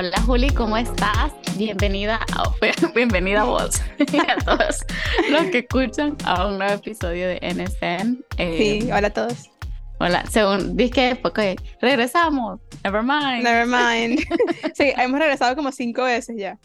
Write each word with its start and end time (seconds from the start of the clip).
Hola 0.00 0.22
Juli, 0.22 0.48
¿cómo 0.50 0.76
estás? 0.76 1.32
Bienvenida 1.56 2.20
a, 2.36 2.54
bienvenida 2.94 3.40
a 3.40 3.44
vos 3.46 3.82
y 3.98 4.16
a 4.18 4.36
todos 4.36 4.86
los 5.28 5.46
que 5.46 5.58
escuchan 5.58 6.16
a 6.24 6.46
un 6.46 6.56
nuevo 6.56 6.74
episodio 6.74 7.26
de 7.26 7.40
NSN. 7.42 8.24
Eh, 8.36 8.80
sí, 8.82 8.92
hola 8.92 9.08
a 9.08 9.12
todos. 9.12 9.50
Hola, 9.98 10.24
según 10.30 10.76
dije, 10.76 11.18
porque 11.20 11.56
regresamos, 11.80 12.60
never 12.84 13.02
mind. 13.02 13.42
Never 13.42 13.66
mind. 13.66 14.20
sí, 14.76 14.92
hemos 14.96 15.18
regresado 15.18 15.56
como 15.56 15.72
cinco 15.72 16.04
veces 16.04 16.36
ya. 16.38 16.60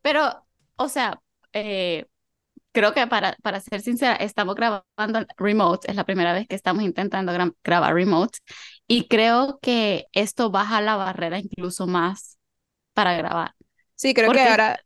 Pero, 0.00 0.46
o 0.76 0.88
sea, 0.88 1.20
eh, 1.52 2.06
creo 2.72 2.94
que 2.94 3.06
para, 3.06 3.36
para 3.42 3.60
ser 3.60 3.82
sincera, 3.82 4.14
estamos 4.14 4.54
grabando 4.54 5.26
remote, 5.36 5.90
es 5.90 5.96
la 5.96 6.04
primera 6.04 6.32
vez 6.32 6.48
que 6.48 6.54
estamos 6.54 6.82
intentando 6.82 7.30
grabar 7.62 7.92
remote 7.92 8.38
y 8.86 9.06
creo 9.06 9.58
que 9.60 10.06
esto 10.14 10.50
baja 10.50 10.80
la 10.80 10.96
barrera 10.96 11.38
incluso 11.38 11.86
más 11.86 12.33
para 12.94 13.16
grabar. 13.16 13.54
Sí, 13.94 14.14
creo 14.14 14.32
que 14.32 14.42
ahora, 14.42 14.80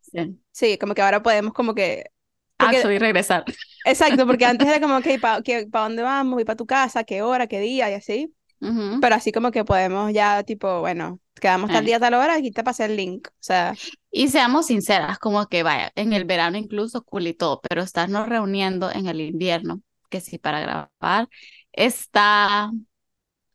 sí. 0.52 0.78
como 0.78 0.94
que 0.94 1.02
ahora 1.02 1.22
podemos 1.22 1.52
como 1.52 1.74
que... 1.74 2.10
Porque, 2.56 2.82
y 2.92 2.98
regresar. 2.98 3.44
Exacto, 3.84 4.26
porque 4.26 4.44
antes 4.46 4.66
era 4.66 4.80
como, 4.80 5.00
que 5.00 5.18
¿para 5.18 5.84
dónde 5.84 6.02
vamos? 6.02 6.34
¿Voy 6.34 6.44
para 6.44 6.56
tu 6.56 6.66
casa? 6.66 7.04
¿Qué 7.04 7.22
hora? 7.22 7.46
¿Qué 7.46 7.60
día? 7.60 7.90
Y 7.90 7.94
así. 7.94 8.34
Pero 8.60 9.14
así 9.14 9.30
como 9.30 9.52
que 9.52 9.64
podemos 9.64 10.12
ya, 10.12 10.42
tipo, 10.42 10.80
bueno, 10.80 11.20
quedamos 11.40 11.70
tal 11.70 11.84
día, 11.84 12.00
tal 12.00 12.14
hora, 12.14 12.34
aquí 12.34 12.50
te 12.50 12.64
pasé 12.64 12.86
el 12.86 12.96
link. 12.96 13.28
O 13.28 13.32
sea. 13.38 13.74
Y 14.10 14.28
seamos 14.28 14.66
sinceras, 14.66 15.18
como 15.18 15.46
que 15.46 15.62
vaya, 15.62 15.92
en 15.94 16.12
el 16.12 16.24
verano 16.24 16.56
incluso 16.56 17.04
cool 17.04 17.28
y 17.28 17.34
todo, 17.34 17.60
pero 17.68 17.82
estarnos 17.82 18.28
reuniendo 18.28 18.90
en 18.90 19.06
el 19.06 19.20
invierno, 19.20 19.80
que 20.10 20.20
sí, 20.20 20.38
para 20.38 20.60
grabar, 20.60 21.28
está. 21.72 22.70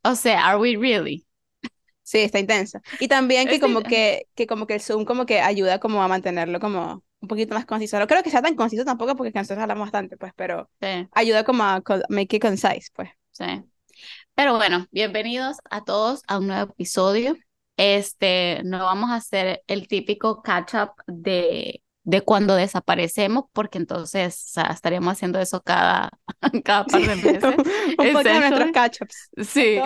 O 0.04 0.16
sea, 0.16 0.48
¿are 0.48 0.58
we 0.58 0.78
really? 0.78 1.26
Sí, 2.04 2.20
está 2.20 2.40
intensa. 2.40 2.82
Y 3.00 3.08
también 3.08 3.48
que 3.48 3.60
como 3.60 3.82
que, 3.82 4.28
que 4.36 4.46
como 4.46 4.68
que 4.68 4.76
el 4.76 4.82
Zoom 4.82 5.06
como 5.06 5.26
que 5.26 5.40
ayuda 5.40 5.80
como 5.80 6.04
a 6.04 6.08
mantenerlo 6.08 6.60
como 6.60 7.04
un 7.22 7.28
poquito 7.28 7.56
más 7.56 7.66
conciso. 7.66 7.98
No 7.98 8.08
creo 8.08 8.22
que 8.22 8.30
sea 8.30 8.42
tan 8.42 8.56
conciso 8.56 8.84
tampoco 8.84 9.16
porque 9.16 9.32
nosotros 9.34 9.62
hablamos 9.64 9.86
bastante, 9.86 10.18
pues, 10.18 10.34
pero 10.36 10.70
ayuda 11.14 11.44
como 11.46 11.64
a 11.64 11.82
make 12.10 12.36
it 12.36 12.42
concise, 12.42 12.90
pues. 12.94 13.10
Sí. 13.32 13.46
Pero 14.36 14.56
bueno, 14.58 14.88
bienvenidos 14.92 15.58
a 15.70 15.84
todos 15.84 16.22
a 16.28 16.40
un 16.40 16.48
nuevo 16.48 16.72
episodio. 16.74 17.38
Este, 17.78 18.62
no 18.66 18.84
vamos 18.84 19.10
a 19.12 19.16
hacer 19.16 19.64
el 19.68 19.88
típico 19.88 20.42
catch 20.42 20.74
up 20.76 20.92
de, 21.08 21.82
de 22.04 22.22
cuando 22.22 22.56
desaparecemos, 22.56 23.46
porque 23.54 23.78
entonces 23.78 24.54
estaríamos 24.72 25.14
haciendo 25.14 25.40
eso 25.40 25.62
cada, 25.62 26.12
cada 26.66 26.86
par 26.86 27.02
de 27.02 27.16
meses. 27.16 27.44
un 27.44 27.96
poco 27.96 28.24
de 28.24 28.40
nuestros 28.40 28.72
catch 28.72 29.02
ups. 29.02 29.30
Sí. 29.48 29.80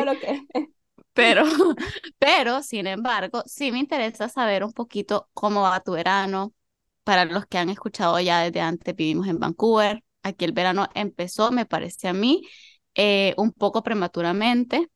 Pero, 1.18 1.44
pero, 2.20 2.62
sin 2.64 2.88
embargo, 2.88 3.44
sí 3.48 3.72
me 3.72 3.80
interesa 3.80 4.30
saber 4.30 4.64
un 4.64 4.72
poquito 4.72 5.30
cómo 5.34 5.62
va 5.64 5.82
tu 5.82 5.94
verano. 5.94 6.54
Para 7.04 7.26
los 7.26 7.46
que 7.48 7.58
han 7.58 7.70
escuchado 7.70 8.20
ya 8.20 8.42
desde 8.42 8.62
antes, 8.62 8.96
vivimos 8.96 9.28
en 9.28 9.40
Vancouver. 9.40 10.04
Aquí 10.24 10.46
el 10.46 10.52
verano 10.52 10.88
empezó, 10.94 11.52
me 11.52 11.66
parece 11.66 12.08
a 12.08 12.14
mí, 12.14 12.48
eh, 12.96 13.34
un 13.38 13.52
poco 13.52 13.82
prematuramente, 13.82 14.90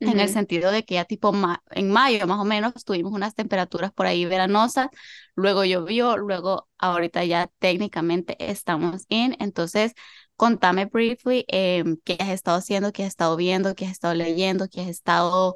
en 0.00 0.18
el 0.18 0.30
sentido 0.30 0.70
de 0.70 0.84
que 0.84 0.94
ya 0.94 1.04
tipo 1.04 1.32
en 1.72 1.90
mayo 1.90 2.26
más 2.26 2.38
o 2.40 2.44
menos 2.44 2.72
tuvimos 2.84 3.12
unas 3.12 3.34
temperaturas 3.34 3.92
por 3.92 4.06
ahí 4.06 4.24
veranosas, 4.24 4.88
luego 5.34 5.64
llovió, 5.64 6.16
luego 6.16 6.68
ahorita 6.78 7.24
ya 7.24 7.50
técnicamente 7.58 8.36
estamos 8.38 9.04
en, 9.10 9.36
entonces 9.40 9.92
contame 10.40 10.86
briefly 10.86 11.44
em, 11.48 11.98
qué 12.02 12.16
has 12.18 12.30
estado 12.30 12.56
haciendo, 12.56 12.94
qué 12.94 13.02
has 13.02 13.10
estado 13.10 13.36
viendo, 13.36 13.74
qué 13.74 13.84
has 13.84 13.92
estado 13.92 14.14
leyendo, 14.14 14.68
qué 14.70 14.80
has 14.80 14.88
estado 14.88 15.54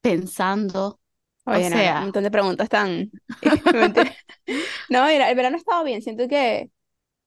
pensando. 0.00 1.00
Oye, 1.44 1.66
o 1.66 1.70
sea, 1.70 1.96
un 1.96 2.02
montón 2.04 2.22
de 2.22 2.30
preguntas 2.30 2.68
tan... 2.68 3.10
no, 4.90 5.06
mira, 5.06 5.28
el 5.28 5.34
verano 5.34 5.56
ha 5.56 5.58
estado 5.58 5.82
bien, 5.82 6.02
siento 6.02 6.28
que 6.28 6.70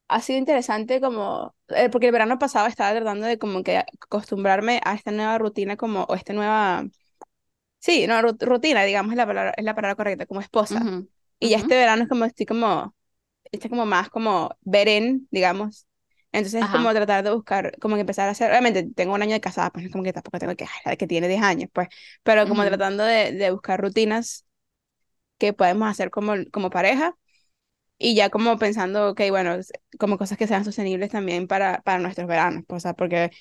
ha 0.08 0.22
sido 0.22 0.40
interesante 0.40 1.02
como, 1.02 1.54
eh, 1.68 1.90
porque 1.90 2.06
el 2.06 2.14
verano 2.14 2.40
pasado 2.40 2.68
estaba 2.68 2.98
tratando 2.98 3.28
de 3.28 3.38
como 3.38 3.62
que 3.62 3.80
acostumbrarme 3.80 4.80
a 4.86 4.96
esta 4.96 5.12
nueva 5.12 5.38
rutina 5.38 5.76
como, 5.76 6.04
o 6.04 6.16
esta 6.16 6.32
nueva, 6.32 6.88
sí, 7.80 8.08
no, 8.08 8.22
rutina, 8.22 8.86
digamos, 8.86 9.12
es 9.12 9.18
la 9.18 9.28
palabra, 9.28 9.54
es 9.58 9.66
la 9.66 9.76
palabra 9.76 9.96
correcta, 9.96 10.26
como 10.26 10.40
esposa. 10.40 10.82
Y 11.40 11.50
ya 11.50 11.58
este 11.58 11.76
verano 11.76 12.04
es 12.04 12.08
como, 12.10 12.24
estoy 12.24 12.46
como, 12.46 12.96
estoy 13.52 13.70
como 13.70 13.86
más 13.86 14.10
como 14.10 14.56
ver 14.62 14.88
en, 14.88 15.28
digamos. 15.30 15.87
Entonces 16.38 16.64
es 16.66 16.70
como 16.70 16.92
tratar 16.94 17.24
de 17.24 17.32
buscar, 17.34 17.78
como 17.80 17.96
que 17.96 18.02
empezar 18.02 18.28
a 18.30 18.32
hacer, 18.32 18.52
obviamente 18.52 18.84
tengo 18.96 19.14
un 19.16 19.22
año 19.22 19.34
de 19.34 19.42
casada, 19.42 19.72
pues 19.72 19.86
es 19.86 19.92
como 19.92 20.04
que 20.04 20.14
tampoco 20.14 20.40
tengo 20.40 20.56
que, 20.56 20.68
que 20.98 21.08
tiene 21.08 21.28
10 21.28 21.42
años, 21.44 21.70
pues, 21.74 21.88
pero 22.24 22.48
como 22.48 22.64
tratando 22.66 23.04
de, 23.04 23.32
de 23.34 23.52
buscar 23.52 23.82
rutinas 23.82 24.46
que 25.38 25.54
podemos 25.54 25.90
hacer 25.90 26.10
como, 26.12 26.34
como 26.52 26.70
pareja 26.70 27.16
y 28.00 28.16
ya 28.16 28.30
como 28.30 28.58
pensando, 28.60 29.10
ok, 29.12 29.22
bueno, 29.32 29.58
como 30.00 30.18
cosas 30.20 30.38
que 30.38 30.48
sean 30.48 30.66
sostenibles 30.66 31.10
también 31.12 31.48
para, 31.48 31.82
para 31.84 32.00
nuestros 32.00 32.28
veranos, 32.28 32.64
pues, 32.68 32.84
o 32.84 32.88
sea, 32.88 32.94
porque, 32.96 33.32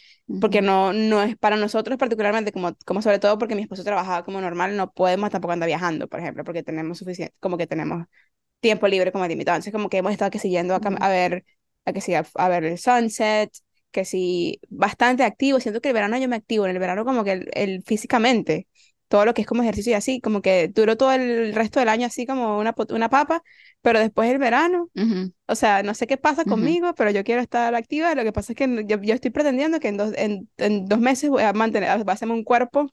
porque 0.41 0.63
no, 0.63 0.93
no 0.95 1.23
es 1.23 1.37
para 1.39 1.57
nosotros 1.57 1.99
particularmente, 1.99 2.53
como, 2.53 2.75
como 2.87 3.03
sobre 3.03 3.19
todo 3.19 3.39
porque 3.39 3.55
mi 3.57 3.63
esposo 3.63 3.85
trabajaba 3.85 4.25
como 4.25 4.41
normal, 4.41 4.77
no 4.77 4.93
podemos 4.93 5.31
tampoco 5.31 5.53
andar 5.53 5.69
viajando, 5.69 6.09
por 6.09 6.21
ejemplo, 6.21 6.45
porque 6.45 6.63
tenemos 6.63 6.99
suficiente, 6.99 7.37
como 7.41 7.59
que 7.59 7.67
tenemos 7.67 8.07
tiempo 8.61 8.89
libre 8.89 9.13
como 9.13 9.27
limitado, 9.27 9.57
entonces 9.57 9.73
como 9.73 9.91
que 9.91 9.99
hemos 9.99 10.13
estado 10.13 10.31
que 10.31 10.39
siguiendo 10.41 10.75
a, 10.75 10.79
a 11.01 11.09
ver, 11.11 11.45
a 11.87 11.93
que 11.93 12.01
siga 12.03 12.27
a, 12.35 12.49
ver 12.49 12.65
el 12.65 12.79
sunset, 12.79 13.51
que 13.91 14.05
sí, 14.05 14.61
bastante 14.69 15.25
activo, 15.25 15.61
siento 15.61 15.81
que 15.81 15.89
el 15.89 15.95
verano 15.95 16.19
yo 16.19 16.29
me 16.29 16.37
activo, 16.37 16.67
en 16.67 16.73
el 16.73 16.79
verano 16.79 17.05
como 17.05 17.25
que 17.25 17.33
el, 17.33 17.51
el 17.55 17.83
físicamente, 17.85 18.67
todo 19.09 19.25
lo 19.25 19.35
que 19.35 19.43
es 19.43 19.47
como 19.47 19.63
ejercicio 19.63 19.93
y 19.93 19.95
así, 19.95 20.21
como 20.21 20.43
que 20.43 20.69
duró 20.69 20.97
todo 20.97 21.13
el 21.13 21.55
resto 21.55 21.79
del 21.81 21.89
año 21.89 22.07
así 22.07 22.27
como 22.27 22.59
una, 22.59 22.75
una 22.91 23.09
papa, 23.09 23.43
pero 23.81 24.01
después 24.01 24.29
el 24.31 24.39
verano, 24.39 24.91
o 25.47 25.55
sea, 25.55 25.83
no 25.83 25.95
sé 25.95 26.07
qué 26.07 26.17
pasa 26.17 26.45
conmigo, 26.45 26.93
pero 26.95 27.11
yo 27.11 27.23
quiero 27.23 27.41
estar 27.41 27.75
activa, 27.75 28.15
lo 28.15 28.25
que 28.25 28.33
pasa 28.33 28.53
es 28.53 28.57
que 28.57 28.85
yo, 28.87 29.01
yo 29.01 29.15
estoy 29.15 29.31
pretendiendo 29.31 29.79
que 29.79 29.89
en 29.89 29.97
dos, 29.97 30.13
en, 30.17 30.51
en, 30.57 30.87
dos 30.87 30.99
meses 30.99 31.31
voy 31.31 31.45
a 31.45 31.53
mantener, 31.53 31.89
va 32.07 32.13
a 32.13 32.15
hacerme 32.15 32.35
un 32.35 32.45
cuerpo 32.45 32.93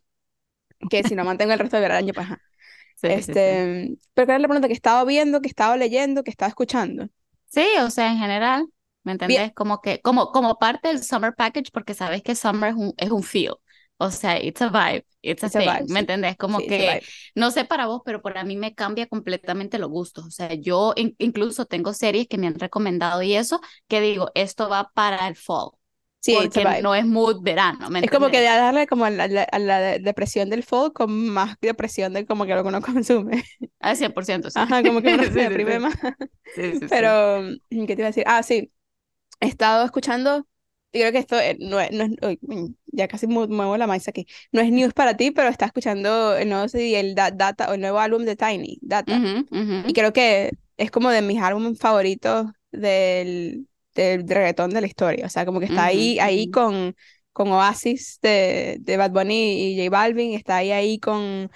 que 0.89 1.03
si 1.03 1.15
no 1.15 1.25
mantengo 1.25 1.53
el 1.53 1.59
resto 1.59 1.79
del 1.79 1.91
año, 1.91 2.13
pues 2.13 2.27
este, 3.01 3.97
pero 4.13 4.27
claro, 4.27 4.41
la 4.41 4.47
pregunta 4.47 4.67
que 4.67 4.73
he 4.73 4.75
estado 4.75 5.05
viendo, 5.05 5.41
que 5.41 5.47
he 5.47 5.49
estado 5.49 5.75
leyendo, 5.75 6.23
que 6.23 6.29
he 6.29 6.33
estado 6.33 6.49
escuchando. 6.49 7.07
Sí, 7.47 7.65
o 7.81 7.89
sea, 7.89 8.11
en 8.11 8.17
general, 8.17 8.67
¿me 9.03 9.13
entendés? 9.13 9.53
Como 9.53 9.81
que, 9.81 10.01
como, 10.01 10.31
como 10.31 10.57
parte 10.57 10.89
del 10.89 11.03
summer 11.03 11.33
package, 11.35 11.71
porque 11.71 11.93
sabes 11.93 12.21
que 12.23 12.35
summer 12.35 12.71
es 12.71 12.75
un, 12.75 12.93
es 12.97 13.11
un 13.11 13.23
feel. 13.23 13.53
O 13.97 14.11
sea, 14.11 14.41
it's 14.41 14.61
a 14.61 14.69
vibe, 14.69 15.05
it's 15.21 15.43
a 15.43 15.49
thing, 15.49 15.85
¿me 15.87 16.01
entendés? 16.01 16.35
Como 16.35 16.59
que, 16.59 17.01
no 17.35 17.51
sé 17.51 17.63
para 17.63 17.85
vos, 17.85 18.01
pero 18.03 18.21
para 18.21 18.43
mí 18.43 18.57
me 18.57 18.73
cambia 18.73 19.07
completamente 19.07 19.77
los 19.77 19.89
gustos. 19.89 20.25
O 20.25 20.31
sea, 20.31 20.53
yo 20.55 20.93
incluso 20.95 21.65
tengo 21.65 21.93
series 21.93 22.27
que 22.27 22.37
me 22.37 22.47
han 22.47 22.59
recomendado 22.59 23.21
y 23.21 23.35
eso, 23.35 23.61
que 23.87 24.01
digo, 24.01 24.31
esto 24.35 24.67
va 24.67 24.91
para 24.93 25.27
el 25.27 25.35
fall. 25.35 25.71
Sí, 26.19 26.37
porque 26.41 26.81
no 26.81 26.95
es 26.95 27.05
mood 27.05 27.41
verano. 27.41 27.89
¿me 27.89 27.99
es 27.99 28.09
como 28.09 28.29
que 28.29 28.39
de 28.39 28.45
darle 28.45 28.87
como 28.87 29.03
a 29.03 29.09
la, 29.09 29.99
depresión 29.99 30.49
del 30.49 30.63
fall 30.63 30.93
con 30.93 31.29
más 31.29 31.57
depresión 31.59 32.13
de 32.13 32.25
como 32.25 32.45
que 32.45 32.55
lo 32.55 32.63
que 32.63 32.69
uno 32.69 32.81
consume. 32.81 33.43
Al 33.79 33.97
100%, 33.97 34.49
sí. 34.49 34.57
Ajá, 34.57 34.81
como 34.83 35.01
que 35.01 35.13
uno 35.13 35.23
se 35.23 35.31
deprime 35.31 35.79
más. 35.79 35.93
Sí, 36.55 36.79
sí, 36.79 36.85
Pero, 36.89 37.41
¿qué 37.69 37.85
te 37.87 37.93
iba 37.93 38.05
a 38.05 38.11
decir? 38.11 38.23
Ah, 38.25 38.41
sí. 38.41 38.71
He 39.43 39.47
estado 39.47 39.85
escuchando 39.85 40.47
y 40.91 40.99
creo 40.99 41.11
que 41.11 41.17
esto 41.17 41.39
eh, 41.39 41.57
no 41.59 41.79
es, 41.79 41.91
no 41.91 42.07
ya 42.85 43.07
casi 43.07 43.27
muevo 43.27 43.77
la 43.77 43.87
maíz 43.87 44.07
aquí, 44.07 44.27
no 44.51 44.61
es 44.61 44.71
news 44.71 44.93
para 44.93 45.17
ti, 45.17 45.31
pero 45.31 45.49
está 45.49 45.65
escuchando 45.65 46.35
el 46.35 46.49
nuevo 46.49 46.67
el 46.73 47.15
Data, 47.15 47.69
o 47.69 47.73
el 47.73 47.81
nuevo 47.81 47.99
álbum 47.99 48.23
de 48.25 48.35
Tiny, 48.35 48.77
Data. 48.81 49.23
Y 49.81 49.93
creo 49.93 50.13
que 50.13 50.51
es 50.77 50.91
como 50.91 51.09
de 51.09 51.21
mis 51.21 51.41
álbumes 51.41 51.79
favoritos 51.79 52.47
del, 52.71 53.67
del 53.95 54.27
reggaetón 54.27 54.69
de 54.69 54.81
la 54.81 54.87
historia. 54.87 55.25
O 55.25 55.29
sea, 55.29 55.45
como 55.45 55.59
que 55.59 55.65
está 55.65 55.85
ahí, 55.85 56.19
ahí 56.19 56.49
con, 56.49 56.95
con 57.31 57.51
Oasis 57.51 58.19
de, 58.21 58.77
de 58.79 58.97
Bad 58.97 59.11
Bunny 59.11 59.73
y 59.73 59.77
J 59.77 59.89
Balvin, 59.89 60.33
está 60.33 60.57
ahí, 60.57 60.71
ahí 60.71 60.99
con, 60.99 61.49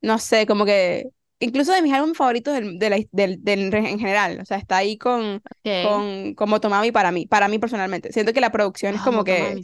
no 0.00 0.18
sé, 0.18 0.46
como 0.46 0.64
que 0.64 1.10
incluso 1.40 1.72
de 1.72 1.82
mis 1.82 1.92
álbumes 1.92 2.16
favoritos 2.16 2.54
del, 2.54 2.78
del, 2.78 3.08
del, 3.42 3.74
en 3.74 3.98
general, 3.98 4.38
o 4.40 4.44
sea, 4.44 4.58
está 4.58 4.76
ahí 4.76 4.96
con, 4.96 5.42
con, 5.62 6.34
con 6.34 6.50
Motomami 6.50 6.92
para 6.92 7.10
mí, 7.10 7.26
para 7.26 7.48
mí 7.48 7.58
personalmente. 7.58 8.12
Siento 8.12 8.32
que 8.32 8.40
la 8.40 8.52
producción 8.52 8.94
es 8.94 9.00
ah, 9.00 9.04
como 9.04 9.24
que... 9.24 9.60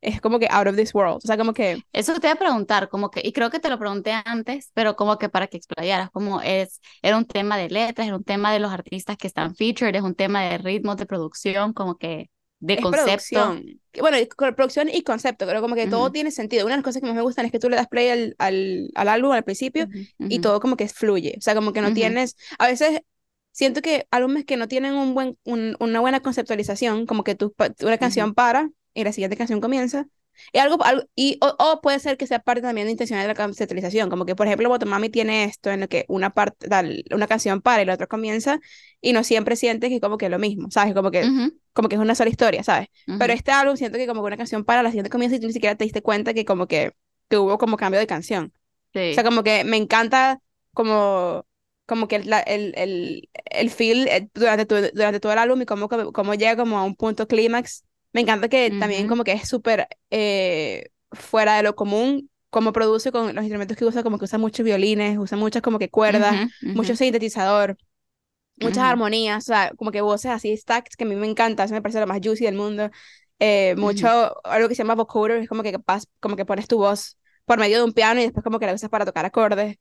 Es 0.00 0.20
como 0.20 0.38
que 0.38 0.46
out 0.48 0.68
of 0.68 0.76
this 0.76 0.94
world, 0.94 1.16
o 1.16 1.26
sea, 1.26 1.36
como 1.36 1.52
que... 1.52 1.82
Eso 1.92 2.14
te 2.20 2.28
iba 2.28 2.34
a 2.34 2.38
preguntar, 2.38 2.88
como 2.88 3.10
que, 3.10 3.20
y 3.24 3.32
creo 3.32 3.50
que 3.50 3.58
te 3.58 3.68
lo 3.68 3.80
pregunté 3.80 4.12
antes, 4.24 4.70
pero 4.72 4.94
como 4.94 5.18
que 5.18 5.28
para 5.28 5.48
que 5.48 5.56
explayaras, 5.56 6.08
como 6.10 6.40
es, 6.40 6.80
era 7.02 7.16
un 7.16 7.24
tema 7.24 7.56
de 7.56 7.68
letras, 7.68 8.06
era 8.06 8.14
un 8.14 8.22
tema 8.22 8.52
de 8.52 8.60
los 8.60 8.70
artistas 8.70 9.16
que 9.16 9.26
están 9.26 9.56
featured, 9.56 9.96
es 9.96 10.02
un 10.02 10.14
tema 10.14 10.42
de 10.42 10.58
ritmos 10.58 10.98
de 10.98 11.06
producción, 11.06 11.72
como 11.72 11.98
que 11.98 12.30
de 12.60 12.78
concepto. 12.78 13.60
Bueno, 14.00 14.16
producción 14.56 14.88
y 14.88 15.02
concepto, 15.02 15.46
creo 15.46 15.60
como 15.60 15.74
que 15.74 15.86
todo 15.86 16.10
tiene 16.12 16.30
sentido. 16.30 16.66
Una 16.66 16.74
de 16.74 16.78
las 16.78 16.84
cosas 16.84 17.00
que 17.00 17.06
más 17.06 17.16
me 17.16 17.22
gustan 17.22 17.46
es 17.46 17.52
que 17.52 17.58
tú 17.58 17.68
le 17.68 17.76
das 17.76 17.88
play 17.88 18.08
al, 18.08 18.36
al, 18.38 18.90
al 18.94 19.08
álbum 19.08 19.32
al 19.32 19.44
principio 19.44 19.88
y 20.28 20.38
todo 20.40 20.60
como 20.60 20.76
que 20.76 20.88
fluye. 20.88 21.34
O 21.38 21.40
sea, 21.40 21.54
como 21.54 21.72
que 21.72 21.80
no 21.80 21.92
tienes. 21.92 22.36
A 22.58 22.66
veces 22.66 23.00
siento 23.52 23.82
que 23.82 24.06
álbumes 24.10 24.44
que 24.44 24.56
no 24.56 24.68
tienen 24.68 24.94
un 24.94 25.14
buen, 25.14 25.36
una 25.44 26.00
buena 26.00 26.20
conceptualización, 26.20 27.06
como 27.06 27.24
que 27.24 27.34
tu, 27.34 27.54
una 27.82 27.98
canción 27.98 28.34
para 28.34 28.70
y 28.94 29.04
la 29.04 29.12
siguiente 29.12 29.36
canción 29.36 29.60
comienza. 29.60 30.06
Y, 30.52 30.58
algo, 30.58 30.82
algo- 30.84 31.04
y 31.14 31.38
o, 31.42 31.54
o 31.58 31.80
puede 31.80 31.98
ser 32.00 32.16
que 32.16 32.26
sea 32.26 32.38
parte 32.40 32.62
también 32.62 32.86
de 32.86 32.92
intencional 32.92 33.24
de 33.24 33.28
la 33.28 33.34
conceptualización, 33.34 34.10
como 34.10 34.24
que 34.26 34.36
por 34.36 34.46
ejemplo 34.46 34.68
Motomami 34.68 35.08
tiene 35.10 35.44
esto 35.44 35.70
en 35.70 35.80
lo 35.80 35.88
que 35.88 36.04
una 36.08 36.30
parte, 36.30 36.68
tal, 36.68 37.04
una 37.12 37.26
canción 37.26 37.60
para 37.62 37.82
y 37.82 37.84
la 37.86 37.94
otra 37.94 38.06
comienza 38.06 38.60
y 39.00 39.12
no 39.12 39.24
siempre 39.24 39.56
sientes 39.56 39.88
que 39.90 39.96
es 39.96 40.00
como 40.00 40.18
que 40.18 40.28
lo 40.28 40.38
mismo, 40.38 40.70
¿sabes? 40.70 40.94
Como 40.94 41.10
que, 41.10 41.28
Ujú, 41.28 41.52
como 41.72 41.88
que 41.88 41.96
es 41.96 42.00
una 42.00 42.14
sola 42.14 42.30
historia, 42.30 42.62
¿sabes? 42.64 42.88
Pero 43.16 43.32
ujú, 43.32 43.38
este 43.38 43.50
álbum 43.52 43.76
siento 43.76 43.98
que 43.98 44.06
como 44.06 44.22
que 44.22 44.26
una 44.28 44.36
canción 44.36 44.64
para 44.64 44.82
la 44.82 44.90
siguiente 44.90 45.10
comienza 45.10 45.36
y 45.36 45.40
tú 45.40 45.46
ni 45.46 45.52
siquiera 45.52 45.76
te 45.76 45.84
diste 45.84 46.02
cuenta 46.02 46.34
que 46.34 46.44
como 46.44 46.66
que, 46.66 46.92
que 47.28 47.36
hubo 47.38 47.58
como 47.58 47.76
cambio 47.76 48.00
de 48.00 48.06
canción. 48.06 48.52
O 49.10 49.14
sea, 49.14 49.24
sí. 49.24 49.24
como 49.24 49.42
que 49.42 49.64
me 49.64 49.76
encanta 49.76 50.40
como, 50.74 51.46
como 51.86 52.08
que 52.08 52.16
el, 52.16 52.32
el, 52.46 52.74
el, 52.76 53.30
el 53.46 53.70
feel 53.70 54.08
eh, 54.08 54.28
durante, 54.34 54.66
tu- 54.66 54.76
durante 54.94 55.20
todo 55.20 55.32
el 55.32 55.38
álbum 55.38 55.62
y 55.62 55.66
cómo, 55.66 55.88
cómo 55.88 56.34
llega 56.34 56.56
como 56.56 56.78
a 56.78 56.84
un 56.84 56.94
punto 56.96 57.26
clímax. 57.26 57.84
Me 58.12 58.20
encanta 58.22 58.48
que 58.48 58.70
también 58.72 59.06
como 59.06 59.24
que 59.24 59.32
es 59.32 59.48
súper 59.48 59.88
eh, 60.10 60.90
fuera 61.12 61.56
de 61.56 61.62
lo 61.62 61.74
común, 61.76 62.30
cómo 62.50 62.72
produce 62.72 63.12
con 63.12 63.34
los 63.34 63.44
instrumentos 63.44 63.76
que 63.76 63.84
usa, 63.84 64.02
como 64.02 64.18
que 64.18 64.24
usa 64.24 64.38
muchos 64.38 64.64
violines, 64.64 65.18
usa 65.18 65.36
muchas 65.38 65.62
como 65.62 65.78
que 65.78 65.90
cuerdas, 65.90 66.40
ujú, 66.40 66.70
mucho 66.72 66.94
ujú, 66.94 66.96
sintetizador, 66.96 67.76
muchas 68.60 68.84
armonías, 68.84 69.44
o 69.44 69.46
sea, 69.46 69.72
como 69.76 69.90
que 69.92 70.00
voces 70.00 70.30
así 70.32 70.56
stacks 70.56 70.96
que 70.96 71.04
a 71.04 71.06
mí 71.06 71.14
me 71.16 71.28
encanta, 71.28 71.64
eso 71.64 71.74
me 71.74 71.82
parece 71.82 72.00
lo 72.00 72.06
más 72.06 72.20
juicy 72.22 72.44
del 72.44 72.54
mundo. 72.56 72.90
Eh, 73.40 73.74
mucho, 73.78 74.08
algo 74.46 74.68
que 74.68 74.74
se 74.74 74.82
llama 74.82 74.94
vocoder, 74.96 75.38
es 75.42 75.48
como 75.48 75.62
que 75.62 75.72
capaz, 75.72 76.04
como 76.20 76.36
que 76.36 76.44
pones 76.46 76.66
tu 76.68 76.78
voz 76.78 77.18
por 77.44 77.58
medio 77.58 77.78
de 77.78 77.84
un 77.84 77.92
piano 77.92 78.20
y 78.20 78.24
después 78.24 78.44
como 78.44 78.58
que 78.58 78.66
la 78.66 78.74
usas 78.74 78.90
para 78.90 79.04
tocar 79.06 79.24
acordes 79.26 79.78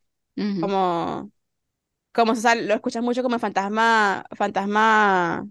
como, 0.60 1.32
como 2.14 2.34
o 2.34 2.36
sea, 2.36 2.56
lo 2.56 2.74
escuchas 2.74 3.04
mucho 3.04 3.24
como 3.24 3.40
fantasma, 3.40 4.26
fantasma, 4.36 5.48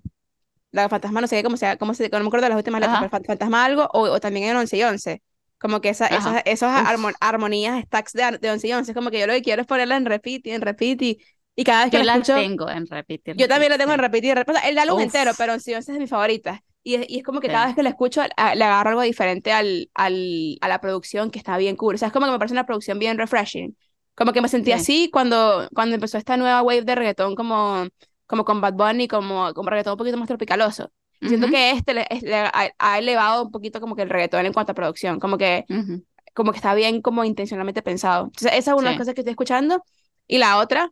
la 0.77 0.89
fantasma 0.89 1.21
no 1.21 1.27
sé 1.27 1.37
qué, 1.37 1.43
cómo 1.43 1.57
se, 1.57 1.77
cómo 1.79 1.95
se, 1.95 2.09
no 2.11 2.21
me 2.21 2.27
acuerdo 2.27 2.45
de 2.45 2.51
las 2.51 2.59
últimas 2.59 2.81
letras, 2.81 2.99
pero 2.99 3.11
fantasma 3.11 3.65
algo, 3.65 3.89
o, 3.93 4.03
o 4.11 4.21
también 4.21 4.49
en 4.51 4.57
11 4.57 4.77
y 4.77 4.83
11, 4.85 5.23
como 5.59 5.81
que 5.81 5.89
esa, 5.91 6.07
esas, 6.09 6.43
esas 6.45 6.85
armo- 6.87 7.13
Uf, 7.13 7.21
armonías, 7.21 7.83
stacks 7.85 8.13
de, 8.13 8.39
de 8.41 8.51
11 8.51 8.69
y 8.69 8.73
11, 8.73 8.93
es 8.93 8.97
como 8.97 9.11
que 9.11 9.21
yo 9.21 9.27
lo 9.27 9.33
que 9.35 9.43
quiero 9.43 9.63
es 9.63 9.67
ponerla 9.69 9.97
en 9.97 10.07
repeat 10.07 10.47
y 10.47 10.51
en 10.53 10.61
repeat 10.63 11.03
y, 11.03 11.19
y 11.55 11.65
cada 11.65 11.85
vez 11.85 11.91
que 11.91 11.99
yo 11.99 12.05
la 12.05 12.15
escucho, 12.17 12.35
tengo 12.35 12.69
en 12.71 12.87
repeat 12.87 13.23
yo 13.33 13.49
también 13.49 13.71
la 13.73 13.79
tengo 13.79 13.93
en 13.93 13.99
repeat 14.01 14.25
y 14.25 14.31
en 14.31 14.37
repeat, 14.37 14.59
sea, 14.59 14.69
el 14.71 14.79
álbum 14.79 15.01
entero, 15.01 15.35
pero 15.37 15.55
11 15.55 15.71
y 15.73 15.75
11 15.75 15.93
es 15.93 15.97
de 15.97 16.01
mis 16.01 16.11
favoritas. 16.11 16.61
Y 16.83 16.95
es, 16.95 17.07
y 17.09 17.19
es 17.19 17.25
como 17.25 17.41
que 17.41 17.51
cada 17.51 17.67
sí. 17.67 17.67
vez 17.67 17.75
que 17.75 17.83
la 17.83 17.91
escucho 17.91 18.23
a- 18.37 18.55
le 18.55 18.65
agarro 18.65 18.91
algo 18.91 19.03
diferente 19.03 19.53
al, 19.53 19.91
al, 19.95 20.57
a 20.61 20.69
la 20.69 20.81
producción 20.81 21.31
que 21.31 21.39
está 21.39 21.57
bien 21.59 21.77
cool. 21.77 21.97
O 21.97 21.99
sea, 21.99 22.09
es 22.09 22.13
como 22.13 22.27
que 22.27 22.33
me 22.33 22.39
parece 22.39 22.55
una 22.55 22.67
producción 22.67 22.99
bien 22.99 23.19
refreshing. 23.19 23.77
Como 24.15 24.33
que 24.33 24.41
me 24.41 24.49
sentí 24.49 24.73
Sí. 24.73 24.73
así 24.73 25.11
cuando, 25.13 25.69
cuando 25.75 25.95
empezó 25.97 26.17
esta 26.19 26.37
nueva 26.37 26.63
wave 26.63 26.83
de 26.83 26.95
reggaetón 26.95 27.35
como, 27.35 27.87
como 28.27 28.45
con 28.45 28.61
Bad 28.61 28.75
Bunny, 28.75 29.09
como, 29.09 29.53
como 29.55 29.71
reggaetón 29.71 29.93
un 29.95 29.99
poquito 29.99 30.17
más 30.19 30.29
tropicaloso. 30.29 30.93
Y 31.23 31.29
siento 31.29 31.49
Ujú, 31.49 31.51
que 31.51 31.71
este 31.73 31.95
le, 31.95 32.07
es- 32.11 32.23
le 32.23 32.37
ha, 32.37 32.53
ha 32.79 32.99
elevado 32.99 33.45
un 33.45 33.51
poquito 33.51 33.81
como 33.81 33.97
que 33.97 34.03
el 34.03 34.11
reggaetón 34.11 34.47
en 34.47 34.53
cuanto 34.53 34.73
a 34.73 34.75
producción. 34.75 35.21
Como 35.21 35.39
que, 35.39 35.67
ujú, 35.69 36.05
como 36.35 36.53
que 36.53 36.59
está 36.59 36.75
bien 36.75 37.03
como 37.03 37.25
intencionalmente 37.25 37.83
pensado. 37.83 38.27
Entonces 38.27 38.53
esa 38.55 38.73
es 38.73 38.79
una 38.79 38.91
de 38.91 38.93
las 38.93 38.97
Sí. 38.97 38.99
cosas 38.99 39.15
que 39.15 39.23
estoy 39.23 39.33
escuchando. 39.33 39.83
Y 40.29 40.39
la 40.39 40.59
otra 40.59 40.91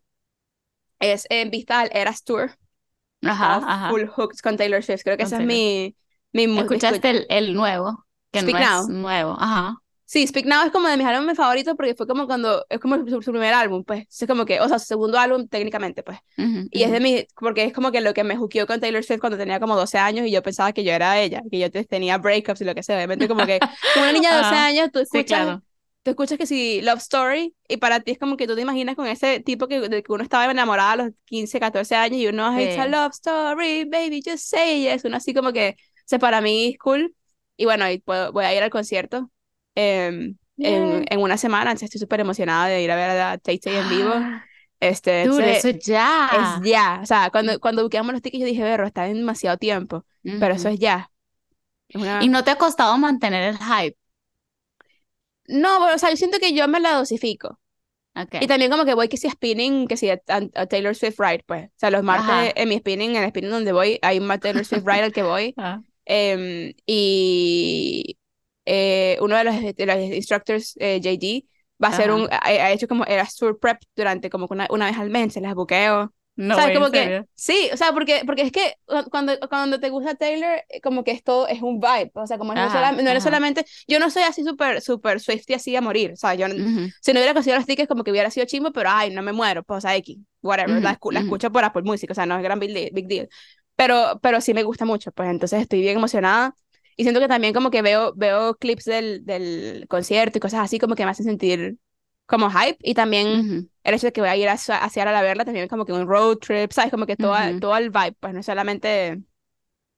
es 1.01 1.27
en 1.31 1.51
vista 1.51 1.81
al 1.81 1.91
Eras 1.93 2.25
Tour 2.25 2.57
Ajá, 3.23 3.57
ajá. 3.67 3.89
full 3.89 4.07
hooked 4.07 4.39
con 4.43 4.57
Taylor 4.57 4.83
Swift. 4.83 5.03
Creo 5.05 5.17
que 5.17 5.23
Con 5.23 5.25
esa 5.25 5.37
es 5.37 5.43
Taylor. 5.47 5.47
mi, 5.49 5.97
mi, 6.33 6.47
mi 6.49 6.61
escu- 6.63 6.63
¿Escuchaste 6.63 7.11
el, 7.11 7.27
el 7.31 7.55
nuevo? 7.55 8.07
Que 8.33 8.43
no 8.43 8.49
Speak 8.49 8.59
es 8.59 8.71
Now. 8.71 8.89
nuevo. 8.89 9.37
Ajá. 9.39 9.79
Sí, 10.07 10.27
Speak 10.27 10.45
Now 10.47 10.67
es 10.67 10.71
como 10.73 10.89
de 10.89 10.97
mis 10.99 11.07
álbumes 11.07 11.37
favoritos 11.37 11.75
porque 11.77 11.95
fue 11.95 12.07
como 12.07 12.27
cuando, 12.27 12.67
es 12.69 12.79
como 12.79 12.97
su, 13.09 13.23
su 13.23 13.31
primer 13.33 13.55
álbum, 13.55 13.85
pues. 13.85 14.07
Es 14.21 14.29
como 14.29 14.45
que, 14.45 14.61
o 14.61 14.69
sea, 14.69 14.79
su 14.79 14.87
segundo 14.87 15.19
álbum 15.19 15.49
técnicamente, 15.49 16.03
pues. 16.03 16.19
Ujú, 16.37 16.69
Y 16.71 16.83
es 16.83 16.91
de 16.93 17.01
mi, 17.01 17.27
porque 17.41 17.65
es 17.65 17.73
como 17.73 17.91
que 17.91 18.01
lo 18.03 18.13
que 18.13 18.23
me 18.23 18.37
juqueó 18.37 18.67
con 18.67 18.81
Taylor 18.81 19.03
Swift 19.03 19.21
cuando 19.21 19.39
tenía 19.39 19.61
como 19.61 19.77
12 19.77 19.97
años 19.99 20.27
y 20.27 20.31
yo 20.31 20.43
pensaba 20.43 20.73
que 20.73 20.85
yo 20.85 20.93
era 20.93 21.19
ella, 21.21 21.43
que 21.51 21.59
yo 21.59 21.71
te- 21.71 21.85
tenía 21.85 22.19
breakups 22.19 22.61
y 22.61 22.65
lo 22.65 22.75
que 22.75 22.83
sea. 22.83 22.97
Obviamente 22.97 23.29
como 23.29 23.47
que, 23.47 23.65
como 23.93 24.03
una 24.05 24.13
niña 24.13 24.31
de 24.33 24.37
12 24.39 24.55
Ajá. 24.57 24.67
años, 24.67 24.91
tú 24.93 24.99
Sí, 25.11 25.25
escuchas, 25.25 25.25
claro. 25.25 25.63
tú 26.03 26.11
escuchas 26.11 26.37
que 26.39 26.47
si 26.47 26.83
Love 26.83 26.99
Story 27.01 27.55
y 27.69 27.77
para 27.79 28.01
ti 28.01 28.13
es 28.13 28.19
como 28.19 28.37
que 28.37 28.47
tú 28.47 28.55
te 28.55 28.61
imaginas 28.61 28.97
con 28.97 29.07
ese 29.07 29.41
tipo 29.41 29.69
que, 29.69 29.81
de 29.89 30.03
que 30.03 30.13
uno 30.13 30.23
estaba 30.23 30.51
enamorada 30.51 30.93
a 30.93 30.97
los 30.97 31.11
15, 31.25 31.59
14 31.61 31.95
años 31.95 32.19
y 32.21 32.27
uno, 32.27 32.61
it's 32.61 32.77
a 32.79 32.85
Sí. 32.85 32.91
love 32.91 33.13
story, 33.13 33.85
baby, 33.85 34.23
just 34.25 34.45
say 34.49 34.83
yes. 34.83 35.05
Uno 35.05 35.17
así 35.17 35.33
como 35.33 35.53
que, 35.53 35.77
o 35.79 36.03
sea, 36.07 36.19
para 36.19 36.41
mí 36.43 36.73
es 36.73 36.79
cool. 36.79 37.15
Y 37.57 37.65
bueno, 37.67 37.89
y 37.91 37.99
puedo- 38.01 38.33
voy 38.33 38.45
a 38.45 38.55
ir 38.55 38.63
al 38.63 38.71
concierto 38.71 39.31
em, 39.75 40.37
en, 40.61 41.05
en 41.11 41.21
una 41.21 41.37
semana, 41.39 41.71
entonces 41.71 41.87
estoy 41.89 42.01
súper 42.01 42.21
emocionada 42.21 42.67
de 42.69 42.83
ir 42.83 42.91
a 42.91 42.97
ver 42.97 43.11
a 43.21 43.39
Tay 43.39 43.59
Tay 43.59 43.77
en 43.77 43.89
vivo. 43.89 44.29
Este, 44.81 45.23
Dude, 45.23 45.51
entonces, 45.51 45.59
eso 45.59 45.69
es 45.69 45.79
ya. 45.87 46.63
ya, 46.63 47.01
o 47.03 47.07
sea, 47.07 47.31
cuando, 47.31 47.59
cuando 47.61 47.83
buscamos 47.83 48.13
los 48.13 48.23
tickets 48.23 48.41
yo 48.43 48.47
dije, 48.49 48.63
berro, 48.65 48.87
está 48.87 49.09
en 49.09 49.17
demasiado 49.19 49.59
tiempo, 49.59 50.07
pero 50.39 50.55
eso 50.55 50.69
es 50.69 50.79
ya. 50.81 51.13
Es 51.89 51.97
¿Y 52.19 52.29
una... 52.29 52.29
no 52.29 52.43
te 52.45 52.51
ha 52.51 52.59
costado 52.59 52.99
mantener 52.99 53.45
el 53.45 53.59
hype? 53.59 53.97
No, 55.47 55.79
bueno, 55.81 55.95
o 55.97 55.99
sea, 55.99 56.11
yo 56.11 56.17
siento 56.17 56.39
que 56.39 56.55
yo 56.55 56.67
me 56.69 56.81
la 56.81 56.95
dosifico. 56.95 57.61
Y 58.39 58.47
Ok. 58.47 58.49
también 58.49 58.71
como 58.71 58.85
que 58.87 58.95
voy 58.95 59.09
que 59.09 59.17
si 59.19 59.29
a 59.29 59.33
spinning, 59.33 59.89
que 59.89 59.97
si 59.97 60.11
a, 60.11 60.23
a- 60.29 60.43
a 60.55 60.67
Taylor 60.67 60.95
Swift 60.97 61.19
Ride, 61.21 61.45
pues. 61.47 61.69
O 61.69 61.73
sea, 61.77 61.91
los 61.91 62.05
martes 62.05 62.35
Ajá. 62.35 62.55
en 62.57 62.69
mi 62.71 62.79
spinning, 62.79 63.17
en 63.17 63.25
el 63.25 63.31
spinning 63.31 63.53
donde 63.53 63.73
voy, 63.73 63.99
hay 64.03 64.19
un 64.21 64.29
Taylor 64.41 64.65
Swift 64.65 64.85
Ride 64.87 65.03
al 65.05 65.13
que 65.13 65.23
voy. 65.25 65.57
Ah, 65.63 65.83
Em, 66.07 66.75
y 66.87 68.19
eh, 68.67 69.19
uno 69.21 69.37
de 69.37 69.45
los, 69.45 69.55
de 69.77 69.87
los 69.87 69.97
instructors, 69.99 70.75
eh, 70.79 71.01
JD, 71.03 71.47
va 71.83 71.89
a 71.89 71.91
hacer 71.91 72.11
un, 72.11 72.23
Ajá. 72.23 72.31
ha, 72.31 72.39
ha 72.49 72.73
hecho 72.73 72.89
como 72.89 73.05
era 73.07 73.27
tour 73.39 73.59
prep 73.59 73.79
durante 73.97 74.31
como 74.31 74.47
una, 74.51 74.67
una 74.71 74.87
vez 74.87 74.99
al 74.99 75.11
mes, 75.11 75.33
se 75.35 75.41
las 75.41 75.55
buqueo. 75.55 76.13
No, 76.37 76.57
¿Sabes? 76.57 76.73
en 76.73 76.73
Como 76.73 76.91
que, 76.93 77.17
sí, 77.35 77.69
o 77.73 77.77
sea, 77.77 77.93
porque, 77.93 78.23
porque 78.25 78.43
es 78.43 78.53
que 78.53 78.75
cu- 78.87 79.11
cuando, 79.11 79.33
cuando 79.49 79.81
te 79.81 79.91
gusta 79.91 80.15
Taylor, 80.15 80.63
eh, 80.69 80.81
como 80.81 81.03
que 81.03 81.11
esto 81.11 81.49
es 81.49 81.61
un 81.63 81.81
vibe, 81.81 82.13
o 82.15 82.27
sea, 82.29 82.39
como 82.39 82.55
no, 82.55 82.67
Ajá, 82.67 82.71
solam- 82.71 83.03
no 83.03 83.11
eres 83.11 83.25
ajá. 83.25 83.25
solamente, 83.25 83.65
yo 83.89 83.99
no 83.99 84.09
soy 84.11 84.23
así 84.23 84.45
súper, 84.45 84.81
súper 84.81 85.19
Swiftie 85.21 85.57
así 85.57 85.75
a 85.75 85.81
morir, 85.81 86.13
o 86.13 86.17
sea, 86.17 86.35
yo, 86.35 86.47
no- 86.47 86.55
Ujú, 86.57 86.93
si 87.01 87.13
no 87.13 87.19
hubiera 87.19 87.35
conseguido 87.35 87.59
los 87.59 87.67
tickets 87.67 87.89
como 87.89 88.05
que 88.05 88.13
hubiera 88.13 88.31
sido 88.31 88.47
chimbo, 88.47 88.71
pero 88.73 88.89
ay, 88.93 89.11
no 89.13 89.23
me 89.23 89.33
muero, 89.33 89.65
pues, 89.65 89.79
o 89.79 89.81
sea, 89.81 89.97
X, 89.97 90.17
whatever, 90.43 90.81
la, 90.83 90.93
ujú, 90.93 90.99
escu- 90.99 91.13
la 91.13 91.19
ujú. 91.19 91.21
escucho 91.21 91.51
por 91.51 91.65
Apple 91.65 91.83
Music, 91.83 92.11
o 92.13 92.15
sea, 92.15 92.25
no 92.27 92.37
es 92.37 92.43
gran 92.45 92.61
big 92.61 92.73
deal, 92.73 92.91
big 92.93 93.09
deal. 93.09 93.29
Pero, 93.77 94.21
pero 94.23 94.41
sí 94.41 94.55
me 94.55 94.63
gusta 94.63 94.85
mucho, 94.85 95.11
pues, 95.13 95.29
entonces 95.31 95.61
estoy 95.63 95.81
bien 95.81 95.97
emocionada. 95.97 96.55
Y 96.97 97.03
siento 97.05 97.21
que 97.21 97.29
también 97.29 97.55
como 97.55 97.71
que 97.71 97.83
veo, 97.83 98.13
veo 98.17 98.57
clips 98.57 98.85
del, 98.85 99.25
del 99.25 99.87
concierto 99.89 100.39
y 100.39 100.41
cosas 100.41 100.61
así 100.61 100.79
como 100.79 100.95
que 100.95 101.05
me 101.05 101.11
hacen 101.11 101.27
sentir 101.27 101.79
como 102.27 102.51
hype. 102.51 102.79
Y 102.81 102.95
también 102.95 103.49
el 103.85 103.95
hecho 103.95 104.07
de 104.09 104.13
que 104.13 104.21
voy 104.21 104.31
a 104.31 104.37
ir 104.37 104.49
a, 104.49 104.53
a 104.55 104.57
Seattle 104.91 105.17
a 105.17 105.23
verla 105.23 105.45
también 105.45 105.69
como 105.69 105.85
que 105.85 105.93
un 105.93 106.07
road 106.09 106.39
trip, 106.39 106.73
¿sabes? 106.73 106.91
Como 106.91 107.07
que 107.07 107.17
todo, 107.17 107.37
todo 107.61 107.77
el 107.77 107.91
vibe, 107.91 108.13
pues 108.21 108.35
no 108.35 108.41
es 108.41 108.47
solamente 108.47 109.23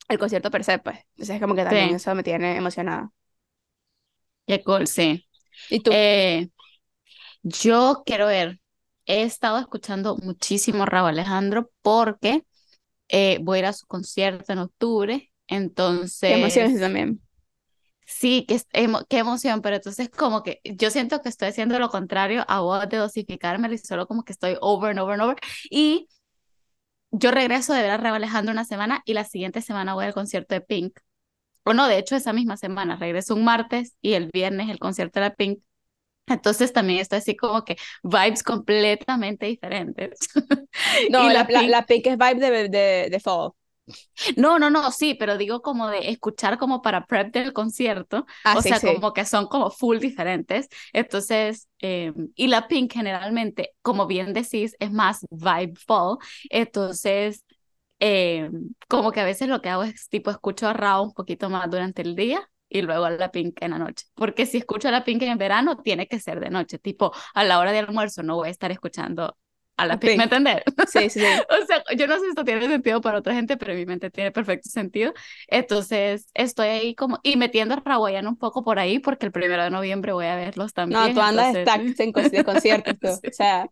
el 0.09 0.19
concierto 0.19 0.51
per 0.51 0.65
se, 0.65 0.79
pues. 0.81 0.99
Entonces 1.17 1.41
como 1.41 1.55
que 1.55 1.65
también 1.65 1.95
Sí, 1.95 1.97
eso 1.97 2.15
me 2.15 2.23
tiene 2.25 2.57
emocionada. 2.57 3.13
qué 4.47 4.63
cool, 4.65 4.87
sí. 4.87 5.27
¿Y 5.69 5.81
tú? 5.81 5.91
Eh, 5.91 6.51
yo 7.43 8.03
quiero 8.07 8.27
ver, 8.29 8.61
he 9.07 9.23
estado 9.25 9.59
escuchando 9.59 10.17
muchísimo 10.19 10.87
Raúl 10.87 11.11
Alejandro 11.11 11.71
porque 11.83 12.45
eh, 13.09 13.38
voy 13.43 13.59
a 13.59 13.61
ir 13.61 13.67
a 13.67 13.73
su 13.75 13.87
concierto 13.87 14.53
en 14.53 14.61
octubre, 14.61 15.33
Qué 16.25 16.35
emoción 16.35 16.67
eso 16.67 16.79
entonces 16.79 16.81
también. 16.81 17.21
sí, 18.07 18.45
qué, 18.49 18.57
emo- 18.73 19.05
qué 19.09 19.19
emoción, 19.19 19.62
pero 19.62 19.76
entonces 19.76 20.09
como 20.11 20.43
que 20.43 20.61
yo 20.65 20.91
siento 20.91 21.21
que 21.23 21.29
estoy 21.29 21.49
haciendo 21.49 21.79
lo 21.79 21.88
contrario 21.91 22.45
a 22.49 22.61
vos 22.61 22.88
de 22.88 22.97
dosificármelo 22.99 23.75
y 23.75 23.79
solo 23.79 24.07
como 24.07 24.25
que 24.25 24.33
estoy 24.33 24.57
over 24.61 24.91
and 24.91 25.00
over 25.00 25.15
and 25.15 25.23
over 25.23 25.37
y 25.71 26.09
yo 27.11 27.31
regreso 27.31 27.73
de 27.73 27.83
ver 27.83 27.91
a 27.93 27.97
Raúl 27.97 28.17
Alejandro 28.17 28.53
una 28.53 28.65
semana 28.65 29.03
y 29.05 29.15
la 29.15 29.25
siguiente 29.25 29.62
semana 29.62 29.95
voy 29.95 30.05
al 30.07 30.15
concierto 30.15 30.55
de 30.55 30.61
Pink. 30.61 30.99
O 31.65 31.75
no, 31.75 31.88
de 31.88 31.99
hecho 31.99 32.17
esa 32.17 32.33
misma 32.35 32.57
semana, 32.57 32.97
regreso 32.97 33.35
un 33.35 33.45
martes 33.45 33.97
y 34.03 34.15
el 34.15 34.31
viernes 34.33 34.71
el 34.71 34.79
concierto 34.81 35.21
de 35.21 35.26
la 35.29 35.35
Pink. 35.35 35.61
Entonces 36.29 36.73
también 36.73 37.00
está 37.00 37.17
así 37.19 37.37
como 37.37 37.65
que 37.65 37.76
vibes 38.05 38.43
completamente 38.45 39.47
diferentes. 39.47 40.19
No, 41.09 41.19
Y 41.19 41.31
la, 41.31 41.45
la 41.45 41.47
la, 41.49 41.62
Pink, 41.62 41.69
la 41.69 41.85
Pink 41.87 42.07
es 42.07 42.17
vibe 42.19 42.35
de, 42.41 42.69
de, 42.69 43.09
de 43.11 43.21
fall. 43.21 43.53
No, 44.37 44.59
no, 44.59 44.71
no, 44.71 44.90
sí, 44.93 45.14
pero 45.14 45.37
digo 45.38 45.62
como 45.62 45.88
de 45.88 46.11
escuchar 46.11 46.59
como 46.59 46.83
para 46.83 47.07
prep 47.07 47.33
del 47.33 47.52
concierto, 47.52 48.26
Ah, 48.45 48.57
o 48.57 48.62
sí, 48.62 48.69
sea, 48.69 48.81
sí. 48.81 48.88
como 48.95 49.12
que 49.12 49.25
son 49.25 49.47
como 49.47 49.71
full 49.71 49.99
diferentes. 49.99 50.69
Entonces, 50.93 51.69
eh, 51.81 52.12
y 52.35 52.49
la 52.49 52.69
Pink 52.69 52.93
generalmente, 52.93 53.73
como 53.83 54.07
bien 54.07 54.33
decís, 54.33 54.75
es 54.78 54.93
más 54.93 55.21
vibe 55.31 55.75
fall. 55.87 56.19
Entonces, 56.50 57.45
eh, 58.00 58.50
como 58.88 59.12
que 59.12 59.21
a 59.21 59.25
veces 59.25 59.49
lo 59.49 59.61
que 59.62 59.69
hago 59.71 59.83
es 59.85 60.09
tipo 60.09 60.31
escucho 60.31 60.69
a 60.69 60.73
Rao 60.73 61.02
un 61.05 61.12
poquito 61.14 61.50
más 61.50 61.71
durante 61.71 62.02
el 62.02 62.14
día 62.16 62.49
y 62.69 62.83
luego 62.83 63.05
a 63.05 63.11
la 63.11 63.31
Pink 63.31 63.59
en 63.62 63.71
la 63.73 63.78
noche. 63.78 64.07
Porque 64.14 64.47
si 64.47 64.59
escucho 64.59 64.88
a 64.88 64.90
la 64.90 65.05
Pink 65.05 65.23
en 65.23 65.38
verano, 65.38 65.78
tiene 65.83 66.07
que 66.09 66.21
ser 66.21 66.40
de 66.40 66.50
noche, 66.50 66.78
tipo 66.78 67.12
a 67.35 67.45
la 67.45 67.59
hora 67.61 67.73
de 67.73 67.78
almuerzo 67.81 68.23
no 68.23 68.37
voy 68.37 68.49
a 68.49 68.50
estar 68.50 68.73
escuchando 68.73 69.37
a 69.76 69.87
la 69.87 69.99
Pink, 69.99 70.14
¿me 70.16 70.25
Pink. 70.25 70.25
entendés? 70.25 70.62
Sí, 70.85 71.11
sí, 71.11 71.21
sí. 71.21 71.42
O 71.50 71.66
sea, 71.66 71.83
yo 71.97 72.06
no 72.06 72.14
sé 72.16 72.21
si 72.23 72.28
esto 72.30 72.45
tiene 72.45 72.66
sentido 72.68 73.00
para 73.00 73.18
otra 73.18 73.35
gente, 73.35 73.56
pero 73.56 73.73
en 73.73 73.78
mi 73.78 73.87
mente 73.87 74.11
tiene 74.11 74.30
perfecto 74.33 74.68
sentido. 74.71 75.12
Entonces, 75.49 76.28
estoy 76.35 76.68
ahí 76.68 76.95
como, 76.95 77.18
y 77.23 77.37
metiendo 77.37 77.75
a 77.75 77.83
Rawayana 77.85 78.28
un 78.28 78.37
poco 78.38 78.64
por 78.64 78.78
ahí, 78.78 78.99
porque 79.00 79.26
el 79.26 79.33
primero 79.33 79.62
de 79.64 79.71
noviembre 79.71 80.12
voy 80.12 80.26
a 80.26 80.37
verlos 80.37 80.73
No, 80.88 81.12
también. 81.12 81.12
tú 81.12 81.21
andas 81.21 81.49
Entonces, 81.49 81.71
en 81.75 81.95
de 81.95 82.42
conciertos, 82.42 82.99
tú. 83.00 83.09
O 83.26 83.33
sea, 83.33 83.71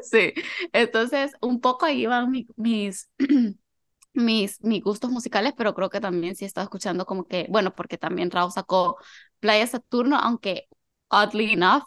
sí. 0.00 0.32
Entonces, 0.72 1.32
un 1.40 1.60
poco 1.60 1.86
ahí 1.86 2.06
van 2.06 2.30
mi- 2.30 2.46
mis, 2.56 3.10
mis, 4.14 4.62
mis 4.64 4.82
gustos 4.82 5.10
musicales, 5.10 5.54
pero 5.56 5.74
creo 5.74 5.90
que 5.90 6.00
también 6.00 6.36
sí 6.36 6.44
he 6.44 6.48
estado 6.48 6.64
escuchando 6.66 7.06
como 7.06 7.26
que, 7.28 7.46
bueno, 7.50 7.74
porque 7.74 7.98
también 7.98 8.30
Raúl 8.30 8.52
sacó 8.52 8.96
Playa 9.40 9.66
Saturno, 9.66 10.18
aunque 10.18 10.68
oddly 11.08 11.52
enough, 11.54 11.84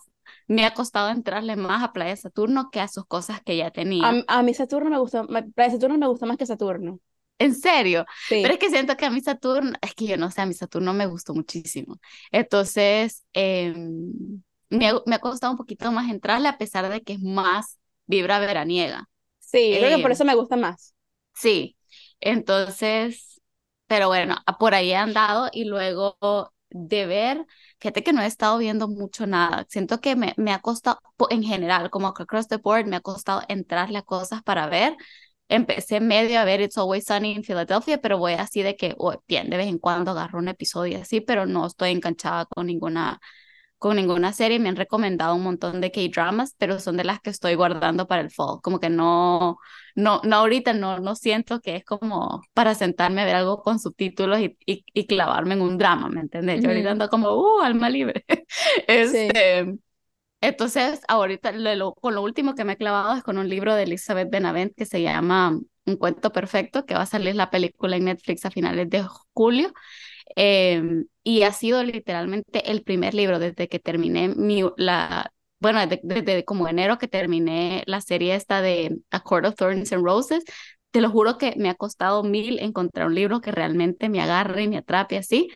me 0.47 0.65
ha 0.65 0.73
costado 0.73 1.09
entrarle 1.09 1.55
más 1.55 1.83
a 1.83 1.93
Playa 1.93 2.15
Saturno 2.15 2.69
que 2.71 2.79
a 2.81 2.87
sus 2.87 3.05
cosas 3.05 3.41
que 3.41 3.57
ya 3.57 3.71
tenía. 3.71 4.07
A, 4.07 4.23
a 4.27 4.43
mí 4.43 4.53
Saturno 4.55 4.89
me 4.89 4.97
gustó, 4.99 5.27
Playa 5.55 5.71
Saturno 5.71 5.97
me 5.99 6.07
gustó 6.07 6.25
más 6.25 6.37
que 6.37 6.45
Saturno. 6.47 6.99
En 7.39 7.53
serio, 7.55 8.05
Sí. 8.29 8.41
pero 8.41 8.55
es 8.55 8.59
que 8.59 8.69
siento 8.71 8.97
que 8.97 9.05
a 9.05 9.11
mi 9.11 9.21
Saturno, 9.21 9.73
es 9.81 9.93
que 9.93 10.07
yo 10.07 10.17
no 10.17 10.31
sé, 10.31 10.41
a 10.41 10.45
mi 10.47 10.55
Saturno 10.55 10.91
me 10.93 11.05
gustó 11.05 11.35
muchísimo. 11.35 11.99
Entonces, 12.31 13.25
em, 13.33 14.41
me, 14.69 14.87
ha- 14.89 15.01
me 15.05 15.15
ha 15.15 15.19
costado 15.19 15.51
un 15.53 15.57
poquito 15.57 15.91
más 15.91 16.09
entrarle 16.09 16.47
a 16.47 16.57
pesar 16.57 16.89
de 16.89 17.01
que 17.03 17.13
es 17.13 17.19
más 17.21 17.77
vibra 18.07 18.39
veraniega. 18.39 19.07
Sí, 19.39 19.77
creo 19.79 19.89
que 19.91 19.99
por 20.01 20.11
Eh, 20.11 20.13
eso 20.13 20.25
me 20.25 20.35
gusta 20.35 20.55
más. 20.57 20.93
Sí, 21.33 21.77
entonces, 22.19 23.41
pero 23.87 24.07
bueno, 24.07 24.37
por 24.59 24.73
ahí 24.73 24.91
he 24.91 24.95
andado 24.95 25.49
y 25.53 25.65
luego 25.65 26.17
de 26.69 27.05
ver, 27.05 27.45
fíjate 27.79 28.03
que 28.03 28.13
no 28.13 28.21
he 28.21 28.25
estado 28.27 28.57
viendo 28.57 28.87
mucho 28.87 29.25
nada. 29.27 29.65
Siento 29.69 29.99
que 30.01 30.15
me, 30.15 30.33
me 30.37 30.51
ha 30.53 30.59
costado, 30.59 30.99
en 31.29 31.43
general, 31.43 31.89
como 31.89 32.07
across 32.07 32.47
the 32.47 32.57
board, 32.57 32.85
me 32.87 32.97
ha 32.97 33.01
costado 33.01 33.41
entrarle 33.47 33.99
a 33.99 34.01
cosas 34.03 34.43
para 34.43 34.67
ver. 34.67 34.95
Empecé 35.49 36.01
medio 36.01 36.39
a 36.39 36.45
ver 36.45 36.59
It's 36.61 36.77
Always 36.77 37.05
Sunny 37.05 37.31
in 37.31 37.43
Philadelphia, 37.43 37.99
pero 37.99 38.17
voy 38.17 38.33
así 38.33 38.63
de 38.63 38.75
que, 38.75 38.95
oh, 38.97 39.15
bien, 39.27 39.49
de 39.49 39.57
vez 39.57 39.67
en 39.67 39.79
cuando 39.79 40.11
agarro 40.11 40.39
un 40.39 40.49
episodio 40.49 40.99
así, 41.01 41.21
pero 41.21 41.45
no 41.45 41.65
estoy 41.65 41.91
enganchada 41.91 42.45
con 42.45 42.67
ninguna 42.67 43.19
con 43.77 43.95
ninguna 43.97 44.33
serie, 44.33 44.59
me 44.59 44.69
han 44.69 44.75
recomendado 44.75 45.35
un 45.35 45.43
montón 45.43 45.81
de 45.81 45.91
K-dramas, 45.91 46.55
pero 46.57 46.79
son 46.79 46.97
de 46.97 47.03
las 47.03 47.19
que 47.21 47.29
estoy 47.29 47.55
guardando 47.55 48.07
para 48.07 48.21
el 48.21 48.31
fall, 48.31 48.59
como 48.63 48.79
que 48.79 48.89
no, 48.89 49.57
no, 49.95 50.21
no 50.23 50.35
ahorita 50.37 50.73
no, 50.73 50.99
no 50.99 51.15
siento 51.15 51.59
que 51.61 51.75
es 51.77 51.85
como 51.85 52.41
para 52.53 52.75
sentarme 52.75 53.21
a 53.21 53.25
ver 53.25 53.35
algo 53.35 53.61
con 53.63 53.79
subtítulos 53.79 54.39
y, 54.39 54.57
y, 54.65 54.83
y 54.93 55.07
clavarme 55.07 55.53
en 55.55 55.61
un 55.61 55.77
drama, 55.77 56.09
¿me 56.09 56.21
entiendes? 56.21 56.61
Yo 56.61 56.69
ahorita 56.69 56.91
ando 56.91 57.09
como, 57.09 57.31
uh, 57.35 57.61
alma 57.61 57.89
libre. 57.89 58.25
Sí. 59.01 59.31
Este, 59.31 59.77
entonces, 60.41 61.01
ahorita 61.07 61.51
lo, 61.53 61.75
lo- 61.75 61.93
con 61.95 62.15
lo 62.15 62.21
último 62.21 62.55
que 62.55 62.63
me 62.63 62.73
he 62.73 62.77
clavado 62.77 63.15
es 63.15 63.23
con 63.23 63.37
un 63.37 63.49
libro 63.49 63.73
de 63.75 63.83
Elizabeth 63.83 64.29
Benavent 64.29 64.75
que 64.75 64.85
se 64.85 65.01
llama 65.01 65.59
Un 65.85 65.95
cuento 65.97 66.31
perfecto, 66.31 66.85
que 66.85 66.93
va 66.95 67.01
a 67.03 67.05
salir 67.07 67.35
la 67.35 67.49
película 67.49 67.95
en 67.97 68.05
Netflix 68.05 68.45
a 68.45 68.51
finales 68.51 68.89
de 68.89 69.03
julio. 69.33 69.73
Em, 70.35 71.05
y 71.23 71.43
ha 71.43 71.51
sido 71.51 71.83
literalmente 71.83 72.71
el 72.71 72.83
primer 72.83 73.13
libro 73.13 73.39
desde 73.39 73.67
que 73.67 73.79
terminé 73.79 74.29
mi, 74.29 74.63
la, 74.77 75.31
bueno, 75.59 75.79
desde, 75.87 76.01
desde 76.03 76.45
como 76.45 76.67
enero 76.67 76.97
que 76.97 77.07
terminé 77.07 77.83
la 77.87 78.01
serie 78.01 78.35
esta 78.35 78.61
de 78.61 78.97
A 79.11 79.21
Court 79.21 79.45
of 79.45 79.55
Thorns 79.55 79.91
and 79.93 80.03
Roses. 80.03 80.43
Te 80.91 81.01
lo 81.01 81.09
juro 81.09 81.37
que 81.37 81.53
me 81.57 81.69
ha 81.69 81.75
costado 81.75 82.23
mil 82.23 82.59
encontrar 82.59 83.07
un 83.07 83.15
libro 83.15 83.41
que 83.41 83.51
realmente 83.51 84.09
me 84.09 84.21
agarre 84.21 84.63
y 84.63 84.67
me 84.67 84.77
atrape 84.77 85.17
así. 85.17 85.49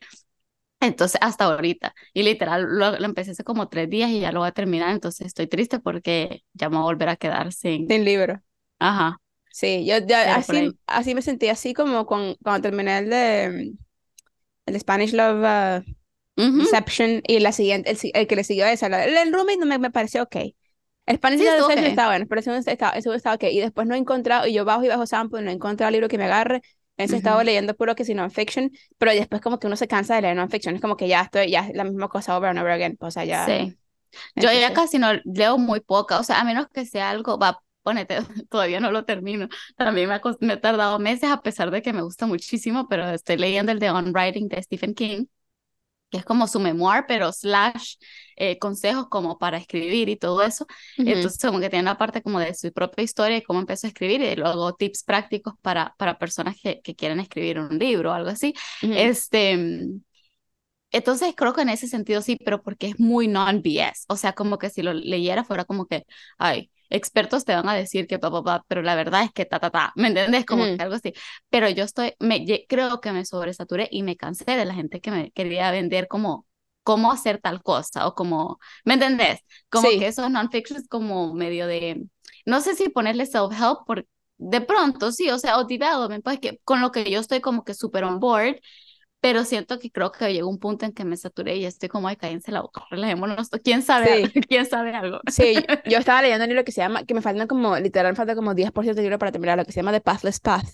Entonces, 0.80 1.20
hasta 1.22 1.46
ahorita. 1.46 1.94
Y 2.13 2.24
literal, 2.24 2.63
lo, 2.63 2.98
lo 2.98 3.06
empecé 3.06 3.32
hace 3.32 3.44
como 3.44 3.70
tres 3.70 3.90
días 3.90 4.10
y 4.10 4.20
ya 4.20 4.32
lo 4.32 4.40
voy 4.40 4.50
a 4.50 4.51
terminar. 4.51 4.90
Entonces, 4.90 5.28
estoy 5.28 5.48
triste 5.48 5.80
porque 5.80 6.44
ya 6.54 6.70
me 6.70 6.78
voy 6.78 6.84
a 6.84 6.86
volver 6.86 7.10
a 7.10 7.16
quedar 7.16 7.54
sin. 7.54 7.88
Sin 7.88 8.04
libro. 8.04 8.42
Ajá. 8.80 9.18
Sí, 9.51 9.86
yo 9.86 9.98
ya 10.00 10.36
así, 10.36 10.75
así 10.88 11.13
me 11.13 11.22
sentí 11.22 11.50
así 11.50 11.74
como 11.74 12.06
con, 12.06 12.36
cuando 12.42 12.62
terminé 12.62 12.98
el 13.00 13.10
de, 13.10 13.74
el 14.65 14.80
Spanish 14.80 15.13
Love 15.13 15.84
uh, 15.86 15.91
Ujú. 16.38 16.62
Deception 16.62 17.22
y 17.27 17.39
la 17.39 17.51
siguiente, 17.51 17.91
el, 17.91 17.98
el 18.13 18.27
que 18.27 18.36
le 18.36 18.44
siguió 18.44 18.65
a 18.65 18.72
esa, 18.72 18.89
la- 18.89 19.06
el, 19.06 19.15
el 19.18 19.34
roommate 19.34 19.58
no 19.60 19.65
me, 19.65 19.80
me 19.80 19.91
pareció 19.91 20.24
ok. 20.24 20.36
El 21.06 21.18
Spanish 21.18 21.39
Sí, 21.39 21.44
Love 21.44 21.56
Deception 21.58 21.86
ok. 21.86 21.88
estaba 21.88 22.10
bueno, 22.10 22.25
pero 22.30 22.39
el 22.39 22.44
segundo 22.46 22.72
estaba, 22.72 22.94
el 22.96 23.01
segundo 23.03 23.18
estaba 23.18 23.36
ok. 23.36 23.44
Y 23.46 23.60
después 23.60 23.88
no 23.88 23.96
he 23.96 23.98
encontrado, 23.98 24.48
y 24.48 24.53
yo 24.53 24.65
bajo 24.65 24.84
y 24.84 24.88
bajo 24.89 25.06
sample, 25.08 25.41
no 25.41 25.50
he 25.51 25.53
encontrado 25.53 25.89
el 25.89 25.94
libro 25.94 26.08
que 26.10 26.18
me 26.18 26.25
agarre. 26.25 26.62
Entonces 26.98 27.13
he 27.13 27.18
estado 27.18 27.44
Ujú. 27.44 27.44
leyendo 27.44 27.75
puro 27.75 27.96
que 27.96 28.06
si 28.06 28.13
non-fiction, 28.13 28.72
pero 28.98 29.12
después 29.13 29.41
como 29.41 29.60
que 29.60 29.68
uno 29.68 29.75
se 29.77 29.88
cansa 29.88 30.15
de 30.15 30.22
leer 30.24 30.36
non-fiction, 30.36 30.75
es 30.75 30.82
como 30.82 30.98
que 30.98 31.08
ya 31.08 31.22
estoy, 31.22 31.50
ya 31.51 31.68
es 31.68 31.75
la 31.75 31.84
misma 31.86 32.10
cosa 32.10 32.38
over 32.38 32.50
and 32.51 32.60
over 32.60 32.72
again, 32.72 32.98
o 33.00 33.12
sea, 33.12 33.25
ya, 33.25 33.56
Sí. 33.56 33.77
Yo 34.36 34.51
ya 34.53 34.72
entonces, 34.72 34.74
casi 34.74 35.00
no 35.00 35.10
leo 35.25 35.58
muy 35.58 35.82
poca, 35.82 36.20
o 36.20 36.24
sea, 36.24 36.41
a 36.41 36.46
menos 36.46 36.68
que 36.74 36.86
sea 36.86 37.10
algo, 37.12 37.39
va, 37.39 37.63
ponete, 37.84 38.18
todavía 38.50 38.80
no 38.80 38.92
lo 38.92 39.06
termino. 39.06 39.48
También 39.78 40.10
me 40.10 40.16
ha, 40.16 40.22
me 40.42 40.54
ha 40.54 40.62
tardado 40.62 41.00
meses 41.00 41.30
a 41.32 41.42
pesar 41.42 41.72
de 41.72 41.82
que 41.82 41.94
me 41.94 42.02
gusta 42.02 42.28
muchísimo, 42.28 42.88
pero 42.88 43.10
estoy 43.10 43.38
leyendo 43.38 43.72
el 43.72 43.80
de 43.80 43.90
On 43.92 44.12
Writing 44.14 44.48
de 44.48 44.62
Stephen 44.64 44.94
King, 44.94 45.26
que 46.10 46.18
es 46.20 46.26
como 46.26 46.48
su 46.48 46.60
memoir, 46.60 47.06
pero 47.08 47.32
slash 47.32 47.96
eh, 48.36 48.60
consejos 48.60 49.08
como 49.10 49.38
para 49.40 49.58
escribir 49.58 50.10
y 50.10 50.18
todo 50.18 50.44
eso. 50.44 50.68
ujú, 50.98 51.06
Entonces, 51.06 51.40
como 51.42 51.60
que 51.62 51.70
tiene 51.70 51.84
una 51.84 51.98
parte 51.98 52.22
como 52.22 52.40
de 52.40 52.54
su 52.54 52.72
propia 52.74 53.04
historia 53.04 53.38
y 53.38 53.44
cómo 53.44 53.60
empezó 53.62 53.88
a 53.88 53.90
escribir 53.90 54.22
y 54.22 54.36
luego 54.36 54.74
tips 54.76 55.04
prácticos 55.04 55.54
para, 55.62 55.96
para 55.98 56.18
personas 56.20 56.58
que, 56.62 56.82
que 56.82 56.96
quieren 56.96 57.20
escribir 57.22 57.60
un 57.60 57.80
libro 57.80 58.12
o 58.12 58.14
algo 58.14 58.30
así. 58.30 58.54
ujú, 58.82 58.96
Este, 58.96 59.58
mm, 59.58 60.02
entonces 60.92 61.34
creo 61.38 61.54
que 61.54 61.62
en 61.62 61.70
ese 61.70 61.88
sentido 61.88 62.22
sí, 62.22 62.38
pero 62.44 62.62
porque 62.64 62.88
es 62.88 63.00
muy 63.00 63.28
non-BS. 63.28 64.06
O 64.10 64.18
sea, 64.18 64.34
como 64.34 64.58
que 64.58 64.70
si 64.70 64.82
lo 64.82 64.94
leyera 64.94 65.44
fuera 65.46 65.64
como 65.66 65.86
que, 65.88 66.06
ay, 66.38 66.70
expertos 66.92 67.46
te 67.46 67.56
van 67.56 67.68
a 67.70 67.76
decir 67.76 68.08
que 68.08 68.20
papá, 68.20 68.44
pa, 68.44 68.60
pa, 68.60 68.66
pero 68.68 68.82
la 68.84 68.96
verdad 68.96 69.24
es 69.24 69.32
que 69.34 69.46
ta, 69.46 69.60
ta, 69.60 69.70
ta. 69.72 69.94
¿Me 69.96 70.10
entiendes? 70.10 70.46
Como 70.46 70.68
ujú. 70.68 70.72
que 70.72 70.84
algo 70.84 70.96
así. 70.96 71.14
Pero 71.50 71.70
yo 71.70 71.84
estoy, 71.84 72.14
me, 72.20 72.46
creo 72.68 73.02
que 73.02 73.12
me 73.14 73.26
sobresaturé 73.26 73.88
y 73.92 74.04
me 74.04 74.18
cansé 74.18 74.46
de 74.52 74.66
la 74.66 74.74
gente 74.74 75.02
que 75.02 75.12
me 75.12 75.32
quería 75.32 75.72
vender 75.72 76.08
como 76.08 76.46
cómo 76.84 77.12
hacer 77.12 77.40
tal 77.42 77.62
cosa 77.64 78.08
o 78.08 78.16
como, 78.16 78.60
¿me 78.86 78.96
entendés? 78.96 79.40
Como 79.70 79.96
que 79.96 80.08
Sí, 80.08 80.08
esos 80.08 80.30
non-fiction 80.32 80.80
es 80.80 80.88
como 80.88 81.34
medio 81.34 81.68
de, 81.68 82.04
no 82.46 82.62
sé 82.62 82.76
si 82.76 82.90
ponerle 82.90 83.26
self-help 83.26 83.86
por 83.86 84.06
de 84.38 84.62
pronto, 84.62 85.12
sí, 85.12 85.30
o 85.30 85.38
sea, 85.38 85.58
o 85.60 85.66
development, 85.66 86.24
pues 86.24 86.40
que 86.40 86.58
con 86.64 86.82
lo 86.82 86.92
que 86.92 87.10
yo 87.12 87.20
estoy 87.20 87.42
como 87.42 87.64
que 87.64 87.74
súper 87.76 88.04
on 88.04 88.20
board, 88.20 88.56
pero 89.22 89.46
siento 89.46 89.80
que 89.80 89.92
creo 89.92 90.12
que 90.12 90.34
llegó 90.34 90.50
un 90.50 90.60
punto 90.60 90.86
en 90.86 90.94
que 90.94 91.06
me 91.06 91.18
saturé 91.18 91.58
y 91.58 91.66
estoy 91.66 91.90
como, 91.90 92.08
ay, 92.10 92.18
cállense 92.18 92.51
la 92.51 92.62
boca, 92.62 92.84
relajémonos, 92.92 93.50
¿quién 93.63 93.84
sabe, 93.84 94.22
sí. 94.22 94.34
¿Quién 94.50 94.66
sabe 94.68 94.94
algo? 94.96 95.22
Sí, 95.28 95.72
yo 95.86 95.98
estaba 96.00 96.22
leyendo 96.22 96.46
un 96.46 96.50
libro 96.50 96.63
que 96.66 96.72
se 96.72 96.82
llama, 96.82 97.06
que 97.06 97.13
me 97.13 97.22
faltan 97.22 97.48
como, 97.48 97.78
literal, 97.78 98.12
me 98.13 98.16
falta 98.16 98.36
como 98.36 98.56
10% 98.56 98.98
de 98.98 99.04
libro 99.04 99.20
para 99.20 99.32
terminar, 99.32 99.58
lo 99.58 99.66
que 99.66 99.72
se 99.72 99.78
llama 99.82 99.92
The 99.92 100.01
Pathless 100.01 100.40
Path, 100.40 100.68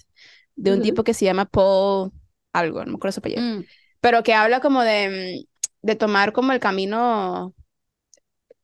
de 0.56 0.74
un 0.74 0.82
Ujú. 0.82 0.84
tipo 0.84 1.04
que 1.04 1.13
se 1.13 1.25
llama 1.25 1.46
Paul 1.46 2.12
algo, 2.54 2.80
no 2.86 2.92
me 2.92 2.96
acuerdo 2.98 3.13
su 3.13 3.20
apellido, 3.20 3.44
Mm, 3.44 3.68
pero 4.01 4.24
que 4.24 4.34
habla 4.34 4.62
como 4.62 4.84
de, 4.84 5.46
mm, 5.84 5.88
de 5.88 5.96
tomar 5.96 6.34
como 6.34 6.54
el 6.54 6.60
camino, 6.62 7.54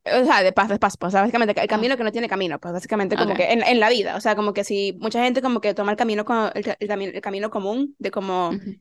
o 0.05 0.25
sea, 0.25 0.43
de 0.43 0.51
Pathless 0.51 0.79
Path, 0.79 0.95
pues, 0.99 1.09
o 1.09 1.11
sea, 1.11 1.21
básicamente 1.21 1.59
el 1.61 1.67
ah, 1.67 1.67
camino 1.67 1.95
que 1.97 2.03
no 2.03 2.11
tiene 2.11 2.27
camino, 2.27 2.59
pues 2.59 2.73
básicamente 2.73 3.17
como 3.17 3.35
ok. 3.35 3.37
que 3.37 3.51
en, 3.53 3.63
en 3.63 3.79
la 3.79 3.89
vida, 3.89 4.15
o 4.17 4.21
sea, 4.21 4.35
como 4.35 4.53
que 4.53 4.63
si 4.63 4.93
mucha 4.99 5.23
gente 5.23 5.41
como 5.41 5.61
que 5.61 5.73
toma 5.73 5.91
el 5.91 5.97
camino, 5.97 6.25
el, 6.53 6.75
el 6.79 7.01
el 7.15 7.21
camino 7.21 7.49
común 7.49 7.95
de 7.99 8.11
como 8.11 8.55
Ujú, 8.55 8.79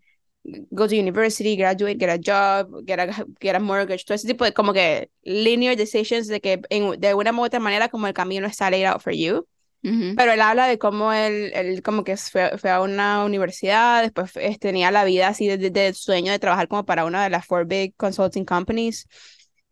go 0.72 0.86
to 0.88 0.96
university, 0.96 1.56
graduate, 1.56 1.98
get 1.98 2.10
a 2.10 2.18
job, 2.18 2.68
get 2.86 2.98
a, 3.00 3.26
get 3.40 3.54
a 3.56 3.60
mortgage, 3.60 4.04
todo 4.04 4.14
ese 4.16 4.26
tipo 4.26 4.44
de 4.44 4.52
como 4.52 4.72
que 4.72 5.10
linear 5.24 5.76
decisions 5.76 6.26
de 6.28 6.40
que 6.40 6.60
en, 6.70 7.00
de 7.00 7.14
una 7.14 7.32
u 7.32 7.42
otra 7.44 7.60
manera 7.60 7.88
como 7.88 8.06
el 8.06 8.14
camino 8.14 8.46
está 8.46 8.70
laid 8.70 8.84
out 8.86 9.00
for 9.02 9.12
you. 9.12 9.46
ujú, 9.84 10.18
Pero 10.18 10.32
él 10.32 10.40
habla 10.42 10.66
de 10.66 10.78
cómo 10.78 11.12
él, 11.12 11.52
él 11.54 11.82
como 11.82 12.04
que 12.04 12.16
fue, 12.18 12.58
fue 12.58 12.70
a 12.70 12.82
una 12.82 13.24
universidad, 13.24 14.02
después 14.02 14.32
eh, 14.36 14.58
tenía 14.60 14.90
la 14.90 15.04
vida 15.04 15.28
así 15.28 15.46
de, 15.48 15.56
de, 15.58 15.70
de 15.70 15.94
sueño 15.94 16.32
de 16.32 16.38
trabajar 16.38 16.68
como 16.68 16.84
para 16.84 17.04
una 17.06 17.24
de 17.24 17.30
las 17.30 17.46
four 17.46 17.66
big 17.66 17.94
consulting 17.96 18.44
companies 18.44 19.08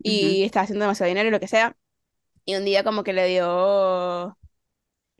y 0.03 0.43
estaba 0.43 0.63
haciendo 0.63 0.83
demasiado 0.85 1.09
dinero 1.09 1.29
y 1.29 1.31
lo 1.31 1.39
que 1.39 1.47
sea. 1.47 1.75
Y 2.45 2.55
un 2.55 2.65
día 2.65 2.83
como 2.83 3.03
que 3.03 3.13
le 3.13 3.27
dio 3.27 4.37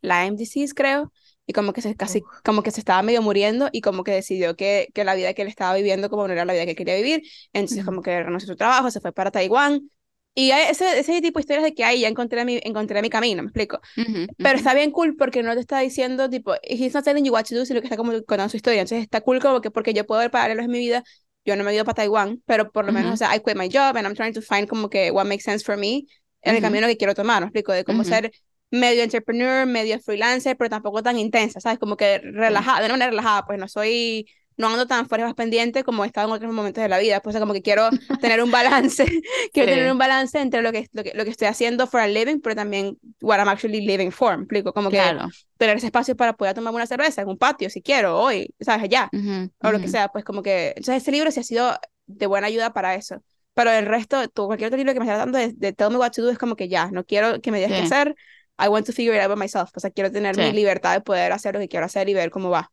Lyme 0.01 0.37
disease, 0.37 0.73
creo, 0.75 1.11
y 1.51 1.53
como 1.53 1.73
que 1.73 1.81
se 1.81 1.95
casi, 1.95 2.25
uf, 2.25 2.41
como 2.43 2.63
que 2.63 2.71
se 2.71 2.79
estaba 2.79 3.01
medio 3.03 3.21
muriendo 3.21 3.69
y 3.71 3.81
como 3.81 4.03
que 4.03 4.11
decidió 4.11 4.55
que, 4.55 4.87
que 4.93 5.03
la 5.03 5.15
vida 5.15 5.33
que 5.33 5.41
él 5.43 5.49
estaba 5.49 5.75
viviendo 5.75 6.09
como 6.09 6.25
no 6.27 6.33
era 6.33 6.45
la 6.45 6.53
vida 6.53 6.65
que 6.65 6.75
quería 6.75 6.95
vivir, 6.95 7.23
entonces 7.53 7.83
como 7.85 8.01
que 8.01 8.23
renunció 8.23 8.47
a 8.47 8.53
su 8.53 8.55
trabajo, 8.57 8.89
se 8.91 9.01
fue 9.01 9.11
para 9.13 9.31
Taiwán, 9.31 9.89
y 10.33 10.51
ese, 10.51 10.99
ese 10.99 11.21
tipo 11.21 11.39
de 11.39 11.41
historias 11.41 11.63
de 11.65 11.73
que 11.75 11.83
ahí 11.83 12.01
ya 12.01 12.07
encontré 12.07 12.45
mi, 12.45 12.59
encontré 12.63 13.01
mi 13.01 13.09
camino, 13.09 13.43
me 13.43 13.47
explico, 13.49 13.81
ujú, 13.97 14.27
pero 14.41 14.57
ujú, 14.57 14.57
está 14.57 14.73
bien 14.73 14.91
cool 14.91 15.15
porque 15.17 15.43
no 15.43 15.53
te 15.53 15.59
está 15.61 15.79
diciendo, 15.79 16.29
tipo, 16.29 16.53
he's 16.63 16.93
not 16.93 17.03
telling 17.03 17.23
you 17.25 17.31
what 17.33 17.43
to 17.45 17.55
do, 17.55 17.65
sino 17.65 17.81
que 17.81 17.87
está 17.87 17.97
como 17.97 18.11
contando 18.25 18.49
su 18.49 18.57
historia, 18.57 18.81
entonces 18.81 19.03
está 19.03 19.21
cool 19.21 19.39
como 19.41 19.61
que 19.61 19.71
porque 19.71 19.93
yo 19.93 20.05
puedo 20.05 20.21
ver 20.21 20.31
paralelos 20.31 20.65
en 20.65 20.71
mi 20.71 20.79
vida, 20.79 21.03
yo 21.45 21.55
no 21.55 21.63
me 21.63 21.71
he 21.71 21.75
ido 21.75 21.85
para 21.85 21.95
Taiwán, 21.95 22.41
pero 22.45 22.71
por 22.71 22.85
lo 22.85 22.93
menos, 22.93 23.13
o 23.13 23.17
ujú, 23.17 23.17
sea, 23.17 23.35
I 23.35 23.39
quit 23.41 23.55
my 23.57 23.67
job 23.69 23.97
and 23.97 24.07
I'm 24.07 24.15
trying 24.15 24.33
to 24.33 24.41
find 24.41 24.67
como 24.67 24.89
que 24.89 25.11
what 25.11 25.25
makes 25.25 25.43
sense 25.43 25.63
for 25.65 25.77
me 25.77 26.05
en 26.43 26.55
el 26.55 26.61
camino 26.61 26.87
que 26.87 26.97
quiero 26.97 27.13
tomar, 27.15 27.41
me 27.41 27.47
explico, 27.47 27.71
de 27.73 27.83
cómo 27.83 28.03
ser 28.03 28.31
medio 28.71 29.03
entrepreneur, 29.03 29.65
medio 29.67 29.99
freelancer, 29.99 30.57
pero 30.57 30.69
tampoco 30.69 31.03
tan 31.03 31.17
intensa, 31.19 31.59
¿sabes? 31.59 31.79
Como 31.79 31.97
que 31.97 32.19
relajada, 32.19 32.79
de 32.79 32.85
una 32.85 32.93
manera 32.95 33.09
relajada, 33.11 33.45
pues 33.45 33.59
no 33.59 33.67
soy, 33.67 34.27
no 34.57 34.67
ando 34.69 34.87
tan 34.87 35.07
fuera 35.07 35.25
más 35.25 35.33
pendiente 35.35 35.83
como 35.83 36.03
he 36.03 36.07
estado 36.07 36.27
en 36.29 36.33
otros 36.33 36.53
momentos 36.53 36.81
de 36.81 36.89
la 36.89 36.99
vida, 36.99 37.19
pues 37.21 37.33
o 37.35 37.37
sea, 37.37 37.41
como 37.41 37.53
que 37.53 37.61
quiero 37.61 37.91
tener 38.19 38.41
un 38.41 38.51
balance, 38.51 39.05
quiero 39.53 39.69
tener 39.69 39.89
sí, 39.89 39.91
un 39.91 39.97
balance 39.97 40.39
entre 40.39 40.61
lo 40.61 40.71
que, 40.71 40.87
lo 40.93 41.03
que, 41.03 41.13
lo 41.15 41.23
que 41.25 41.31
estoy 41.31 41.47
haciendo 41.47 41.87
for 41.87 41.99
a 42.01 42.07
living, 42.07 42.39
pero 42.41 42.55
también 42.55 42.97
what 43.21 43.39
I'm 43.39 43.49
actually 43.49 43.81
living 43.85 44.11
for, 44.11 44.37
me 44.37 44.43
explico, 44.43 44.73
como 44.73 44.91
que 44.91 45.15
claro. 45.15 45.29
tener 45.57 45.77
ese 45.77 45.87
espacio 45.87 46.15
para 46.15 46.33
poder 46.33 46.53
tomar 46.55 46.73
una 46.73 46.87
cerveza 46.87 47.21
en 47.21 47.27
un 47.29 47.37
patio, 47.37 47.69
si 47.69 47.81
quiero, 47.81 48.17
hoy, 48.19 48.53
¿sabes? 48.59 48.83
Allá, 48.83 49.13
Ujú, 49.13 49.51
o 49.61 49.71
lo 49.71 49.79
que 49.81 49.87
sea, 49.87 50.09
pues 50.09 50.23
como 50.23 50.41
que, 50.41 50.69
entonces 50.69 50.97
este 50.97 51.11
libro 51.11 51.31
sí 51.31 51.39
ha 51.39 51.43
sido 51.43 51.77
de 52.07 52.25
buena 52.27 52.47
ayuda 52.47 52.73
para 52.73 52.95
eso. 52.95 53.23
Pero 53.53 53.69
el 53.71 53.85
resto, 53.85 54.27
tú, 54.29 54.45
cualquier 54.47 54.67
otro 54.67 54.77
libro 54.77 54.93
que 54.93 54.99
me 54.99 55.05
esté 55.05 55.17
dando 55.17 55.37
de, 55.37 55.51
de 55.53 55.73
Tell 55.73 55.89
Me 55.91 55.97
What 55.97 56.11
to 56.11 56.21
Do 56.23 56.29
es 56.31 56.37
como 56.37 56.55
que 56.55 56.69
ya, 56.69 56.89
no 56.91 57.05
quiero 57.05 57.41
que 57.41 57.51
me 57.51 57.57
digas 57.57 57.73
qué 57.73 57.81
sí, 57.81 57.81
hacer, 57.81 58.15
I 58.59 58.69
want 58.69 58.85
to 58.87 58.93
figure 58.93 59.15
it 59.15 59.21
out 59.21 59.29
by 59.29 59.37
myself. 59.37 59.71
O 59.75 59.79
sea, 59.79 59.91
quiero 59.91 60.11
tener 60.11 60.37
mi 60.37 60.51
sí. 60.51 60.53
libertad 60.53 60.93
de 60.93 61.01
poder 61.01 61.31
hacer 61.33 61.53
lo 61.55 61.59
que 61.61 61.67
quiero 61.69 61.85
hacer 61.85 62.09
y 62.09 62.13
ver 62.13 62.31
cómo 62.31 62.49
va. 62.49 62.71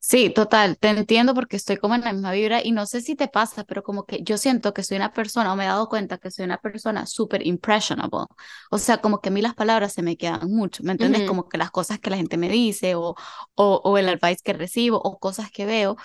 Sí, 0.00 0.30
total, 0.30 0.78
te 0.78 0.88
entiendo 0.88 1.34
porque 1.34 1.56
estoy 1.56 1.76
como 1.78 1.94
en 1.96 2.02
la 2.02 2.12
misma 2.12 2.30
vibra 2.32 2.62
y 2.64 2.70
no 2.72 2.86
sé 2.86 3.00
si 3.00 3.16
te 3.16 3.26
pasa, 3.28 3.64
pero 3.64 3.82
como 3.82 4.04
que 4.06 4.22
yo 4.22 4.38
siento 4.38 4.72
que 4.72 4.82
soy 4.84 4.96
una 4.98 5.12
persona, 5.12 5.52
o 5.52 5.56
me 5.56 5.64
he 5.64 5.66
dado 5.66 5.88
cuenta 5.88 6.18
que 6.18 6.30
soy 6.30 6.44
una 6.44 6.58
persona 6.58 7.06
súper 7.06 7.44
impressionable. 7.46 8.26
O 8.70 8.78
sea, 8.78 8.98
como 8.98 9.20
que 9.20 9.30
a 9.30 9.32
mí 9.32 9.42
las 9.42 9.54
palabras 9.54 9.92
se 9.92 10.02
me 10.02 10.16
quedan 10.16 10.48
mucho, 10.52 10.82
¿me 10.84 10.92
entiendes? 10.92 11.24
Ujú, 11.24 11.24
Como 11.24 11.48
que 11.48 11.58
las 11.58 11.70
cosas 11.72 11.98
que 11.98 12.10
la 12.10 12.16
gente 12.16 12.36
me 12.36 12.48
dice 12.48 12.94
o, 12.94 13.14
o, 13.56 13.80
o 13.84 13.98
el 13.98 14.08
advice 14.08 14.40
que 14.44 14.52
recibo 14.52 14.98
o 15.02 15.18
cosas 15.18 15.50
que 15.50 15.66
veo. 15.66 15.96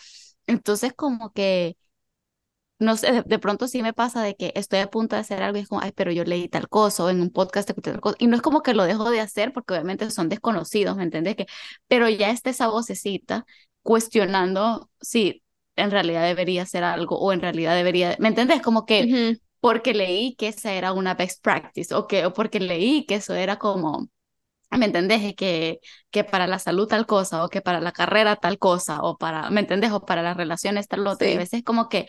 Entonces, 0.48 0.94
como 0.96 1.32
que 1.34 1.78
no 2.80 2.98
sé, 2.98 3.12
de, 3.12 3.24
de 3.24 3.40
pronto 3.40 3.68
sí 3.68 3.82
me 3.84 3.94
pasa 3.94 4.22
de 4.24 4.36
que 4.36 4.52
estoy 4.56 4.80
a 4.80 4.90
punto 4.90 5.16
de 5.16 5.22
hacer 5.22 5.44
algo 5.44 5.58
y 5.58 5.62
es 5.62 5.68
como, 5.68 5.82
ay, 5.82 5.92
pero 5.96 6.12
yo 6.12 6.24
leí 6.24 6.48
tal 6.50 6.70
cosa 6.70 7.04
o 7.04 7.10
en 7.10 7.22
un 7.22 7.30
podcast 7.32 7.70
escuché 7.70 7.92
tal 7.92 8.02
cosa. 8.02 8.16
Y 8.20 8.28
no 8.28 8.36
es 8.36 8.42
como 8.42 8.62
que 8.64 8.74
lo 8.74 8.84
dejo 8.84 9.10
de 9.12 9.20
hacer 9.22 9.54
porque 9.54 9.74
obviamente 9.74 10.10
son 10.12 10.30
desconocidos, 10.30 10.96
¿me 10.98 11.04
entiendes? 11.04 11.36
Que, 11.36 11.46
pero 11.88 12.10
ya 12.10 12.32
está 12.32 12.50
esa 12.50 12.68
vocecita 12.70 13.46
cuestionando 13.82 14.90
si 15.02 15.44
en 15.76 15.92
realidad 15.92 16.24
debería 16.24 16.64
hacer 16.64 16.84
algo 16.84 17.18
o 17.20 17.32
en 17.34 17.42
realidad 17.42 17.76
debería, 17.76 18.16
¿me 18.20 18.30
entiendes? 18.30 18.62
Como 18.62 18.86
que 18.86 19.38
porque 19.60 19.94
leí 19.94 20.36
que 20.36 20.48
esa 20.50 20.74
era 20.74 20.94
una 20.94 21.16
best 21.16 21.44
practice 21.44 21.94
o 21.94 22.08
que 22.08 22.26
o 22.26 22.34
porque 22.34 22.60
leí 22.60 23.06
que 23.06 23.16
eso 23.16 23.34
era 23.36 23.58
como 23.60 24.10
¿Me 24.72 24.86
entendés? 24.86 25.36
Que, 25.36 25.80
que 26.12 26.24
para 26.24 26.46
la 26.46 26.60
salud 26.60 26.88
tal 26.88 27.08
cosa, 27.08 27.44
o 27.44 27.50
que 27.50 27.62
para 27.62 27.82
la 27.82 27.92
carrera 27.92 28.36
tal 28.36 28.60
cosa, 28.60 29.02
o 29.02 29.18
para, 29.18 29.50
¿me 29.50 29.62
entendés? 29.62 29.92
O 29.92 30.06
para 30.06 30.22
las 30.22 30.38
relaciones 30.38 30.88
tal 30.88 31.08
otra. 31.08 31.28
Y 31.28 31.34
a 31.34 31.38
veces 31.40 31.64
como 31.64 31.90
que 31.90 32.08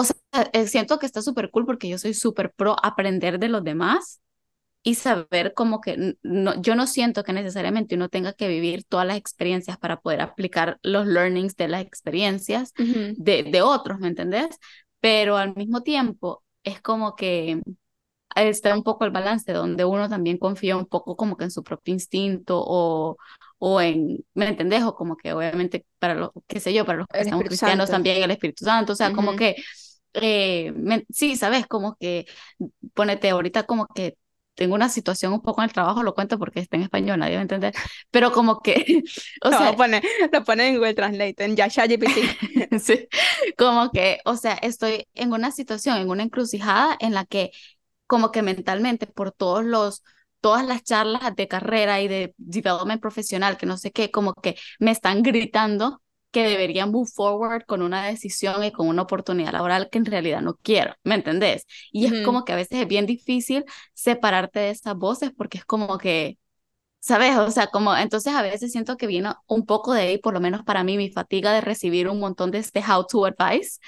o 0.00 0.04
sea, 0.04 0.14
eh, 0.52 0.66
siento 0.66 0.98
que 0.98 1.06
está 1.06 1.22
súper 1.22 1.50
cool 1.50 1.66
porque 1.66 1.88
yo 1.88 1.98
soy 1.98 2.14
súper 2.14 2.52
pro 2.52 2.76
aprender 2.82 3.38
de 3.38 3.48
los 3.48 3.64
demás 3.64 4.20
y 4.84 4.96
saber 4.96 5.54
como 5.54 5.80
que 5.80 6.16
no, 6.22 6.60
yo 6.62 6.74
no 6.76 6.86
siento 6.86 7.24
que 7.24 7.32
necesariamente 7.34 7.96
uno 7.96 8.08
tenga 8.08 8.32
que 8.34 8.48
vivir 8.48 8.84
todas 8.84 9.06
las 9.06 9.16
experiencias 9.18 9.78
para 9.78 10.00
poder 10.00 10.20
aplicar 10.22 10.78
los 10.82 11.06
learnings 11.06 11.56
de 11.56 11.68
las 11.68 11.82
experiencias 11.82 12.74
ujú, 12.78 13.14
de, 13.16 13.44
de 13.44 13.62
otros, 13.62 13.98
¿me 14.00 14.08
entendés? 14.08 14.58
Pero 15.00 15.36
al 15.38 15.54
mismo 15.56 15.82
tiempo 15.82 16.44
es 16.64 16.80
como 16.82 17.16
que 17.16 17.62
está 18.36 18.74
un 18.74 18.82
poco 18.84 19.04
el 19.04 19.10
balance 19.10 19.52
donde 19.52 19.84
uno 19.84 20.08
también 20.08 20.38
confía 20.38 20.76
un 20.76 20.86
poco 20.86 21.16
como 21.16 21.36
que 21.36 21.44
en 21.44 21.50
su 21.50 21.62
propio 21.64 21.94
instinto 21.94 22.62
o, 22.64 23.16
o 23.58 23.80
en, 23.80 24.24
¿me 24.34 24.48
entendés? 24.48 24.82
O 24.84 24.94
como 24.94 25.16
que 25.16 25.32
obviamente 25.32 25.86
para 25.98 26.14
los, 26.14 26.30
qué 26.46 26.60
sé 26.60 26.72
yo, 26.72 26.84
para 26.86 26.98
los 26.98 27.06
que 27.08 27.22
El 27.22 27.28
seamos 27.28 27.44
Espíritu 27.44 27.54
cristianos 27.54 27.90
Santo. 27.90 27.90
también 27.90 28.22
el 28.22 28.30
Espíritu 28.30 28.64
Santo, 28.64 28.92
o 28.92 28.96
sea, 28.96 29.12
como 29.12 29.34
Ujú, 29.34 29.36
que, 29.36 29.56
eh, 30.14 30.72
me- 30.76 31.04
sí, 31.10 31.36
¿sabes? 31.36 31.66
Como 31.66 31.96
que, 31.96 32.26
ponete 32.94 33.30
ahorita 33.30 33.64
como 33.64 33.86
que 33.88 34.16
tengo 34.54 34.74
una 34.74 34.88
situación 34.88 35.32
un 35.32 35.42
poco 35.42 35.62
en 35.62 35.66
el 35.68 35.72
trabajo, 35.74 36.02
lo 36.02 36.14
cuento 36.14 36.38
porque 36.38 36.60
está 36.60 36.76
en 36.76 36.82
español, 36.84 37.18
nadie 37.20 37.34
va 37.36 37.40
a 37.40 37.42
entender, 37.42 37.74
pero 38.10 38.32
como 38.32 38.60
que, 38.60 39.04
o 39.42 39.52
Lo 39.52 39.54
sea, 39.54 39.76
pone, 39.76 40.02
lo 40.32 40.44
pone 40.44 40.68
en 40.68 40.74
Google 40.76 40.94
Translate, 40.94 41.44
en 41.44 41.56
ChatGPT. 41.56 42.18
sí, 42.80 43.08
como 43.56 43.90
que, 43.92 44.18
o 44.24 44.36
sea, 44.36 44.54
estoy 44.54 45.06
en 45.14 45.32
una 45.32 45.50
situación, 45.52 45.98
en 45.98 46.10
una 46.10 46.22
encrucijada 46.22 46.96
en 47.00 47.14
la 47.14 47.24
que 47.24 47.50
como 48.06 48.32
que 48.32 48.42
mentalmente 48.42 49.06
por 49.06 49.32
todos 49.32 49.64
los, 49.64 50.02
todas 50.40 50.66
las 50.66 50.82
charlas 50.84 51.34
de 51.36 51.48
carrera 51.48 52.00
y 52.00 52.08
de 52.08 52.34
development 52.38 53.00
profesional, 53.02 53.56
que 53.58 53.66
no 53.66 53.78
sé 53.78 53.92
qué, 53.92 54.10
como 54.10 54.34
que 54.34 54.56
me 54.80 54.90
están 54.92 55.22
gritando 55.22 56.02
que 56.38 56.48
debería 56.48 56.86
move 56.86 57.08
forward 57.14 57.64
con 57.66 57.82
una 57.82 58.04
decisión 58.06 58.62
y 58.64 58.72
con 58.72 58.88
una 58.88 59.02
oportunidad 59.02 59.52
laboral 59.52 59.88
que 59.90 59.98
en 59.98 60.04
realidad 60.06 60.40
no 60.42 60.56
quiero, 60.62 60.94
¿me 61.04 61.14
entendés? 61.16 61.66
Y 61.92 62.06
es 62.06 62.14
como 62.22 62.44
que 62.44 62.52
a 62.52 62.56
veces 62.56 62.80
es 62.80 62.88
bien 62.88 63.06
difícil 63.06 63.64
separarte 63.94 64.60
de 64.60 64.70
esas 64.70 64.96
voces 64.96 65.32
porque 65.36 65.58
es 65.58 65.64
como 65.64 65.98
que 65.98 66.38
¿Sabes? 67.00 67.36
O 67.38 67.50
sea, 67.50 67.68
como 67.68 67.96
entonces 67.96 68.34
a 68.34 68.42
veces 68.42 68.72
siento 68.72 68.96
que 68.96 69.06
viene 69.06 69.30
un 69.46 69.64
poco 69.66 69.94
de 69.94 70.02
ahí, 70.02 70.18
por 70.18 70.34
lo 70.34 70.40
menos 70.40 70.64
para 70.64 70.84
mí, 70.84 70.96
mi 70.96 71.10
fatiga 71.10 71.52
de 71.52 71.60
recibir 71.60 72.08
un 72.08 72.18
montón 72.20 72.50
de 72.50 72.58
este 72.58 72.80
how 72.80 73.06
to 73.06 73.24
advice 73.24 73.78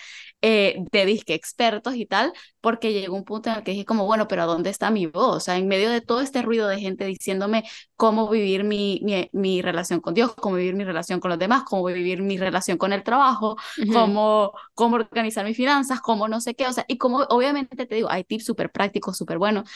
eh, 0.43 0.77
de 0.93 1.07
disque 1.07 1.35
expertos 1.35 1.95
y 1.97 2.07
tal, 2.07 2.33
porque 2.61 2.93
llegó 2.93 3.17
un 3.17 3.25
punto 3.25 3.51
en 3.51 3.57
el 3.57 3.63
que 3.63 3.73
dije 3.73 3.85
como, 3.85 4.07
bueno, 4.07 4.27
pero 4.29 4.43
¿a 4.43 4.47
dónde 4.47 4.71
está 4.71 4.91
mi 4.91 5.07
voz? 5.07 5.37
O 5.37 5.41
sea, 5.41 5.57
en 5.59 5.69
medio 5.69 5.91
de 5.91 6.01
todo 6.01 6.21
este 6.21 6.43
ruido 6.43 6.69
de 6.69 6.81
gente 6.81 7.05
diciéndome 7.05 7.65
cómo 7.97 8.29
vivir 8.29 8.65
mi, 8.65 9.01
mi, 9.05 9.29
mi 9.33 9.63
relación 9.63 10.01
con 10.01 10.15
Dios, 10.15 10.35
cómo 10.35 10.57
vivir 10.57 10.75
mi 10.75 10.85
relación 10.85 11.21
con 11.21 11.31
los 11.31 11.39
demás, 11.39 11.65
cómo 11.65 11.85
vivir 11.85 12.23
mi 12.23 12.39
relación 12.39 12.79
con 12.79 12.93
el 12.93 13.03
trabajo, 13.03 13.57
ujú, 13.77 13.93
cómo, 13.93 14.53
cómo 14.75 14.97
organizar 14.97 15.45
mis 15.45 15.57
finanzas, 15.57 16.01
cómo 16.01 16.29
no 16.29 16.41
sé 16.41 16.55
qué, 16.55 16.67
o 16.67 16.73
sea, 16.73 16.85
y 16.89 16.97
como 16.99 17.19
obviamente 17.29 17.87
te 17.87 17.95
digo, 17.95 18.11
hay 18.11 18.25
tips 18.25 18.45
súper 18.47 18.71
prácticos, 18.71 19.17
súper 19.19 19.39
buenos, 19.39 19.69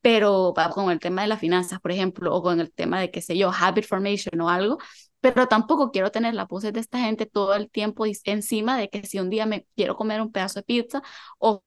pero 0.00 0.54
con 0.74 0.90
el 0.90 0.98
tema 1.00 1.22
de 1.22 1.28
las 1.28 1.40
finanzas, 1.40 1.80
por 1.80 1.92
ejemplo, 1.92 2.34
o 2.34 2.42
con 2.42 2.60
el 2.60 2.72
tema 2.72 3.00
de, 3.00 3.10
qué 3.10 3.20
sé 3.20 3.36
yo, 3.36 3.50
habit 3.52 3.84
formation 3.86 4.40
o 4.40 4.48
algo, 4.48 4.78
pero 5.20 5.46
tampoco 5.48 5.90
quiero 5.90 6.10
tener 6.10 6.34
las 6.34 6.48
voces 6.48 6.72
de 6.72 6.80
esta 6.80 6.98
gente 7.00 7.26
todo 7.26 7.54
el 7.54 7.70
tiempo 7.70 8.04
encima 8.24 8.78
de 8.78 8.88
que 8.88 9.04
si 9.06 9.18
un 9.18 9.30
día 9.30 9.46
me 9.46 9.66
quiero 9.76 9.96
comer 9.96 10.20
un 10.22 10.32
pedazo 10.32 10.60
de 10.60 10.64
pizza 10.64 11.02
o, 11.38 11.62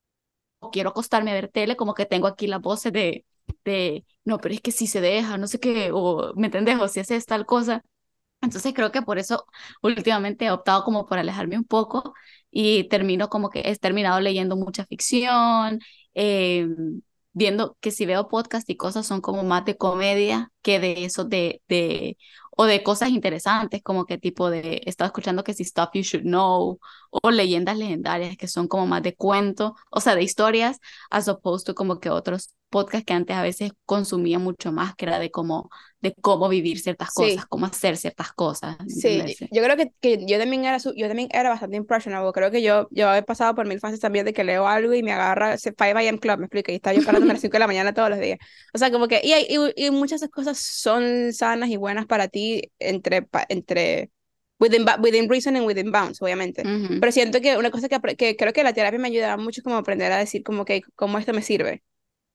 o 0.59 0.71
quiero 0.71 0.89
acostarme 0.91 1.31
a 1.31 1.33
ver 1.35 1.49
tele, 1.49 1.75
como 1.75 1.93
que 1.93 2.05
tengo 2.05 2.27
aquí 2.27 2.47
las 2.47 2.61
voces 2.61 2.93
de, 2.93 3.25
de, 3.65 4.05
no, 4.25 4.39
pero 4.39 4.55
es 4.55 4.61
que 4.61 4.71
si 4.71 4.87
se 4.87 5.01
deja, 5.01 5.37
no 5.37 5.47
sé 5.47 5.59
qué, 5.59 5.91
o, 5.93 6.33
¿me 6.35 6.47
entendés? 6.47 6.79
O 6.79 6.87
si 6.87 6.99
haces 7.01 7.25
tal 7.25 7.45
cosa. 7.45 7.83
Entonces 8.41 8.73
creo 8.73 8.91
que 8.91 9.01
por 9.01 9.19
eso 9.19 9.45
últimamente 9.81 10.45
he 10.45 10.51
optado 10.51 10.83
como 10.83 11.05
por 11.05 11.17
alejarme 11.17 11.57
un 11.57 11.63
poco 11.65 12.13
y 12.51 12.85
termino 12.89 13.29
como 13.29 13.49
que 13.49 13.61
he 13.65 13.75
terminado 13.77 14.19
leyendo 14.19 14.57
mucha 14.57 14.85
ficción, 14.85 15.79
eh, 16.13 16.67
viendo 17.33 17.77
que 17.81 17.91
si 17.91 18.05
veo 18.05 18.27
podcast 18.27 18.69
y 18.69 18.75
cosas 18.77 19.07
son 19.07 19.21
como 19.21 19.43
más 19.43 19.65
de 19.65 19.77
comedia 19.77 20.51
que 20.61 20.79
de 20.79 21.05
eso 21.05 21.23
de, 21.25 21.61
de, 21.67 22.17
o 22.55 22.65
de 22.65 22.83
cosas 22.83 23.09
interesantes, 23.09 23.81
como 23.83 24.05
que 24.05 24.17
tipo 24.17 24.49
de, 24.49 24.81
he 24.85 24.89
escuchando 24.89 25.43
que 25.43 25.53
si 25.53 25.63
Stuff 25.63 25.89
You 25.93 26.01
Should 26.03 26.23
Know 26.25 26.79
o 27.11 27.31
leyendas 27.31 27.77
legendarias 27.77 28.37
que 28.37 28.47
son 28.47 28.67
como 28.67 28.87
más 28.87 29.03
de 29.03 29.15
cuento, 29.15 29.75
o 29.91 30.01
sea, 30.01 30.15
de 30.15 30.23
historias, 30.23 30.79
as 31.09 31.27
opposed 31.27 31.65
to 31.65 31.75
como 31.75 31.99
que 31.99 32.09
otros 32.09 32.53
podcasts 32.73 33.05
que 33.05 33.13
antes 33.13 33.35
a 33.37 33.41
veces 33.43 33.71
consumía 33.85 34.39
mucho 34.39 34.71
más, 34.73 34.95
que 34.95 35.05
era 35.05 35.19
de 35.19 35.31
como 35.31 35.69
de 36.01 36.13
cómo 36.21 36.49
vivir 36.49 36.79
ciertas 36.79 37.11
cosas, 37.11 37.45
Sí. 37.45 37.47
cómo 37.47 37.65
hacer 37.67 37.97
ciertas 37.97 38.33
cosas, 38.33 38.77
Sí, 38.87 39.19
¿entendés? 39.19 39.37
Sí. 39.37 39.47
yo 39.51 39.63
creo 39.63 39.77
que, 39.77 39.91
que 40.01 40.25
yo 40.25 40.37
también 40.37 40.65
era 40.65 40.77
su- 40.79 40.93
yo 40.95 41.07
también 41.07 41.29
era 41.31 41.49
bastante 41.49 41.77
impressionable. 41.77 42.31
Creo 42.33 42.51
que 42.51 42.61
yo, 42.61 42.87
yo 42.91 43.13
he 43.15 43.23
pasado 43.23 43.55
por 43.55 43.65
mil 43.65 43.79
fases 43.79 43.99
también 43.99 44.25
de 44.25 44.33
que 44.33 44.43
leo 44.43 44.67
algo 44.67 44.93
y 44.93 45.01
me 45.03 45.13
agarra 45.13 45.53
ese 45.53 45.69
5 45.71 45.83
a.m. 46.03 46.19
Club, 46.19 46.39
me 46.39 46.45
explica, 46.45 46.71
y 46.71 46.75
estaba 46.75 46.93
yo 46.95 47.01
parándome 47.03 47.31
a 47.31 47.33
las 47.35 47.41
5 47.41 47.53
de 47.53 47.59
la 47.59 47.67
mañana 47.67 47.93
todos 47.93 48.09
los 48.09 48.19
días. 48.19 48.39
O 48.73 48.77
sea, 48.77 48.91
como 48.91 49.07
que, 49.07 49.21
y, 49.23 49.31
hay- 49.33 49.47
y, 49.49 49.85
y 49.87 49.91
muchas 49.91 50.19
de 50.19 50.25
esas 50.25 50.31
cosas 50.35 50.57
son 50.59 51.31
sanas 51.33 51.69
y 51.69 51.77
buenas 51.77 52.05
para 52.07 52.27
ti 52.27 52.71
entre, 52.79 53.27
entre, 53.49 54.11
within, 54.59 54.85
within 55.01 55.29
reason 55.29 55.55
and 55.55 55.65
within 55.65 55.91
bounds, 55.91 56.21
obviamente. 56.21 56.63
Ujú, 56.63 56.99
Pero 56.99 57.11
siento 57.11 57.39
que 57.41 57.57
una 57.57 57.71
cosa 57.71 57.87
que, 57.89 57.99
que 58.17 58.35
creo 58.35 58.53
que 58.53 58.63
la 58.63 58.73
terapia 58.73 58.99
me 58.99 59.07
ayuda 59.07 59.37
mucho 59.37 59.61
es 59.61 59.63
como 59.63 59.77
aprender 59.77 60.11
a 60.11 60.17
decir 60.17 60.43
como 60.43 60.65
que, 60.65 60.81
cómo 60.95 61.17
esto 61.19 61.33
me 61.33 61.41
sirve. 61.41 61.83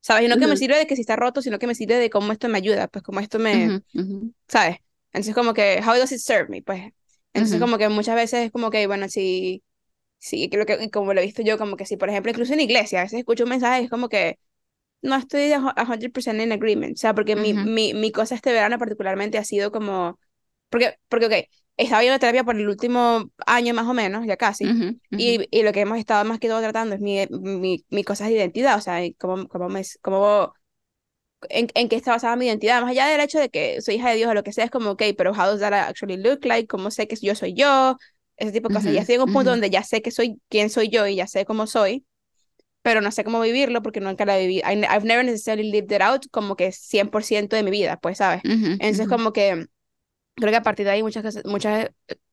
¿Sabes? 0.01 0.25
Y 0.25 0.29
no 0.29 0.39
que 0.39 0.47
me 0.47 0.57
sirve 0.57 0.77
de 0.79 0.87
que 0.87 0.95
si 0.97 1.03
está 1.03 1.17
roto, 1.17 1.43
sino 1.43 1.59
que 1.59 1.67
me 1.67 1.75
sirve 1.75 1.97
de 1.97 2.11
cómo 2.11 2.33
esto 2.33 2.49
me 2.49 2.59
ayuda, 2.59 2.89
pues 2.89 3.03
cómo 3.05 3.21
esto 3.21 3.39
me, 3.39 3.75
ujú, 3.95 4.03
ujú, 4.03 4.35
¿sabes? 4.49 4.79
Entonces 5.13 5.35
como 5.35 5.55
que, 5.55 5.81
how 5.87 5.95
does 5.97 6.13
it 6.13 6.21
serve 6.21 6.49
me? 6.51 6.63
Pues, 6.63 6.83
entonces 7.35 7.61
como 7.61 7.79
que 7.79 7.89
muchas 7.89 8.15
veces 8.17 8.47
es 8.47 8.53
como 8.53 8.71
que, 8.71 8.87
bueno, 8.87 9.09
si, 9.09 9.63
si, 10.19 10.51
creo 10.51 10.67
que, 10.67 10.91
como 10.91 11.15
lo 11.15 11.21
he 11.21 11.25
visto 11.27 11.43
yo, 11.43 11.59
como 11.59 11.77
que 11.77 11.87
si, 11.87 11.97
por 11.97 12.11
ejemplo, 12.11 12.31
incluso 12.33 12.55
en 12.55 12.61
iglesia, 12.61 13.01
a 13.01 13.05
veces 13.05 13.21
escucho 13.21 13.45
un 13.45 13.51
mensaje 13.51 13.85
es 13.85 13.91
como 13.91 14.09
que 14.09 14.39
no 15.03 15.17
estoy 15.17 15.53
a 15.53 15.61
100% 15.99 16.43
in 16.45 16.53
agreement, 16.53 16.95
o 16.97 17.01
sea, 17.01 17.15
porque 17.15 17.37
mi, 17.37 17.55
mi, 17.55 17.95
mi 17.95 18.13
cosa 18.13 18.35
este 18.35 18.53
verano 18.53 18.79
particularmente 18.79 19.39
ha 19.39 19.45
sido 19.45 19.71
como, 19.73 20.19
porque, 20.71 20.99
porque, 21.09 21.27
ok, 21.27 21.35
estaba 21.79 22.03
yendo 22.03 22.17
a 22.17 22.21
terapia 22.21 22.45
por 22.45 22.57
el 22.57 22.69
último 22.69 23.31
año 23.47 23.75
más 23.75 23.87
o 23.89 23.95
menos, 23.95 24.27
ya 24.27 24.37
casi, 24.37 24.75
ujú, 24.75 25.01
ujú, 25.13 25.33
y, 25.33 25.49
y 25.51 25.63
lo 25.65 25.73
que 25.73 25.81
hemos 25.83 25.99
estado 25.99 26.25
más 26.27 26.41
que 26.41 26.49
todo 26.49 26.61
tratando 26.61 26.95
es 26.97 27.01
mi, 27.03 27.27
mi, 27.31 27.85
mi 27.91 28.05
cosa 28.05 28.27
de 28.27 28.33
identidad, 28.33 28.79
o 28.79 28.81
sea, 28.83 29.01
cómo, 29.19 29.49
cómo 29.49 29.69
me, 29.71 29.83
cómo 30.03 30.55
en, 31.51 31.69
en 31.75 31.89
qué 31.89 31.97
está 31.97 32.13
basada 32.13 32.37
mi 32.37 32.47
identidad, 32.47 32.81
más 32.83 32.91
allá 32.91 33.07
del 33.07 33.21
hecho 33.21 33.39
de 33.39 33.49
que 33.51 33.81
soy 33.81 33.97
hija 33.97 34.11
de 34.11 34.17
Dios 34.17 34.31
o 34.31 34.35
lo 34.35 34.43
que 34.43 34.53
sea, 34.53 34.65
es 34.65 34.71
como, 34.71 34.91
ok, 34.91 35.03
pero 35.17 35.33
how 35.33 35.47
does 35.47 35.61
that 35.61 35.73
actually 35.73 36.17
look 36.17 36.45
like? 36.45 36.67
¿Cómo 36.67 36.91
sé 36.91 37.07
que 37.09 37.17
yo 37.17 37.35
soy 37.35 37.55
yo? 37.55 37.97
Ese 38.37 38.53
tipo 38.53 38.69
de 38.69 38.73
cosas. 38.73 38.93
Ya 38.95 39.01
ujú, 39.01 39.03
estoy 39.03 39.17
en 39.17 39.23
un 39.23 39.31
punto 39.31 39.51
donde 39.51 39.71
ya 39.71 39.83
sé 39.83 40.03
que 40.03 40.11
soy 40.11 40.41
quién 40.49 40.71
soy 40.71 40.89
yo 40.89 41.07
y 41.07 41.17
ya 41.17 41.27
sé 41.27 41.45
cómo 41.45 41.67
soy, 41.67 42.07
pero 42.83 43.01
no 43.03 43.13
sé 43.13 43.25
cómo 43.25 43.41
vivirlo 43.41 43.83
porque 43.83 44.01
nunca 44.01 44.25
la 44.27 44.39
viví. 44.39 44.59
I, 44.61 44.85
I've 44.85 45.05
never 45.05 45.25
necessarily 45.25 45.71
lived 45.71 45.93
it 45.93 46.03
out 46.03 46.27
como 46.33 46.57
que 46.57 46.73
100% 46.73 47.57
de 47.57 47.63
mi 47.65 47.71
vida, 47.73 47.99
pues, 48.03 48.19
¿sabes? 48.19 48.43
Entonces, 48.79 49.09
como 49.09 49.33
que 49.33 49.67
creo 50.39 50.51
que 50.53 50.57
a 50.57 50.63
partir 50.63 50.87
de 50.87 50.93
ahí 50.93 51.03
muchas 51.03 51.45
muchas, 51.45 51.91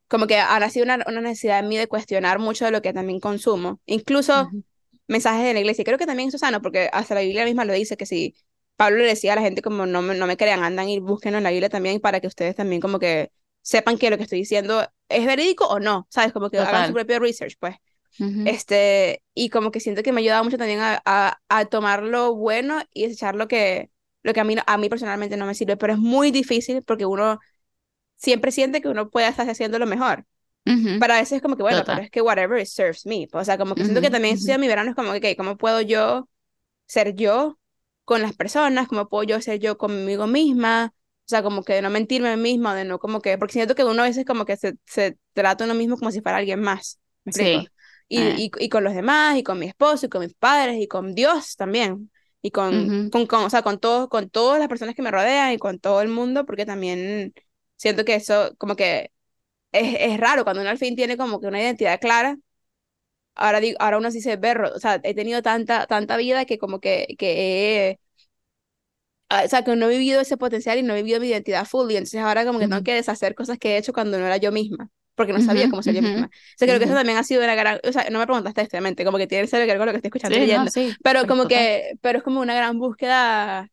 como 0.07 0.27
que 0.27 0.37
ha 0.37 0.59
nacido 0.59 0.85
una, 0.85 1.03
una 1.07 1.21
necesidad 1.21 1.59
en 1.59 1.67
mí 1.69 1.77
de 1.77 1.87
cuestionar 1.87 2.39
mucho 2.39 2.65
de 2.65 2.71
lo 2.71 2.81
que 2.81 2.93
también 2.93 3.19
consumo. 3.19 3.79
Incluso 3.85 4.33
ujú, 4.35 4.63
mensajes 5.07 5.45
de 5.45 5.53
la 5.53 5.59
iglesia. 5.59 5.83
Creo 5.83 5.97
que 5.97 6.05
también 6.05 6.29
eso 6.29 6.37
es 6.37 6.41
sano, 6.41 6.61
porque 6.61 6.89
hasta 6.93 7.15
la 7.15 7.21
Biblia 7.21 7.45
misma 7.45 7.65
lo 7.65 7.73
dice, 7.73 7.97
que 7.97 8.05
si 8.05 8.35
Pablo 8.75 8.97
le 8.99 9.05
decía 9.07 9.33
a 9.33 9.35
la 9.37 9.41
gente 9.41 9.61
como 9.61 9.85
no 9.85 10.01
me, 10.01 10.15
no 10.15 10.27
me 10.27 10.37
crean, 10.37 10.63
andan 10.63 10.89
y 10.89 10.99
búsquenlo 10.99 11.37
en 11.37 11.43
la 11.43 11.51
Biblia 11.51 11.69
también 11.69 11.99
para 12.01 12.19
que 12.21 12.27
ustedes 12.27 12.55
también 12.55 12.81
como 12.81 12.99
que 12.99 13.31
sepan 13.61 13.97
que 13.97 14.09
lo 14.09 14.17
que 14.17 14.23
estoy 14.23 14.39
diciendo 14.39 14.87
es 15.09 15.25
verídico 15.25 15.65
o 15.67 15.79
no, 15.79 16.07
¿sabes? 16.11 16.33
Como 16.33 16.49
que 16.49 16.59
hagan 16.59 16.85
su 16.85 16.93
Total. 16.93 16.93
propio 16.93 17.19
research, 17.19 17.55
pues. 17.59 17.75
Ujú, 18.19 18.43
Este, 18.43 19.23
y 19.33 19.49
como 19.49 19.71
que 19.71 19.79
siento 19.79 20.03
que 20.03 20.11
me 20.11 20.21
ha 20.21 20.23
ayudado 20.23 20.43
mucho 20.43 20.57
también 20.57 20.79
a, 20.81 21.01
a, 21.05 21.39
a 21.49 21.65
tomar 21.65 22.03
lo 22.03 22.35
bueno 22.35 22.81
y 22.93 23.03
desechar 23.03 23.35
lo 23.35 23.47
que, 23.47 23.89
lo 24.23 24.33
que 24.33 24.39
a 24.39 24.43
mí, 24.43 24.55
a 24.65 24.77
mí 24.77 24.89
personalmente 24.89 25.37
no 25.37 25.45
me 25.47 25.55
sirve, 25.55 25.77
pero 25.77 25.93
es 25.93 25.99
muy 25.99 26.31
difícil 26.31 26.83
porque 26.83 27.05
uno 27.05 27.39
siempre 28.17 28.51
siente 28.51 28.81
que 28.81 28.87
uno 28.89 29.09
puede 29.09 29.27
estar 29.27 29.49
haciendo 29.49 29.79
lo 29.79 29.85
mejor. 29.87 30.25
Ujú, 30.65 30.93
Para 30.97 31.15
veces 31.17 31.33
es 31.37 31.41
como 31.41 31.57
que, 31.57 31.63
bueno, 31.63 31.85
pero 31.85 32.01
Total. 32.01 32.05
es 32.05 32.11
que 32.11 32.21
whatever 32.21 32.59
it 32.59 32.67
serves 32.67 33.05
me. 33.05 33.27
O 33.33 33.43
sea, 33.45 33.57
como 33.57 33.75
que 33.75 33.83
siento 33.85 34.01
que 34.01 34.09
Ujú, 34.09 34.11
también 34.11 34.35
ujú. 34.35 34.35
esto 34.35 34.57
mi 34.59 34.67
verano 34.67 34.89
es 34.91 34.95
como 34.95 35.11
que, 35.13 35.31
ok, 35.33 35.37
¿cómo 35.37 35.57
puedo 35.57 35.81
yo 35.81 36.29
ser 36.87 37.15
yo 37.15 37.59
con 38.05 38.21
las 38.21 38.35
personas? 38.35 38.87
¿Cómo 38.87 39.09
puedo 39.09 39.23
yo 39.23 39.41
ser 39.41 39.59
yo 39.59 39.77
conmigo 39.77 40.27
misma? 40.27 40.93
O 40.95 41.29
sea, 41.29 41.43
como 41.43 41.63
que 41.63 41.73
de 41.75 41.81
no 41.81 41.89
mentirme 41.89 42.29
a 42.29 42.37
mí 42.37 42.43
misma, 42.53 42.75
de 42.75 42.85
no 42.85 42.99
como 42.99 43.21
que, 43.21 43.37
porque 43.37 43.53
siento 43.53 43.75
que 43.75 43.83
uno 43.85 44.03
a 44.03 44.05
veces 44.07 44.25
como 44.25 44.45
que 44.45 44.57
se, 44.57 44.77
se 44.85 45.17
trata 45.33 45.63
a 45.63 45.67
uno 45.67 45.75
mismo 45.75 45.97
como 45.97 46.11
si 46.11 46.21
fuera 46.21 46.37
alguien 46.39 46.61
más. 46.61 46.99
Sí. 47.29 47.71
Y, 48.07 48.21
eh, 48.21 48.45
y, 48.45 48.51
y 48.65 48.69
con 48.69 48.83
los 48.83 48.93
demás, 48.93 49.37
y 49.37 49.43
con 49.43 49.57
mi 49.59 49.67
esposo, 49.67 50.05
y 50.05 50.09
con 50.09 50.21
mis 50.21 50.33
padres, 50.35 50.77
y 50.79 50.87
con 50.87 51.15
Dios 51.15 51.55
también. 51.55 52.11
Y 52.41 52.51
con, 52.51 52.95
con, 53.11 53.25
con, 53.25 53.43
o 53.45 53.49
sea, 53.49 53.63
con 53.63 53.79
todo, 53.79 54.09
con 54.09 54.29
todas 54.29 54.59
las 54.59 54.67
personas 54.69 54.93
que 54.95 55.01
me 55.01 55.09
rodean 55.11 55.51
y 55.53 55.57
con 55.57 55.79
todo 55.79 56.01
el 56.01 56.09
mundo, 56.09 56.45
porque 56.45 56.65
también 56.65 57.33
siento 57.77 58.05
que 58.05 58.15
eso 58.15 58.55
como 58.57 58.75
que 58.75 59.11
es, 59.71 59.97
es 59.99 60.19
raro 60.19 60.43
cuando 60.45 60.61
uno 60.61 60.71
al 60.71 60.77
fin 60.79 60.95
tiene 60.95 61.17
como 61.17 61.41
que 61.41 61.47
una 61.47 61.61
identidad 61.61 61.99
clara. 62.01 62.37
Ahora, 63.35 63.59
digo, 63.59 63.77
ahora 63.81 63.97
uno 63.97 64.11
sí 64.11 64.21
se 64.21 64.37
ve, 64.37 64.53
o 64.75 64.79
sea, 64.79 64.99
he 65.03 65.13
tenido 65.15 65.41
tanta, 65.41 65.87
tanta 65.87 66.15
vida 66.17 66.45
que 66.45 66.57
como 66.57 66.79
que, 66.79 67.15
que 67.19 67.89
he, 67.91 67.99
ah, 69.29 69.43
o 69.45 69.47
sea, 69.49 69.63
que 69.63 69.75
no 69.75 69.85
he 69.87 69.89
vivido 69.97 70.21
ese 70.21 70.37
potencial 70.37 70.77
y 70.77 70.83
no 70.83 70.93
he 70.93 70.97
vivido 71.03 71.19
mi 71.19 71.27
identidad 71.27 71.65
full. 71.65 71.91
Y 71.91 71.95
entonces 71.97 72.21
ahora 72.21 72.45
como 72.45 72.59
que 72.59 72.67
tengo 72.67 72.83
Ujú, 72.83 72.83
que 72.83 72.93
deshacer 72.93 73.35
cosas 73.35 73.57
que 73.57 73.73
he 73.75 73.77
hecho 73.77 73.93
cuando 73.93 74.17
no 74.19 74.25
era 74.25 74.37
yo 74.37 74.51
misma, 74.51 74.89
porque 75.15 75.33
no 75.33 75.41
sabía 75.41 75.67
ujú, 75.67 75.69
cómo 75.69 75.81
ser 75.83 75.95
yo 75.95 76.01
ujú, 76.01 76.11
misma. 76.13 76.27
O 76.27 76.31
sea, 76.57 76.67
creo 76.67 76.79
que 76.79 76.85
eso 76.85 76.93
también 76.93 77.17
ha 77.17 77.23
sido 77.23 77.43
una 77.43 77.55
gran, 77.55 77.79
o 77.87 77.91
sea, 77.91 78.09
no 78.09 78.19
me 78.19 78.25
preguntaste 78.25 78.61
obviamente, 78.63 79.05
como 79.05 79.17
que 79.17 79.27
tiene 79.27 79.47
que 79.47 79.57
ver 79.57 79.77
con 79.77 79.85
lo 79.87 79.91
que 79.93 79.97
estoy 79.97 80.09
escuchando 80.09 80.37
Sí, 80.37 80.47
no, 80.47 80.67
leyendo, 80.67 80.71
sí, 80.71 80.97
pero 81.03 81.25
pues 81.25 81.27
como 81.27 81.47
total. 81.47 81.47
que, 81.47 81.93
pero 82.01 82.19
es 82.19 82.23
como 82.23 82.41
una 82.41 82.55
gran 82.55 82.79
búsqueda 82.79 83.69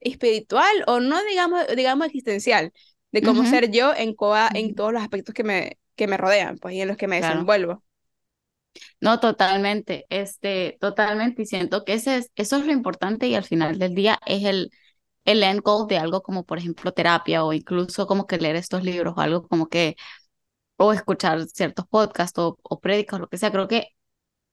espiritual 0.00 0.84
o 0.86 1.00
no 1.00 1.22
digamos, 1.24 1.66
digamos 1.76 2.06
existencial, 2.08 2.72
de 3.16 3.22
cómo 3.22 3.46
ser 3.46 3.70
yo 3.70 3.94
en, 3.96 4.14
coa- 4.14 4.50
en 4.54 4.74
todos 4.74 4.92
los 4.92 5.02
aspectos 5.02 5.34
que 5.34 5.44
me, 5.44 5.78
que 5.96 6.06
me 6.08 6.16
rodean, 6.18 6.58
pues, 6.58 6.74
y 6.74 6.80
en 6.82 6.88
los 6.88 6.96
que 6.98 7.08
me 7.08 7.16
Claro. 7.18 7.52
desenvuelvo. 7.56 7.84
No, 9.00 9.20
totalmente, 9.20 10.06
este, 10.10 10.76
totalmente, 10.80 11.42
y 11.42 11.46
siento 11.46 11.84
que 11.84 11.94
ese 11.94 12.16
es, 12.18 12.30
eso 12.36 12.56
es 12.56 12.66
lo 12.66 12.72
importante 12.72 13.26
y 13.28 13.34
al 13.34 13.44
final 13.44 13.78
del 13.78 13.94
día 13.94 14.18
es 14.26 14.44
el, 14.44 14.70
el 15.24 15.42
end 15.42 15.62
goal 15.62 15.88
de 15.88 15.98
algo 15.98 16.22
como, 16.22 16.44
por 16.46 16.58
ejemplo, 16.58 16.92
terapia 16.92 17.44
o 17.44 17.52
incluso 17.52 18.06
como 18.06 18.26
que 18.26 18.38
leer 18.38 18.56
estos 18.56 18.84
libros 18.84 19.14
o 19.16 19.20
algo 19.20 19.46
como 19.48 19.68
que, 19.68 19.96
o 20.76 20.92
escuchar 20.92 21.46
ciertos 21.48 21.86
podcasts 21.88 22.38
o, 22.38 22.58
o 22.62 22.80
prédicas 22.80 23.18
o 23.18 23.22
lo 23.22 23.28
que 23.28 23.38
sea, 23.38 23.52
creo 23.52 23.68
que 23.68 23.88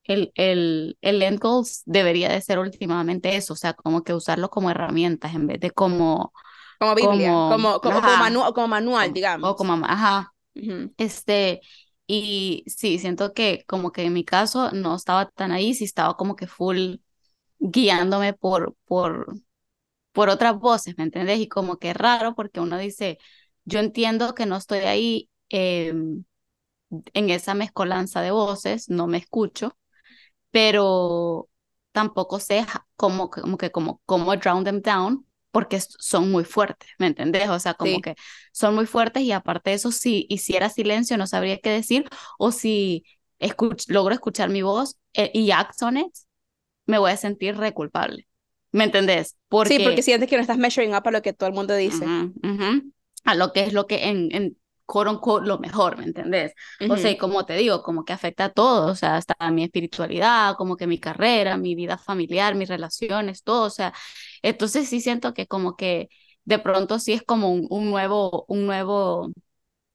el, 0.05 0.31
el, 0.35 0.97
el 1.01 1.21
end 1.23 1.39
goal 1.39 1.65
debería 1.85 2.29
de 2.29 2.41
ser 2.41 2.59
últimamente 2.59 3.35
eso, 3.37 3.53
o 3.53 3.55
sea, 3.57 3.73
como 3.73 4.03
que 4.03 4.13
usarlo 4.13 4.49
como 4.49 4.71
herramientas 4.71 5.35
en 5.35 5.47
vez 5.47 5.59
de 5.59 5.71
como, 5.71 6.33
Como 6.83 6.95
Biblia, 6.95 7.39
como, 7.45 7.81
como, 7.81 7.81
como, 7.81 8.01
como, 8.01 8.17
manu- 8.17 8.53
como 8.53 8.67
manual, 8.67 9.13
como, 9.13 9.19
o 9.39 9.55
digamos. 9.55 9.55
como, 9.55 9.73
ajá, 9.85 10.33
Ujú. 10.55 10.93
este, 10.97 11.61
y 12.07 12.63
sí, 12.67 12.99
siento 12.99 13.33
que 13.33 13.65
como 13.67 13.91
que 13.91 14.03
en 14.05 14.13
mi 14.13 14.25
caso 14.25 14.71
no 14.71 14.95
estaba 14.95 15.29
tan 15.31 15.51
ahí, 15.51 15.73
sí 15.73 15.85
estaba 15.85 16.17
como 16.17 16.35
que 16.35 16.47
full 16.47 16.97
guiándome 17.59 18.33
por, 18.33 18.75
por, 18.85 19.35
por 20.13 20.29
otras 20.29 20.57
voces, 20.59 20.95
¿me 20.97 21.05
entendés? 21.05 21.39
Y 21.39 21.47
como 21.49 21.77
que 21.79 21.91
es 21.91 21.97
raro 21.97 22.35
porque 22.35 22.59
uno 22.61 22.77
dice, 22.77 23.17
yo 23.65 23.79
entiendo 23.79 24.35
que 24.35 24.45
no 24.47 24.57
estoy 24.57 24.79
ahí 24.81 25.29
em, 25.49 26.25
en 27.13 27.29
esa 27.29 27.53
mezcolanza 27.53 28.21
de 28.21 28.31
voces, 28.31 28.89
no 28.89 29.07
me 29.07 29.17
escucho, 29.17 29.77
pero 30.51 31.49
tampoco 31.91 32.39
sé 32.41 32.65
cómo, 32.95 33.29
como 33.29 33.57
que 33.57 33.71
como, 33.71 34.01
cómo 34.05 34.35
drown 34.37 34.63
them 34.63 34.81
down. 34.81 35.27
Porque 35.53 35.79
son 35.81 36.31
muy 36.31 36.45
fuertes, 36.45 36.89
¿me 36.99 37.07
entendés? 37.07 37.49
O 37.49 37.59
sea, 37.61 37.75
como 37.75 38.01
Sí, 38.01 38.01
que 38.01 38.15
son 38.53 38.75
muy 38.75 38.87
fuertes 38.87 39.23
y 39.23 39.33
aparte 39.33 39.71
de 39.71 39.77
eso, 39.77 39.93
si 39.93 40.27
hiciera 40.29 40.69
silencio 40.69 41.17
no 41.17 41.27
sabría 41.27 41.59
qué 41.59 41.71
decir 41.71 42.09
o 42.39 42.51
si 42.53 43.05
escuch 43.39 43.85
logro 43.89 44.15
escuchar 44.15 44.49
mi 44.51 44.63
voz 44.63 44.97
eh, 45.15 45.31
y 45.35 45.51
act 45.51 45.81
on 45.83 45.97
it, 45.99 46.13
me 46.87 46.97
voy 46.99 47.11
a 47.11 47.17
sentir 47.17 47.57
re 47.57 47.73
culpable. 47.73 48.27
¿Me 48.71 48.85
entendés? 48.85 49.37
sí, 49.63 49.79
porque 49.79 49.79
Porque 49.79 50.01
sientes 50.03 50.29
que 50.29 50.35
no 50.35 50.41
estás 50.41 50.57
measuring 50.57 50.95
up 50.95 51.03
a 51.07 51.11
lo 51.11 51.21
que 51.21 51.33
todo 51.33 51.47
el 51.49 51.55
mundo 51.55 51.75
dice. 51.75 52.13
ujú, 52.13 52.33
ujú, 52.43 52.69
a 53.25 53.35
lo 53.35 53.53
que 53.53 53.61
es 53.63 53.73
lo 53.73 53.87
que 53.87 54.07
en, 54.09 54.29
en 54.35 54.57
quote 54.85 55.09
unquote, 55.11 55.47
lo 55.47 55.59
mejor, 55.59 55.97
¿me 55.97 56.03
entendés? 56.05 56.53
O 56.87 56.97
sea, 56.97 57.11
y 57.11 57.17
como 57.17 57.45
te 57.45 57.55
digo, 57.55 57.81
como 57.83 58.03
que 58.05 58.13
afecta 58.13 58.45
a 58.45 58.49
todo, 58.53 58.87
o 58.91 58.95
sea, 58.95 59.15
hasta 59.17 59.35
mi 59.51 59.63
espiritualidad, 59.63 60.55
como 60.57 60.75
que 60.77 60.87
mi 60.87 60.99
carrera, 60.99 61.57
mi 61.57 61.73
vida 61.75 61.97
familiar, 61.97 62.55
mis 62.55 62.67
relaciones, 62.69 63.43
todo, 63.43 63.63
o 63.67 63.69
sea, 63.69 63.93
entonces 64.43 64.89
sí 64.89 65.01
siento 65.01 65.33
que 65.33 65.47
como 65.47 65.75
que 65.77 66.09
de 66.45 66.59
pronto 66.59 66.99
sí 66.99 67.13
es 67.13 67.23
como 67.23 67.51
un, 67.53 67.67
un 67.71 67.89
nuevo, 67.91 68.45
un 68.49 68.65
nuevo 68.67 69.31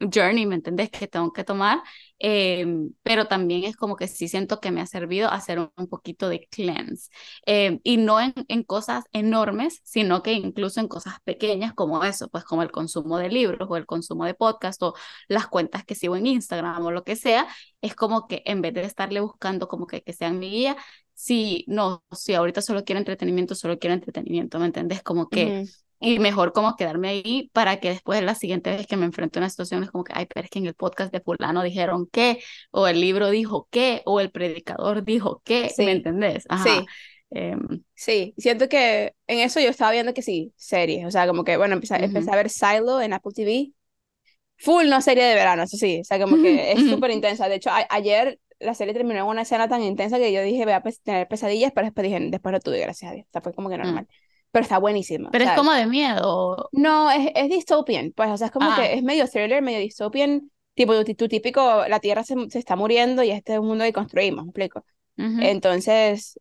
journey, 0.00 0.46
¿me 0.46 0.54
entendés? 0.54 0.90
Que 0.90 1.08
tengo 1.08 1.32
que 1.32 1.42
tomar, 1.42 1.80
eh, 2.20 2.64
pero 3.02 3.26
también 3.26 3.64
es 3.64 3.76
como 3.76 3.96
que 3.96 4.06
sí 4.06 4.28
siento 4.28 4.60
que 4.60 4.70
me 4.70 4.80
ha 4.80 4.86
servido 4.86 5.28
hacer 5.30 5.58
un, 5.58 5.72
un 5.76 5.88
poquito 5.88 6.28
de 6.28 6.46
cleanse, 6.50 7.10
eh, 7.46 7.80
y 7.82 7.96
no 7.96 8.20
en, 8.20 8.32
en 8.48 8.62
cosas 8.62 9.04
enormes, 9.12 9.80
sino 9.84 10.22
que 10.22 10.32
incluso 10.34 10.78
en 10.80 10.86
cosas 10.88 11.14
pequeñas 11.24 11.74
como 11.74 12.04
eso, 12.04 12.28
pues 12.28 12.44
como 12.44 12.62
el 12.62 12.70
consumo 12.70 13.18
de 13.18 13.28
libros 13.28 13.68
o 13.70 13.76
el 13.76 13.86
consumo 13.86 14.24
de 14.24 14.34
podcast 14.34 14.80
o 14.84 14.94
las 15.28 15.48
cuentas 15.48 15.84
que 15.84 15.96
sigo 15.96 16.14
en 16.16 16.26
Instagram 16.26 16.84
o 16.86 16.90
lo 16.92 17.02
que 17.04 17.16
sea, 17.16 17.48
es 17.80 17.94
como 17.96 18.28
que 18.28 18.42
en 18.46 18.62
vez 18.62 18.74
de 18.74 18.82
estarle 18.82 19.20
buscando 19.20 19.66
como 19.68 19.86
que, 19.88 20.02
que 20.02 20.12
sean 20.12 20.38
mi 20.38 20.48
guía, 20.50 20.76
si 21.20 21.64
no, 21.68 22.04
si 22.12 22.34
ahorita 22.34 22.62
solo 22.62 22.84
quiero 22.84 22.98
entretenimiento, 23.00 23.54
solo 23.54 23.78
quiero 23.78 23.94
entretenimiento, 23.94 24.58
¿me 24.58 24.66
entendés? 24.66 25.02
Como 25.02 25.30
que 25.30 25.58
y 26.00 26.20
mejor 26.20 26.52
como 26.52 26.76
quedarme 26.76 27.08
ahí 27.08 27.50
para 27.52 27.80
que 27.80 27.88
después 27.88 28.22
la 28.22 28.36
siguiente 28.36 28.70
vez 28.70 28.86
que 28.86 28.96
me 28.96 29.04
enfrente 29.06 29.38
a 29.38 29.42
una 29.42 29.50
situación 29.50 29.82
es 29.82 29.90
como 29.90 30.04
que, 30.04 30.12
ay, 30.14 30.26
pero 30.26 30.44
es 30.44 30.50
que 30.50 30.60
en 30.60 30.66
el 30.66 30.74
podcast 30.74 31.12
de 31.12 31.20
fulano 31.20 31.62
dijeron 31.62 32.08
qué, 32.12 32.40
o 32.70 32.86
el 32.86 33.00
libro 33.00 33.30
dijo 33.30 33.66
qué, 33.72 34.02
o 34.06 34.20
el 34.20 34.30
predicador 34.30 35.04
dijo 35.04 35.42
qué, 35.44 35.74
¿me 35.78 35.90
Sí, 35.90 35.92
entendés? 35.92 36.44
Ajá. 36.48 36.64
sí, 36.64 36.86
em, 37.30 37.84
sí. 37.94 38.34
Siento 38.38 38.68
que 38.68 39.14
en 39.26 39.40
eso 39.40 39.60
yo 39.60 39.68
estaba 39.70 39.92
viendo 39.92 40.14
que 40.14 40.22
sí, 40.22 40.52
series. 40.56 41.04
O 41.06 41.10
sea, 41.10 41.26
como 41.26 41.44
que, 41.44 41.56
bueno, 41.56 41.74
empecé, 41.74 42.04
empecé 42.04 42.30
a 42.30 42.36
ver 42.36 42.50
Silo 42.50 43.00
en 43.00 43.12
Apple 43.12 43.32
TV. 43.34 43.72
Full 44.58 44.88
no 44.88 45.00
serie 45.02 45.24
de 45.24 45.34
verano, 45.34 45.64
eso 45.64 45.76
sí. 45.76 46.00
O 46.02 46.04
sea, 46.04 46.20
como 46.20 46.38
que 46.40 46.72
es 46.72 46.84
súper 46.88 47.10
intensa. 47.12 47.48
De 47.48 47.56
hecho, 47.56 47.70
ayer 47.90 48.40
la 48.60 48.74
serie 48.74 48.94
terminó 48.94 49.20
en 49.20 49.26
una 49.26 49.42
escena 49.42 49.68
tan 49.68 49.82
intensa 49.82 50.18
que 50.18 50.32
yo 50.32 50.42
dije, 50.42 50.64
voy 50.64 50.72
a 50.74 50.82
tener 51.04 51.28
pesadillas, 51.28 51.72
pero 51.74 51.86
después 51.86 52.04
dije, 52.04 52.18
después 52.30 52.52
lo 52.52 52.60
tuve, 52.60 52.80
gracias 52.80 53.10
a 53.12 53.14
Dios. 53.14 53.26
O 53.28 53.32
sea, 53.32 53.40
fue 53.42 53.54
como 53.54 53.68
que 53.70 53.78
mm. 53.82 53.82
normal. 53.84 54.08
Pero 54.50 54.62
está 54.62 54.78
buenísima. 54.78 55.28
O 55.30 55.32
Pero 55.32 55.44
es 55.44 55.52
como 55.52 55.72
de 55.72 55.86
miedo. 55.86 56.72
no, 56.72 57.10
es, 57.10 57.30
es 57.34 57.48
dystopian. 57.50 58.12
Pues, 58.12 58.30
o 58.30 58.36
sea, 58.36 58.46
es 58.48 58.52
como 58.52 58.72
que 58.72 58.80
Ah, 58.82 58.94
es 58.94 59.02
medio 59.02 59.26
thriller, 59.28 59.62
medio 59.62 59.78
dystopian. 59.80 60.50
Tipo, 60.74 61.04
tu, 61.04 61.14
tu 61.14 61.28
típico, 61.28 61.86
la 61.88 61.98
Tierra 62.00 62.22
se, 62.24 62.34
se 62.50 62.58
está 62.58 62.76
muriendo 62.76 63.22
y 63.24 63.30
este 63.30 63.54
es 63.54 63.58
un 63.58 63.66
mundo 63.66 63.84
que 63.84 63.92
construimos, 63.92 64.44
¿me 64.44 64.50
explico? 64.50 64.84
ujú, 65.18 65.40
Entonces, 65.42 66.38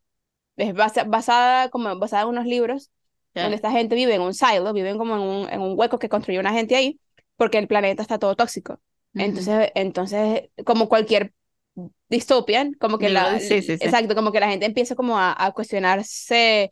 es 0.58 0.74
basa- 0.76 1.06
basada, 1.06 1.70
como 1.70 1.98
basada 2.00 2.24
en 2.24 2.30
unos 2.30 2.46
libros 2.46 2.92
sí, 3.36 3.42
donde 3.42 3.56
esta 3.56 3.72
gente 3.72 3.96
vive 3.96 4.16
en 4.16 4.22
un 4.22 4.34
silo, 4.34 4.74
viven 4.74 4.98
como 4.98 5.16
en 5.16 5.22
un, 5.22 5.50
en 5.50 5.62
un 5.62 5.74
hueco 5.80 6.00
que 6.00 6.10
construyó 6.10 6.40
una 6.42 6.54
gente 6.54 6.76
ahí, 6.76 7.00
porque 7.38 7.58
el 7.60 7.68
planeta 7.68 8.02
está 8.02 8.20
todo 8.20 8.36
tóxico. 8.36 8.80
Entonces, 9.18 9.72
entonces 9.76 10.50
como 10.66 10.90
cualquier 10.90 11.34
dystopian, 12.10 12.74
como 12.74 12.98
que 13.00 13.10
la, 13.10 13.40
de- 13.40 13.40
sí, 13.40 13.62
sí, 13.62 13.78
sí. 13.78 13.90
exacto, 13.90 14.16
como 14.16 14.32
que 14.32 14.40
la 14.40 14.50
gente 14.50 14.66
empieza 14.66 14.96
como 14.96 15.18
a, 15.20 15.36
a 15.46 15.52
cuestionarse 15.52 16.72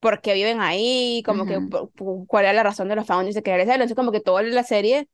por 0.00 0.20
qué 0.22 0.34
viven 0.34 0.60
ahí, 0.60 1.22
como 1.26 1.46
que 1.46 1.60
Ujú, 1.60 1.62
por- 1.62 1.90
por- 1.92 2.26
cuál 2.26 2.46
es 2.46 2.54
la 2.54 2.62
razón 2.64 2.88
de 2.88 2.96
los 2.96 3.06
founders 3.06 3.34
de 3.36 3.42
querer 3.42 3.62
hacerlo. 3.62 3.84
Entonces, 3.84 3.96
como 3.96 4.12
que 4.12 4.20
toda 4.20 4.42
la 4.42 4.64
serie 4.64 5.08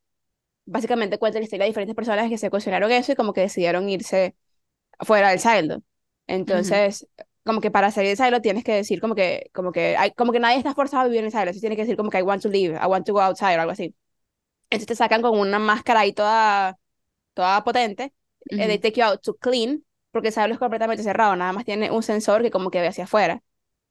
básicamente 0.65 1.19
cuenta 1.19 1.39
la 1.39 1.45
historia 1.45 1.65
de 1.65 1.71
diferentes 1.71 1.97
personas 1.97 2.29
que 2.31 2.39
se 2.39 2.51
cuestionaron 2.51 2.91
eso 2.93 3.13
y 3.13 3.17
como 3.17 3.33
que 3.33 3.43
decidieron 3.43 3.89
irse 3.89 4.37
fuera 5.01 5.31
del 5.31 5.41
silo. 5.41 5.83
Entonces, 6.27 7.09
como 7.45 7.61
que 7.61 7.71
para 7.71 7.91
salir 7.91 8.11
del 8.17 8.27
silo 8.27 8.41
tienes 8.43 8.65
que 8.65 8.75
decir 8.75 9.01
como 9.01 9.15
que, 9.15 9.51
como 9.55 9.73
que, 9.73 9.97
hay, 9.97 10.13
como 10.13 10.33
que 10.33 10.41
nadie 10.41 10.59
está 10.59 10.75
forzado 10.75 11.03
a 11.05 11.07
vivir 11.07 11.21
en 11.21 11.27
el 11.27 11.33
silo, 11.33 11.51
así 11.51 11.61
tienes 11.61 11.77
que 11.77 11.83
decir 11.85 11.97
como 11.97 12.11
que 12.11 12.19
I 12.19 12.23
want 12.23 12.43
to 12.43 12.49
leave, 12.49 12.77
I 12.77 12.87
want 12.87 13.07
to 13.07 13.13
go 13.15 13.21
outside 13.23 13.57
o 13.59 13.61
algo 13.63 13.73
así. 13.73 13.95
Entonces 14.71 14.87
te 14.89 14.95
sacan 14.97 15.23
con 15.23 15.39
una 15.39 15.59
máscara 15.59 16.01
ahí 16.01 16.13
toda, 16.13 16.79
toda 17.35 17.65
potente, 17.65 18.15
eh, 18.57 18.67
they 18.67 18.79
take 18.79 19.01
you 19.01 19.05
out 19.07 19.23
to 19.23 19.35
clean, 19.37 19.85
porque 20.11 20.29
el 20.29 20.35
silo 20.35 20.53
es 20.55 20.59
completamente 20.59 21.03
cerrado, 21.03 21.37
nada 21.37 21.53
más 21.53 21.65
tiene 21.65 21.91
un 21.91 22.03
sensor 22.03 22.43
que 22.43 22.51
como 22.51 22.71
que 22.71 22.81
ve 22.81 22.89
hacia 22.89 23.05
afuera. 23.05 23.43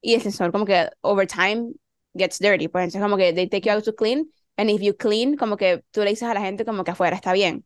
Y 0.01 0.13
el 0.15 0.21
sensor 0.21 0.51
como 0.51 0.65
que 0.65 0.89
over 1.01 1.27
time 1.27 1.73
gets 2.15 2.39
dirty, 2.39 2.67
pues 2.67 2.83
entonces 2.85 3.01
como 3.01 3.17
que 3.17 3.33
they 3.33 3.47
take 3.47 3.67
you 3.69 3.73
out 3.75 3.83
to 3.83 3.95
clean, 3.95 4.27
and 4.57 4.69
if 4.69 4.81
you 4.81 4.95
clean, 4.95 5.35
como 5.37 5.57
que 5.57 5.83
tú 5.91 6.01
le 6.03 6.11
dices 6.11 6.27
a 6.29 6.33
la 6.33 6.41
gente 6.41 6.65
como 6.65 6.83
que 6.83 6.91
afuera 6.91 7.15
está 7.15 7.33
bien 7.33 7.65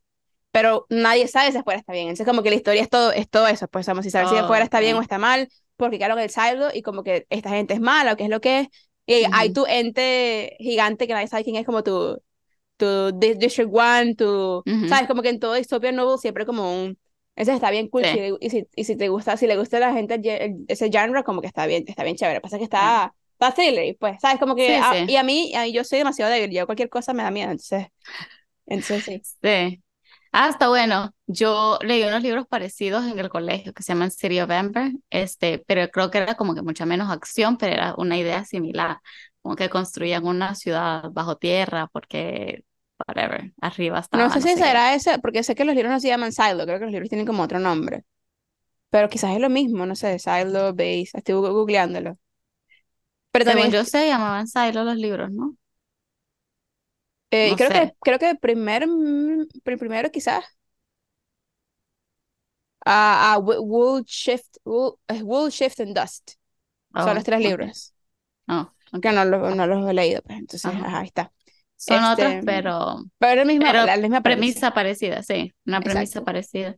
pero 0.51 0.85
nadie 0.89 1.27
sabe 1.27 1.51
si 1.51 1.57
afuera 1.57 1.79
está 1.79 1.93
bien. 1.93 2.05
Entonces, 2.07 2.25
como 2.27 2.43
que 2.43 2.49
la 2.49 2.55
historia 2.55 2.81
es 2.81 2.89
todo, 2.89 3.11
es 3.11 3.29
todo 3.29 3.47
eso, 3.47 3.67
pues 3.67 3.85
vamos 3.87 4.05
a 4.05 4.09
saber 4.09 4.27
si 4.27 4.37
afuera 4.37 4.63
Oh, 4.63 4.65
está 4.65 4.79
bien 4.79 4.95
o 4.95 5.01
está 5.01 5.17
mal, 5.17 5.49
porque 5.77 5.97
quedaron 5.97 6.19
el 6.19 6.29
saldo 6.29 6.69
y 6.73 6.81
como 6.83 7.03
que 7.03 7.25
esta 7.29 7.49
gente 7.49 7.73
es 7.73 7.81
mala 7.81 8.13
o 8.13 8.17
qué 8.17 8.25
es 8.25 8.29
lo 8.29 8.39
que 8.41 8.59
es. 8.61 8.67
Y 9.05 9.25
hay 9.31 9.49
Ujú, 9.49 9.51
tu 9.51 9.65
ente 9.67 10.55
gigante 10.59 11.07
que 11.07 11.13
nadie 11.13 11.27
sabe 11.27 11.43
quién 11.43 11.55
es, 11.57 11.65
como 11.65 11.83
tu, 11.83 12.21
tu 12.77 13.11
di- 13.17 13.35
District 13.35 13.69
One, 13.73 14.15
tu, 14.15 14.65
ujú, 14.65 14.89
¿sabes? 14.89 15.07
Como 15.07 15.21
que 15.21 15.29
en 15.29 15.39
todo 15.39 15.53
Dystopian 15.53 15.95
Novel 15.95 16.19
siempre 16.19 16.45
como 16.45 16.83
un... 16.83 16.97
Ese 17.35 17.53
está 17.53 17.71
bien 17.71 17.87
cool, 17.89 18.03
Sí, 18.03 18.19
y, 18.41 18.49
si, 18.51 18.67
y 18.75 18.83
si 18.83 18.95
te 18.95 19.09
gusta, 19.09 19.37
si 19.37 19.47
le 19.47 19.57
gusta 19.57 19.77
a 19.77 19.79
la 19.79 19.93
gente 19.93 20.15
el 20.15 20.21
ge- 20.21 20.45
el- 20.45 20.65
ese 20.67 20.89
genre, 20.91 21.23
como 21.23 21.41
que 21.41 21.47
está 21.47 21.65
bien, 21.65 21.83
está 21.87 22.03
bien 22.03 22.15
chévere. 22.15 22.41
Pasa 22.41 22.57
que 22.59 22.63
está, 22.65 23.13
está 23.33 23.51
thriller, 23.53 23.95
pues, 23.99 24.17
¿sabes? 24.21 24.39
Como 24.39 24.55
que, 24.55 24.75
sí, 24.75 24.81
ah, 24.81 25.01
sí. 25.05 25.07
y 25.07 25.15
a 25.15 25.23
mí, 25.23 25.51
a 25.55 25.67
yo 25.67 25.83
soy 25.83 25.97
demasiado 25.99 26.31
débil, 26.31 26.51
yo 26.55 26.65
cualquier 26.67 26.89
cosa 26.89 27.13
me 27.13 27.23
da 27.23 27.31
miedo, 27.31 27.49
entonces, 27.51 27.87
entonces 28.67 29.05
sí. 29.05 29.25
sí. 29.41 29.83
Ah, 30.31 30.49
está 30.49 30.69
bueno. 30.69 31.13
Yo 31.27 31.79
leí 31.83 32.03
unos 32.03 32.23
libros 32.23 32.47
parecidos 32.47 33.05
en 33.05 33.19
el 33.19 33.29
colegio 33.29 33.73
que 33.73 33.83
se 33.83 33.93
llaman 33.93 34.11
City 34.11 34.41
of 34.41 34.49
Ember, 34.51 34.91
este, 35.11 35.59
pero 35.67 35.89
creo 35.91 36.11
que 36.11 36.17
era 36.19 36.35
como 36.35 36.55
que 36.55 36.61
mucha 36.63 36.85
menos 36.85 37.11
acción, 37.11 37.57
pero 37.57 37.73
era 37.73 37.95
una 37.97 38.17
idea 38.17 38.43
similar, 38.45 38.97
como 39.43 39.57
que 39.57 39.69
construían 39.71 40.25
una 40.27 40.55
ciudad 40.55 41.11
bajo 41.13 41.37
tierra 41.37 41.87
porque, 41.93 42.65
whatever, 43.07 43.53
arriba 43.61 43.99
estaba, 43.99 44.19
No 44.19 44.29
sé 44.29 44.41
si 44.41 44.55
sé 44.57 44.57
será 44.57 44.93
ese, 44.95 45.19
porque 45.19 45.43
sé 45.43 45.55
que 45.55 45.65
los 45.65 45.75
libros 45.75 45.91
no 45.93 45.99
se 45.99 46.07
llaman 46.07 46.31
Silo, 46.31 46.65
creo 46.65 46.77
que 46.79 46.85
los 46.85 46.91
libros 46.93 47.09
tienen 47.09 47.25
como 47.27 47.43
otro 47.43 47.59
nombre. 47.59 48.03
Pero 48.91 49.09
quizás 49.09 49.33
es 49.35 49.41
lo 49.41 49.49
mismo, 49.51 49.85
no 49.87 49.95
sé, 49.95 50.19
Silo, 50.19 50.73
Base, 50.73 51.11
estoy 51.15 51.35
googleándolo. 51.35 52.17
Pero 53.31 53.45
Según 53.45 53.69
también, 53.69 53.71
yo 53.71 53.85
se 53.85 54.07
llamaban 54.07 54.47
Silo 54.47 54.83
los 54.83 54.95
libros, 54.97 55.29
¿no? 55.31 55.55
eh, 57.31 57.53
No 57.53 57.57
creo 57.57 57.71
que, 57.71 57.93
creo 58.01 58.19
que 58.19 58.35
primer, 58.35 58.85
pri- 59.63 59.77
primero 59.77 60.11
quizás, 60.11 60.43
ah, 62.85 63.33
ah, 63.35 63.39
Wo- 63.39 63.61
Wool 63.61 64.03
Shift, 64.05 64.57
Wool, 64.65 65.49
Shift 65.51 65.79
and 65.79 65.95
Dust, 65.95 66.35
son 66.97 67.15
los 67.15 67.23
Oh, 67.23 67.25
tres 67.25 67.41
libros, 67.41 67.93
Oh, 68.47 68.71
ok. 68.93 69.01
que 69.01 69.11
no, 69.11 69.25
los 69.25 69.55
no 69.55 69.67
los 69.67 69.89
he 69.89 69.93
leído, 69.93 70.21
pues 70.23 70.39
entonces, 70.39 70.73
Ajá. 70.73 70.85
ajá, 70.87 70.99
ahí 70.99 71.07
está. 71.07 71.31
Son 71.75 72.03
otros, 72.05 72.33
Este, 72.33 72.43
pero, 72.45 73.03
pero 73.17 73.35
la 73.35 73.45
misma, 73.45 73.71
pero 73.71 73.85
la 73.85 73.97
misma 73.97 74.21
premisa, 74.21 74.73
parecida, 74.73 75.23
sí, 75.23 75.53
una 75.65 75.81
premisa 75.81 76.19
exacto. 76.19 76.25
parecida. 76.25 76.77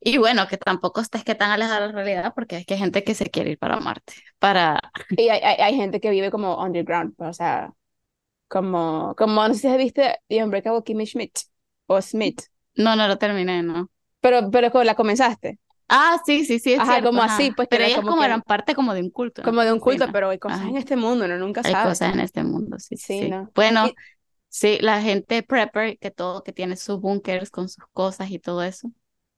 Y 0.00 0.18
bueno, 0.18 0.46
que 0.48 0.56
tampoco 0.58 1.00
estés 1.00 1.24
que 1.24 1.34
tan 1.34 1.50
alejada 1.50 1.80
de 1.80 1.86
la 1.88 1.92
realidad, 1.92 2.32
porque 2.34 2.58
es 2.58 2.66
que 2.66 2.74
hay 2.74 2.80
gente 2.80 3.04
que 3.04 3.14
se 3.14 3.30
quiere 3.30 3.52
ir 3.52 3.58
para 3.58 3.80
Marte, 3.80 4.14
para... 4.38 4.80
Y 5.16 5.28
hay, 5.28 5.40
hay, 5.42 5.56
hay 5.60 5.76
gente 5.76 6.00
que 6.00 6.10
vive 6.10 6.30
como 6.30 6.62
underground, 6.62 7.14
pues, 7.16 7.30
o 7.30 7.32
sea, 7.32 7.72
como, 8.48 9.14
como 9.16 9.46
no 9.48 9.54
sé 9.54 9.70
si 9.72 9.76
viste 9.78 10.18
The 10.28 10.44
Unbreakable 10.44 10.82
Kimmy 10.84 11.06
Schmidt, 11.06 11.38
o 11.86 12.00
Smith, 12.02 12.42
No, 12.76 12.96
no 12.96 13.08
lo 13.08 13.18
terminé, 13.18 13.62
¿no? 13.62 13.90
pero, 14.20 14.50
pero 14.50 14.84
la 14.84 14.94
comenzaste. 14.94 15.58
Ah, 15.88 16.20
sí, 16.26 16.44
sí, 16.44 16.58
sí, 16.58 16.72
es 16.72 16.82
Ajá, 16.82 16.84
cierto, 16.84 17.08
como 17.10 17.22
así, 17.22 17.52
pues 17.52 17.68
Pero 17.68 17.84
ellas 17.84 17.94
como 17.94 18.08
como 18.08 18.22
que 18.22 18.24
eran 18.24 18.42
parte 18.42 18.74
como 18.74 18.92
de 18.94 19.02
un 19.02 19.10
culto, 19.10 19.42
como 19.42 19.62
de 19.62 19.72
un 19.72 19.80
culto, 19.80 20.08
¿no? 20.08 20.12
pero 20.12 20.28
hay 20.30 20.38
cosas 20.38 20.62
Ajá. 20.62 20.68
en 20.68 20.76
este 20.76 20.96
mundo, 20.96 21.24
uno 21.24 21.38
nunca 21.38 21.62
Hay 21.62 21.72
sabe. 21.72 21.76
cosas 21.76 22.14
en 22.14 22.20
este 22.20 22.42
mundo, 22.44 22.78
sí, 22.78 22.96
sí. 22.96 23.28
¿no? 23.28 23.50
Bueno, 23.54 23.90
Y, 23.90 23.96
sí, 24.48 24.78
la 24.80 25.02
gente 25.02 25.42
prepper, 25.42 25.98
que 25.98 26.10
todo, 26.10 26.42
que 26.44 26.52
tiene 26.52 26.76
sus 26.76 27.00
búnkers 27.00 27.50
con 27.50 27.68
sus 27.68 27.84
cosas 27.92 28.30
y 28.30 28.38
todo 28.38 28.62
eso, 28.62 28.90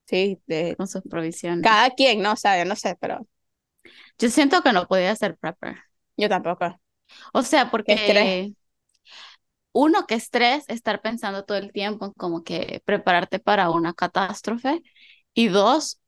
sí, 0.05 0.41
de, 0.47 0.77
con 0.77 0.87
sus 0.87 1.03
provisiones. 1.03 1.67
cada 1.67 1.89
quien, 1.91 2.21
no 2.21 2.35
sabe, 2.35 2.65
no 2.65 2.75
sé, 2.75 2.95
pero 2.99 3.27
Yo 4.19 4.29
siento 4.29 4.61
que 4.61 4.73
no 4.73 4.87
podía 4.87 5.15
ser 5.15 5.37
prepper. 5.37 5.77
yo 6.17 6.29
tampoco. 6.29 6.79
O 7.33 7.41
sea, 7.43 7.69
estrés. 7.85 8.31
porque 8.31 8.53
uno, 9.71 10.05
que 10.07 10.15
estrés 10.15 10.65
estar 10.67 11.01
pensando 11.01 11.45
todo 11.45 11.57
el 11.57 11.71
tiempo 11.71 12.05
en 12.05 12.11
como 12.13 12.43
que 12.43 12.81
prepararte 12.85 13.39
para 13.39 13.69
una 13.71 13.93
catástrofe. 13.93 14.81
Y 15.33 15.47
dos, 15.49 15.98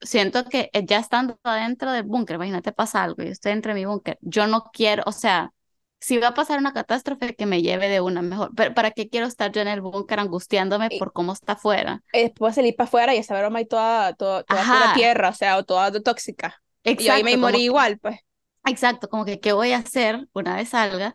siento 0.00 0.44
que 0.46 0.70
eh, 0.72 0.84
ya 0.86 0.98
estando 0.98 1.38
adentro 1.44 1.90
del 1.92 2.04
búnker, 2.04 2.36
imagínate 2.36 2.72
pasa 2.72 3.02
algo, 3.04 3.22
yo 3.22 3.30
estoy 3.30 3.52
dentro 3.52 3.72
de 3.74 3.80
mi 3.80 3.86
búnker, 3.86 4.18
yo 4.20 4.46
no 4.46 4.70
quiero, 4.72 5.02
o 5.06 5.12
sea, 5.12 5.52
si 6.00 6.18
va 6.18 6.28
a 6.28 6.34
pasar 6.34 6.58
una 6.58 6.72
catástrofe, 6.74 7.34
que 7.34 7.46
me 7.46 7.62
lleve 7.62 7.88
de 7.88 8.00
una 8.00 8.22
mejor, 8.22 8.50
pero 8.56 8.74
¿para 8.74 8.90
qué 8.90 9.08
quiero 9.08 9.26
estar 9.26 9.52
yo 9.52 9.62
en 9.62 9.68
el 9.68 9.80
búnker 9.80 10.20
angustiándome 10.20 10.90
Y, 10.90 10.98
por 10.98 11.12
cómo 11.12 11.32
está 11.32 11.54
afuera? 11.54 12.02
y 12.12 12.22
después 12.22 12.54
salir 12.54 12.76
para 12.76 12.86
afuera 12.88 13.14
y 13.14 13.18
esa 13.18 13.38
broma 13.38 13.60
y 13.60 13.66
toda, 13.66 14.14
toda, 14.14 14.44
toda 14.44 14.66
pura 14.66 14.88
Ajá, 14.88 14.90
tierra, 14.90 15.30
o 15.30 15.32
sea, 15.34 15.56
o 15.58 15.64
toda 15.64 15.90
tóxica. 16.02 16.62
Y 16.96 17.04
yo 17.04 17.12
ahí 17.12 17.24
me 17.24 17.36
exacto, 17.36 17.38
morí 17.38 17.62
que, 17.62 17.64
igual, 17.64 17.98
pues. 17.98 18.20
exacto, 18.66 19.08
como 19.08 19.24
que 19.24 19.40
qué 19.40 19.52
voy 19.52 19.72
a 19.72 19.78
hacer 19.78 20.28
una 20.32 20.56
vez 20.56 20.70
salga, 20.70 21.14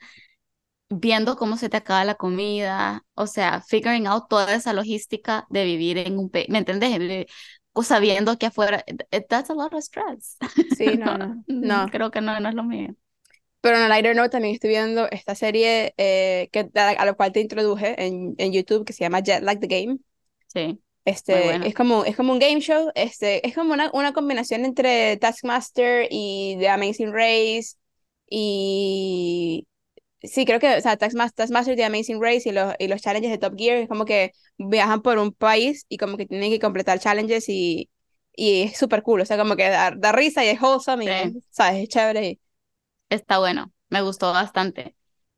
viendo 0.90 1.38
cómo 1.38 1.58
se 1.58 1.70
te 1.70 1.78
acaba 1.78 2.06
la 2.06 2.16
comida, 2.16 3.06
o 3.16 3.28
sea, 3.28 3.62
figuring 3.62 4.08
out 4.08 4.30
toda 4.30 4.54
esa 4.56 4.74
logística 4.74 5.46
de 5.50 5.66
vivir 5.66 5.98
en 6.00 6.20
un 6.20 6.30
país, 6.30 6.48
¿me 6.50 6.60
entendés? 6.60 7.28
O 7.74 7.84
Sabiendo 7.84 8.38
que 8.38 8.48
afuera, 8.48 8.84
it- 8.88 9.04
it- 9.12 9.28
that's 9.30 9.50
a 9.50 9.54
lot 9.54 9.74
of 9.74 9.82
stress. 9.84 10.38
Sí, 10.68 10.98
no, 10.98 11.18
No, 11.18 11.18
no, 11.18 11.44
mm, 11.48 11.86
no. 11.86 11.90
creo 11.90 12.12
que 12.12 12.22
no, 12.22 12.40
no 12.40 12.50
es 12.50 12.56
lo 12.56 12.64
mío. 12.64 12.96
Pero 13.62 13.78
en 13.78 13.84
el 13.84 13.90
lighter 13.90 14.16
note 14.16 14.30
también 14.30 14.54
estoy 14.56 14.70
viendo 14.72 15.10
esta 15.12 15.36
serie 15.36 15.94
eh, 15.98 16.50
que, 16.52 16.70
a, 16.76 16.90
a 16.92 17.06
la 17.06 17.14
cual 17.14 17.32
te 17.34 17.42
introduje 17.42 18.06
en, 18.06 18.36
en 18.38 18.54
YouTube 18.54 18.86
que 18.86 18.94
se 18.94 19.04
llama 19.04 19.20
Jet 19.22 19.44
Like 19.44 19.66
the 19.68 19.82
Game. 19.84 20.00
Sí, 20.48 20.82
Este, 21.06 21.66
es 21.68 21.74
como, 21.74 22.06
es 22.06 22.16
como 22.16 22.34
un 22.34 22.40
game 22.40 22.60
show, 22.62 22.92
este, 22.96 23.46
es 23.48 23.56
como 23.56 23.74
una, 23.74 23.90
una 23.94 24.14
combinación 24.14 24.64
entre 24.66 25.18
Taskmaster 25.18 26.08
y 26.12 26.56
The 26.60 26.70
Amazing 26.70 27.14
Race 27.14 27.78
y 28.30 29.68
sí, 30.24 30.46
creo 30.46 30.60
que, 30.60 30.76
o 30.78 30.82
sea, 30.82 30.98
Taskmaster, 30.98 31.74
y 31.74 31.76
The 31.76 31.86
Amazing 31.86 32.22
Race 32.22 32.50
y 32.50 32.52
los, 32.52 32.74
y 32.80 32.88
los 32.88 33.02
challenges 33.02 33.32
de 33.32 33.38
Top 33.38 33.56
Gear 33.58 33.78
es 33.78 33.88
como 33.90 34.06
que 34.06 34.32
viajan 34.58 35.02
por 35.02 35.18
un 35.18 35.34
país 35.34 35.86
y 35.90 35.98
como 35.98 36.18
que 36.18 36.26
tienen 36.26 36.52
que 36.52 36.60
completar 36.60 37.00
challenges 37.00 37.48
y, 37.50 37.90
y 38.36 38.64
es 38.64 38.78
súper 38.78 39.04
cool, 39.04 39.22
o 39.22 39.26
sea, 39.26 39.38
como 39.38 39.56
que 39.56 39.70
da, 39.70 39.92
da 39.96 40.12
risa 40.12 40.44
y 40.46 40.50
es 40.50 40.62
wholesome 40.62 41.06
y 41.06 41.12
es, 41.12 41.32
Sí, 41.32 41.44
¿sabes? 41.52 41.84
Es 41.84 41.90
chévere. 41.90 42.40
está 43.10 43.40
bueno. 43.40 43.72
Me 43.90 44.02
gustó 44.02 44.32
bastante. 44.32 44.96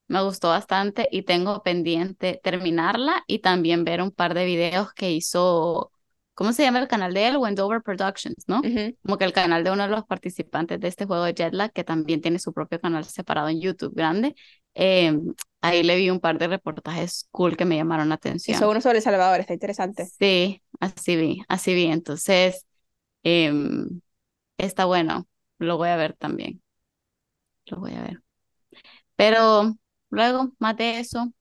Me 0.08 0.22
gustó 0.24 0.50
bastante 0.50 1.08
y 1.12 1.24
tengo 1.24 1.64
pendiente 1.64 2.40
terminarla 2.44 3.24
y 3.28 3.40
también 3.40 3.84
ver 3.86 4.02
un 4.02 4.12
par 4.12 4.34
de 4.34 4.46
videos 4.46 4.94
que 4.94 5.12
hizo, 5.12 5.92
¿cómo 6.34 6.54
se 6.54 6.64
llama 6.64 6.80
el 6.80 6.88
canal 6.88 7.14
de 7.14 7.28
él? 7.28 7.38
Wendover 7.38 7.82
Productions, 7.82 8.46
¿no? 8.48 8.60
Ujú. 8.60 8.96
Como 9.04 9.18
que 9.18 9.26
el 9.26 9.34
canal 9.34 9.64
de 9.64 9.72
uno 9.72 9.84
de 9.84 9.90
los 9.90 10.06
participantes 10.06 10.80
de 10.80 10.88
este 10.88 11.06
juego 11.06 11.24
de 11.24 11.34
Jetlag, 11.34 11.72
que 11.72 11.84
también 11.84 12.22
tiene 12.22 12.40
su 12.40 12.54
propio 12.54 12.80
canal 12.80 13.04
separado 13.06 13.50
en 13.50 13.62
YouTube 13.62 13.94
grande. 13.96 14.36
Eh, 14.74 15.18
ahí 15.62 15.84
le 15.84 15.96
vi 15.98 16.10
un 16.10 16.20
par 16.20 16.38
de 16.38 16.48
reportajes 16.48 17.28
cool 17.32 17.58
que 17.58 17.66
me 17.66 17.76
llamaron 17.76 18.10
la 18.10 18.16
Hizo 18.16 18.30
atención. 18.30 18.70
uno 18.70 18.82
sobre 18.82 18.98
El 18.98 19.04
Salvador, 19.04 19.40
está 19.40 19.54
interesante. 19.54 20.06
Sí, 20.06 20.62
así 20.80 21.16
vi, 21.16 21.42
así 21.48 21.74
vi. 21.74 21.86
Entonces, 21.86 22.66
em, 23.24 24.02
está 24.58 24.86
bueno. 24.86 25.28
Lo 25.60 25.78
voy 25.78 25.90
a 25.90 25.96
ver 25.98 26.14
también. 26.14 26.62
Lo 27.66 27.78
voy 27.80 27.94
a 27.96 28.02
ver. 28.04 28.22
Pero 29.16 29.76
luego, 30.10 30.54
más 30.60 30.78
de 30.78 31.00
eso, 31.00 31.32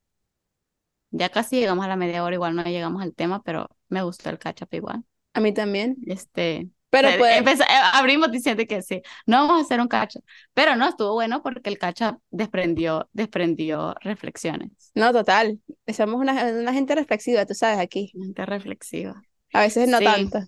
ya 1.11 1.29
casi 1.29 1.57
llegamos 1.59 1.85
a 1.85 1.89
la 1.89 1.97
media 1.97 2.23
hora, 2.25 2.35
igual 2.35 2.55
no 2.57 2.63
llegamos 2.65 3.03
al 3.03 3.15
tema, 3.15 3.43
pero 3.43 3.69
me 3.91 4.03
gustó 4.03 4.31
el 4.31 4.39
catch 4.39 4.63
up 4.63 4.69
igual. 4.73 5.05
A 5.35 5.41
mí 5.41 5.53
también. 5.55 5.97
Este, 6.07 6.69
Pero 6.91 7.09
eh, 7.09 7.19
pues, 7.19 7.39
empeza- 7.39 7.65
eh, 7.65 7.91
abrimos 7.95 8.31
diciendo 8.33 8.65
que 8.69 8.83
sí, 8.83 9.01
no 9.27 9.47
vamos 9.47 9.59
a 9.63 9.65
hacer 9.65 9.81
un 9.81 9.89
catch 9.89 10.17
up, 10.17 10.25
pero 10.55 10.75
no 10.77 10.89
estuvo 10.89 11.13
bueno 11.15 11.43
porque 11.43 11.71
el 11.71 11.79
catch 11.79 12.03
up 12.03 12.21
desprendió, 12.31 13.09
desprendió 13.13 13.95
reflexiones, 14.01 14.71
no, 14.95 15.13
total. 15.13 15.61
Somos 15.95 16.17
una, 16.21 16.45
una 16.51 16.73
gente 16.73 16.95
reflexiva, 16.97 17.47
tú 17.47 17.55
sabes, 17.55 17.79
aquí. 17.79 18.09
gente 18.09 18.45
reflexiva. 18.47 19.23
A 19.53 19.61
veces 19.61 19.89
no 19.89 19.99
Sí, 19.99 20.05
tanto. 20.05 20.39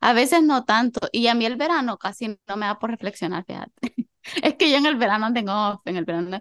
a 0.00 0.12
veces 0.14 0.42
no 0.42 0.64
tanto, 0.64 1.08
y 1.12 1.28
a 1.28 1.34
mí 1.34 1.46
el 1.46 1.56
verano 1.56 1.98
casi 1.98 2.38
no 2.48 2.56
me 2.56 2.66
da 2.66 2.78
por 2.78 2.90
reflexionar, 2.90 3.44
fíjate. 3.46 3.72
Es 4.42 4.54
que 4.56 4.70
yo 4.70 4.76
en 4.78 4.86
el 4.86 4.96
verano 4.96 5.32
tengo 5.32 5.52
off, 5.52 5.80
en 5.86 5.96
el 5.96 6.04
verano 6.04 6.40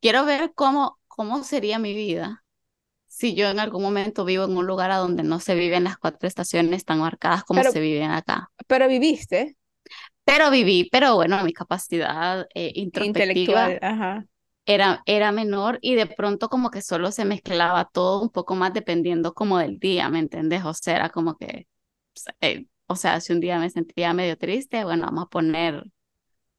quiero 0.00 0.24
ver 0.26 0.52
cómo, 0.54 1.00
cómo 1.08 1.44
sería 1.44 1.78
mi 1.78 1.94
vida 1.94 2.41
si 3.22 3.34
yo 3.34 3.48
en 3.50 3.60
algún 3.60 3.82
momento 3.82 4.24
vivo 4.24 4.44
en 4.44 4.56
un 4.56 4.66
lugar 4.66 4.90
a 4.90 4.96
donde 4.98 5.22
no 5.22 5.40
se 5.40 5.54
viven 5.54 5.84
las 5.84 5.96
cuatro 5.98 6.28
estaciones 6.28 6.84
tan 6.84 6.98
marcadas 7.00 7.44
como 7.44 7.60
Pero, 7.60 7.72
se 7.72 7.80
viven 7.80 8.10
acá. 8.10 8.50
pero 8.68 8.88
viviste 8.88 9.56
Pero 10.24 10.50
viví, 10.50 10.88
pero 10.90 11.14
bueno, 11.16 11.42
mi 11.44 11.52
capacidad 11.52 12.46
eh, 12.54 12.72
intelectual, 12.74 13.78
ajá. 13.82 14.24
era, 14.66 15.02
era 15.06 15.32
menor 15.32 15.78
y 15.82 15.94
de 15.96 16.06
pronto 16.06 16.48
como 16.48 16.70
que 16.70 16.82
solo 16.82 17.10
se 17.12 17.24
mezclaba 17.24 17.86
todo 17.86 18.22
un 18.22 18.30
poco 18.30 18.54
más 18.54 18.72
dependiendo 18.72 19.34
como 19.34 19.58
del 19.58 19.78
día, 19.78 20.08
¿me 20.08 20.20
entendés? 20.20 20.64
O 20.64 20.74
sea, 20.74 20.96
era 20.96 21.10
como 21.10 21.36
que, 21.36 21.66
eh, 22.40 22.66
o 22.86 22.96
sea, 22.96 23.20
si 23.20 23.32
un 23.32 23.40
día 23.40 23.58
me 23.58 23.70
sentía 23.70 24.12
medio 24.14 24.36
triste, 24.38 24.84
bueno, 24.84 25.06
vamos 25.06 25.24
a 25.26 25.28
poner, 25.30 25.84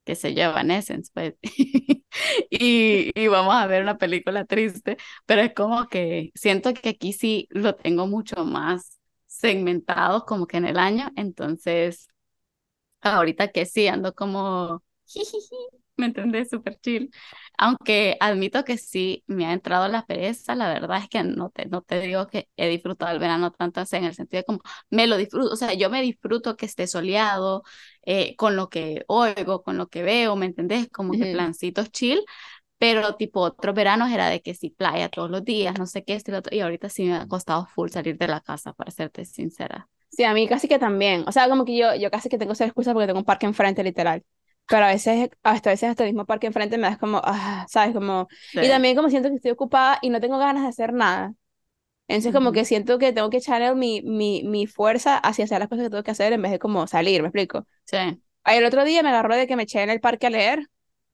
qué 0.03 0.15
sé 0.15 0.33
yo, 0.33 0.43
Evanescence, 0.43 1.11
pues, 1.13 1.35
y, 2.49 3.11
y 3.19 3.27
vamos 3.27 3.55
a 3.55 3.67
ver 3.67 3.81
una 3.83 3.97
película 3.97 4.45
triste, 4.45 4.97
pero 5.25 5.41
es 5.41 5.53
como 5.53 5.87
que 5.87 6.31
siento 6.35 6.73
que 6.73 6.89
aquí 6.89 7.13
sí 7.13 7.47
lo 7.51 7.75
tengo 7.75 8.07
mucho 8.07 8.45
más 8.45 8.99
segmentado 9.27 10.25
como 10.25 10.47
que 10.47 10.57
en 10.57 10.65
el 10.65 10.77
año, 10.79 11.11
entonces 11.15 12.07
ahorita 13.01 13.49
que 13.51 13.65
sí 13.65 13.87
ando 13.87 14.13
como, 14.15 14.83
¿me 15.97 16.07
entendés? 16.07 16.49
Súper 16.49 16.79
chill. 16.79 17.11
Aunque 17.57 18.17
admito 18.19 18.63
que 18.63 18.77
sí 18.77 19.23
me 19.27 19.45
ha 19.45 19.53
entrado 19.53 19.87
la 19.87 20.05
pereza, 20.05 20.55
la 20.55 20.69
verdad 20.73 20.97
es 20.99 21.09
que 21.09 21.23
no 21.23 21.49
te, 21.49 21.65
no 21.67 21.81
te 21.81 21.99
digo 22.01 22.27
que 22.27 22.49
he 22.57 22.67
disfrutado 22.69 23.11
el 23.11 23.19
verano 23.19 23.51
tanto, 23.51 23.81
o 23.81 23.85
sea, 23.85 23.99
en 23.99 24.05
el 24.05 24.15
sentido 24.15 24.39
de 24.41 24.45
como 24.45 24.59
me 24.89 25.07
lo 25.07 25.17
disfruto, 25.17 25.53
o 25.53 25.55
sea, 25.55 25.73
yo 25.73 25.89
me 25.89 26.01
disfruto 26.01 26.55
que 26.57 26.65
esté 26.65 26.87
soleado, 26.87 27.63
eh, 28.05 28.35
con 28.35 28.55
lo 28.55 28.69
que 28.69 29.03
oigo, 29.07 29.63
con 29.63 29.77
lo 29.77 29.87
que 29.87 30.03
veo, 30.03 30.35
¿me 30.35 30.45
entendés? 30.47 30.89
Como 30.89 31.15
que 31.15 31.25
Ujú. 31.25 31.27
plancitos 31.27 31.91
chill, 31.91 32.21
pero 32.77 33.15
tipo 33.17 33.41
otros 33.41 33.75
veranos 33.75 34.11
era 34.11 34.29
de 34.29 34.41
que 34.41 34.53
sí, 34.55 34.69
playa 34.71 35.09
todos 35.09 35.29
los 35.31 35.43
días, 35.45 35.77
no 35.79 35.87
sé 35.87 36.03
qué, 36.05 36.15
esto 36.15 36.31
y 36.31 36.33
lo 36.33 36.39
otro, 36.39 36.55
y 36.55 36.61
ahorita 36.61 36.89
sí 36.89 37.05
me 37.05 37.15
ha 37.15 37.27
costado 37.27 37.65
full 37.67 37.89
salir 37.89 38.17
de 38.17 38.27
la 38.29 38.41
casa, 38.41 38.73
para 38.73 38.91
serte 38.91 39.25
sincera. 39.25 39.89
Sí, 40.09 40.23
a 40.23 40.33
mí 40.33 40.47
casi 40.47 40.67
que 40.67 40.77
también. 40.79 41.23
O 41.27 41.31
sea, 41.31 41.49
como 41.49 41.65
que 41.65 41.75
yo, 41.75 41.95
yo 41.95 42.11
casi 42.11 42.29
que 42.29 42.37
tengo 42.37 42.53
cero 42.55 42.67
excusas 42.67 42.93
porque 42.93 43.07
tengo 43.07 43.19
un 43.19 43.25
parque 43.25 43.45
enfrente, 43.47 43.83
literal. 43.83 44.23
Pero 44.67 44.85
a 44.85 44.89
veces, 44.89 45.29
hasta 45.43 45.69
a 45.69 45.73
veces 45.73 45.89
hasta 45.89 46.03
el 46.03 46.09
mismo 46.11 46.25
parque 46.25 46.47
enfrente 46.47 46.77
me 46.77 46.87
das 46.87 46.97
como, 46.97 47.21
ah, 47.23 47.65
¿sabes? 47.69 47.93
Como... 47.93 48.27
Y 48.59 48.67
Sí. 48.67 48.69
también 48.69 48.95
como 48.95 49.09
siento 49.09 49.29
que 49.29 49.35
estoy 49.35 49.51
ocupada 49.51 49.99
y 50.01 50.09
no 50.09 50.19
tengo 50.21 50.37
ganas 50.39 50.63
de 50.63 50.69
hacer 50.69 50.93
nada. 50.93 51.33
Entonces 52.07 52.33
como 52.33 52.51
que 52.53 52.65
siento 52.65 52.99
que 52.99 53.13
tengo 53.13 53.29
que 53.31 53.37
echar 53.37 53.75
mi, 53.75 54.01
mi, 54.03 54.43
mi 54.43 54.67
fuerza 54.67 55.17
hacia 55.17 55.45
hacer 55.45 55.59
las 55.59 55.69
cosas 55.69 55.85
que 55.85 55.89
tengo 55.91 56.03
que 56.03 56.11
hacer 56.11 56.33
en 56.33 56.41
vez 56.41 56.51
de 56.51 56.59
como 56.59 56.87
salir, 56.87 57.21
¿me 57.21 57.29
explico? 57.29 57.67
Sí, 57.85 58.21
Ay, 58.43 58.57
el 58.59 58.65
otro 58.65 58.83
día 58.83 59.03
me 59.03 59.09
agarró 59.09 59.35
de 59.35 59.47
que 59.47 59.55
me 59.55 59.63
eché 59.63 59.81
en 59.83 59.89
el 59.89 59.99
parque 60.01 60.27
a 60.27 60.29
leer, 60.29 60.67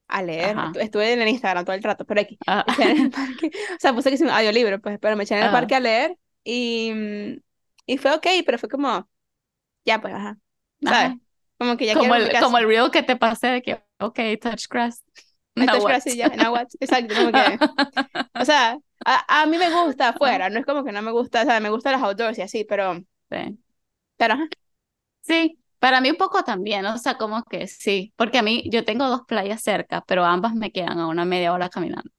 a 0.07 0.23
leer, 0.23 0.57
ajá. 0.57 0.73
estu- 0.73 0.81
estuve 0.81 1.13
en 1.13 1.21
el 1.21 1.27
Instagram 1.29 1.65
todo 1.65 1.75
el 1.75 1.83
rato, 1.83 2.05
pero 2.05 2.21
aquí, 2.21 2.39
Ah, 2.47 2.65
me 2.65 2.71
eché 2.73 2.83
en 2.83 2.89
el 3.05 3.09
parque, 3.11 3.47
o 3.75 3.79
sea, 3.79 3.93
puse 3.93 4.09
que 4.09 4.15
es 4.15 4.21
un 4.21 4.29
audiolibro, 4.29 4.81
pues, 4.81 4.99
pero 4.99 5.15
me 5.17 5.23
eché 5.25 5.35
en 5.35 5.41
el 5.43 5.49
ah, 5.49 5.51
parque 5.51 5.75
a 5.75 5.79
leer 5.79 6.17
y, 6.43 6.91
mm, 6.93 7.41
y 7.87 7.97
fue 7.99 8.13
ok, 8.15 8.27
pero 8.45 8.57
fue 8.59 8.69
como, 8.69 9.09
ya 9.85 10.01
pues, 10.01 10.13
ajá, 10.15 10.39
¿sabes? 10.83 11.13
ajá. 11.13 11.19
Como 11.59 11.77
que 11.77 11.87
ya 11.87 11.95
Como 11.97 12.15
el, 12.15 12.37
como 12.37 12.57
el 12.57 12.67
reel 12.67 12.91
que 12.91 13.03
te 13.03 13.15
pasé 13.15 13.47
de 13.47 13.61
que, 13.61 13.83
ok, 13.99 14.19
touch 14.41 14.67
grass. 14.69 15.03
Now 15.55 15.79
touch 15.79 15.83
what? 15.83 15.97
grass 15.97 16.07
y 16.07 16.15
ya, 16.17 16.29
now 16.35 16.53
what? 16.53 16.67
Exacto, 16.79 17.15
como 17.15 17.33
que, 17.33 17.61
o 18.37 18.45
sea, 18.45 18.79
a, 19.05 19.43
a 19.43 19.45
mí 19.47 19.57
me 19.57 19.69
gusta 19.71 20.09
afuera, 20.11 20.49
no 20.49 20.59
es 20.59 20.65
como 20.65 20.83
que 20.85 20.91
no 20.93 21.01
me 21.01 21.11
gusta, 21.11 21.43
o 21.43 21.45
sea, 21.45 21.59
me 21.61 21.69
gustan 21.71 21.93
los 21.93 22.03
outdoors 22.03 22.37
y 22.39 22.41
así, 22.43 22.65
pero, 22.65 23.03
Sí. 23.31 23.59
pero 24.17 24.33
ajá, 24.33 24.49
Sí, 25.21 25.59
para 25.79 26.01
mí 26.01 26.09
un 26.09 26.15
poco 26.17 26.43
también, 26.43 26.85
o 26.85 26.97
sea, 26.97 27.15
como 27.17 27.43
que 27.43 27.67
sí, 27.67 28.13
porque 28.17 28.39
a 28.39 28.41
mí 28.43 28.63
yo 28.71 28.83
tengo 28.85 29.07
dos 29.07 29.21
playas 29.27 29.61
cerca, 29.61 30.03
pero 30.07 30.25
ambas 30.25 30.55
me 30.55 30.71
quedan 30.71 30.99
a 30.99 31.07
una 31.07 31.25
media 31.25 31.53
hora 31.53 31.69
caminando. 31.69 32.09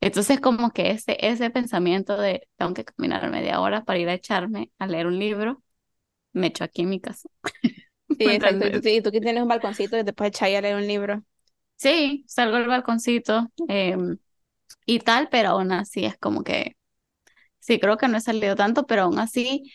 Entonces, 0.00 0.40
como 0.40 0.70
que 0.72 0.90
ese, 0.92 1.16
ese 1.26 1.50
pensamiento 1.50 2.18
de 2.18 2.48
tengo 2.56 2.74
que 2.74 2.84
caminar 2.84 3.30
media 3.30 3.60
hora 3.60 3.84
para 3.84 3.98
ir 3.98 4.08
a 4.08 4.14
echarme 4.14 4.72
a 4.78 4.86
leer 4.86 5.06
un 5.06 5.18
libro, 5.18 5.62
me 6.32 6.48
echo 6.48 6.64
aquí 6.64 6.82
en 6.82 6.90
mi 6.90 7.00
casa. 7.00 7.28
sí, 8.18 8.24
¿Me 8.24 8.34
exacto, 8.34 8.66
y 8.72 8.80
tú, 8.80 8.88
y 8.88 9.02
tú 9.02 9.10
que 9.10 9.20
tienes 9.20 9.42
un 9.42 9.48
balconcito 9.48 9.96
que 9.96 10.04
te 10.04 10.12
puedes 10.12 10.30
echar 10.34 10.48
ahí 10.48 10.56
a 10.56 10.60
leer 10.62 10.76
un 10.76 10.86
libro. 10.86 11.24
Sí, 11.76 12.24
salgo 12.28 12.56
al 12.56 12.66
balconcito 12.68 13.48
em, 13.66 14.18
y 14.86 15.00
tal, 15.00 15.28
pero 15.30 15.50
aún 15.50 15.72
así 15.72 16.04
es 16.06 16.18
como 16.18 16.44
que, 16.44 16.76
sí, 17.60 17.80
creo 17.80 17.96
que 17.98 18.08
no 18.08 18.18
he 18.18 18.20
salido 18.22 18.56
tanto, 18.56 18.86
pero 18.86 19.02
aún 19.04 19.18
así, 19.20 19.72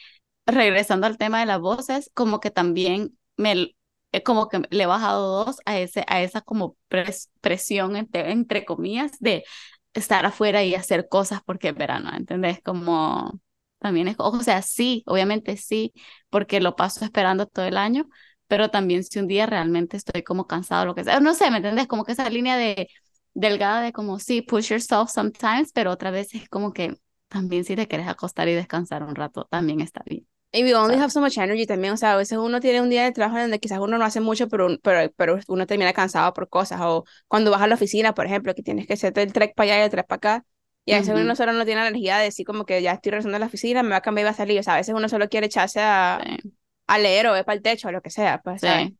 regresando 0.47 1.07
al 1.07 1.17
tema 1.17 1.39
de 1.41 1.47
las 1.47 1.59
voces, 1.61 2.11
como 2.15 2.39
que 2.41 2.51
también 2.51 3.17
me, 3.37 3.75
eh, 4.13 4.23
como 4.23 4.49
que 4.49 4.61
le 4.71 4.83
he 4.83 4.87
bajado 4.87 5.45
dos 5.45 5.59
a, 5.65 5.79
ese, 5.79 6.05
a 6.07 6.21
esa 6.23 6.41
como 6.41 6.77
pres- 6.89 7.29
presión, 7.41 7.95
entre, 7.97 8.31
entre 8.31 8.65
comillas, 8.65 9.13
de 9.19 9.45
estar 9.93 10.25
afuera 10.25 10.63
y 10.63 10.75
hacer 10.75 11.09
cosas 11.09 11.41
porque 11.45 11.69
es 11.69 11.75
verano, 11.75 12.11
¿entendés? 12.15 12.61
Como 12.63 13.41
también 13.79 14.07
es, 14.07 14.15
o 14.19 14.41
sea, 14.41 14.61
sí, 14.61 15.03
obviamente 15.07 15.57
sí, 15.57 15.93
porque 16.29 16.59
lo 16.61 16.75
paso 16.75 17.03
esperando 17.05 17.45
todo 17.47 17.65
el 17.65 17.77
año, 17.77 18.07
pero 18.47 18.69
también 18.71 19.03
si 19.03 19.19
un 19.19 19.27
día 19.27 19.45
realmente 19.45 19.97
estoy 19.97 20.23
como 20.23 20.47
cansado, 20.47 20.85
lo 20.85 20.95
que 20.95 21.03
sea, 21.03 21.19
no 21.19 21.33
sé, 21.33 21.51
¿me 21.51 21.57
entendés? 21.57 21.87
Como 21.87 22.03
que 22.05 22.13
esa 22.13 22.29
línea 22.29 22.57
de 22.57 22.89
delgada 23.33 23.81
de 23.81 23.93
como 23.93 24.19
sí, 24.19 24.41
push 24.41 24.69
yourself 24.69 25.09
sometimes, 25.11 25.71
pero 25.73 25.91
otra 25.91 26.11
vez 26.11 26.33
es 26.35 26.49
como 26.49 26.73
que 26.73 26.97
también 27.27 27.63
si 27.63 27.75
te 27.75 27.87
quieres 27.87 28.07
acostar 28.07 28.47
y 28.49 28.53
descansar 28.55 29.03
un 29.03 29.15
rato, 29.15 29.45
también 29.49 29.81
está 29.81 30.01
bien, 30.05 30.27
Y 30.51 30.63
we 30.63 30.73
only 30.73 30.95
¿sabes? 30.95 30.99
have 30.99 31.11
so 31.11 31.21
much 31.21 31.37
energy 31.37 31.67
también, 31.67 31.93
o 31.93 31.97
sea, 31.97 32.13
a 32.13 32.17
veces 32.17 32.39
uno 32.39 32.59
tiene 32.59 32.81
un 32.81 32.89
día 32.89 33.03
de 33.03 33.11
trabajo 33.11 33.37
en 33.37 33.43
donde 33.43 33.59
quizás 33.59 33.77
uno 33.79 33.99
no 33.99 34.05
hace 34.05 34.19
mucho, 34.19 34.47
pero, 34.47 34.67
pero, 34.81 35.11
pero 35.15 35.37
uno 35.47 35.67
termina 35.67 35.93
cansado 35.93 36.33
por 36.33 36.49
cosas, 36.49 36.79
o 36.81 37.05
cuando 37.27 37.51
vas 37.51 37.61
a 37.61 37.67
la 37.67 37.75
oficina, 37.75 38.15
por 38.15 38.25
ejemplo, 38.25 38.55
que 38.55 38.63
tienes 38.63 38.87
que 38.87 38.93
hacerte 38.93 39.21
el 39.21 39.31
trek 39.31 39.53
para 39.55 39.73
allá 39.73 39.81
y 39.81 39.85
el 39.85 39.91
trek 39.91 40.07
para 40.07 40.17
acá, 40.17 40.45
y 40.89 40.93
a 40.93 40.97
veces 40.99 41.15
uno 41.15 41.35
solo 41.35 41.53
no 41.53 41.65
tiene 41.65 41.81
la 41.81 41.87
energía 41.89 42.17
de 42.17 42.25
decir 42.25 42.45
como 42.45 42.65
que 42.65 42.81
ya 42.81 42.93
estoy 42.93 43.11
regresando 43.11 43.37
a 43.37 43.39
la 43.39 43.45
oficina, 43.47 43.83
me 43.83 43.89
va 43.91 43.97
a 43.97 44.01
cambiar 44.01 44.23
y 44.25 44.27
va 44.27 44.31
a 44.31 44.33
salir, 44.35 44.59
o 44.59 44.63
sea, 44.63 44.75
a 44.75 44.77
veces 44.77 44.95
uno 44.95 45.09
solo 45.09 45.29
quiere 45.29 45.47
echarse 45.47 45.81
a, 45.81 46.25
Sí, 46.25 46.53
a 46.87 46.97
leer 46.99 47.27
o 47.27 47.33
ver 47.33 47.45
para 47.45 47.57
el 47.57 47.63
techo 47.63 47.89
o 47.89 47.91
lo 47.91 48.01
que 48.01 48.09
sea, 48.11 48.41
pues, 48.43 48.63
¿sabes? 48.63 48.89
sí, 48.89 48.97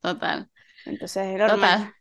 total, 0.00 0.50
Entonces 0.84 1.26
es 1.26 1.38
normal. 1.38 1.78
total, 1.78 1.94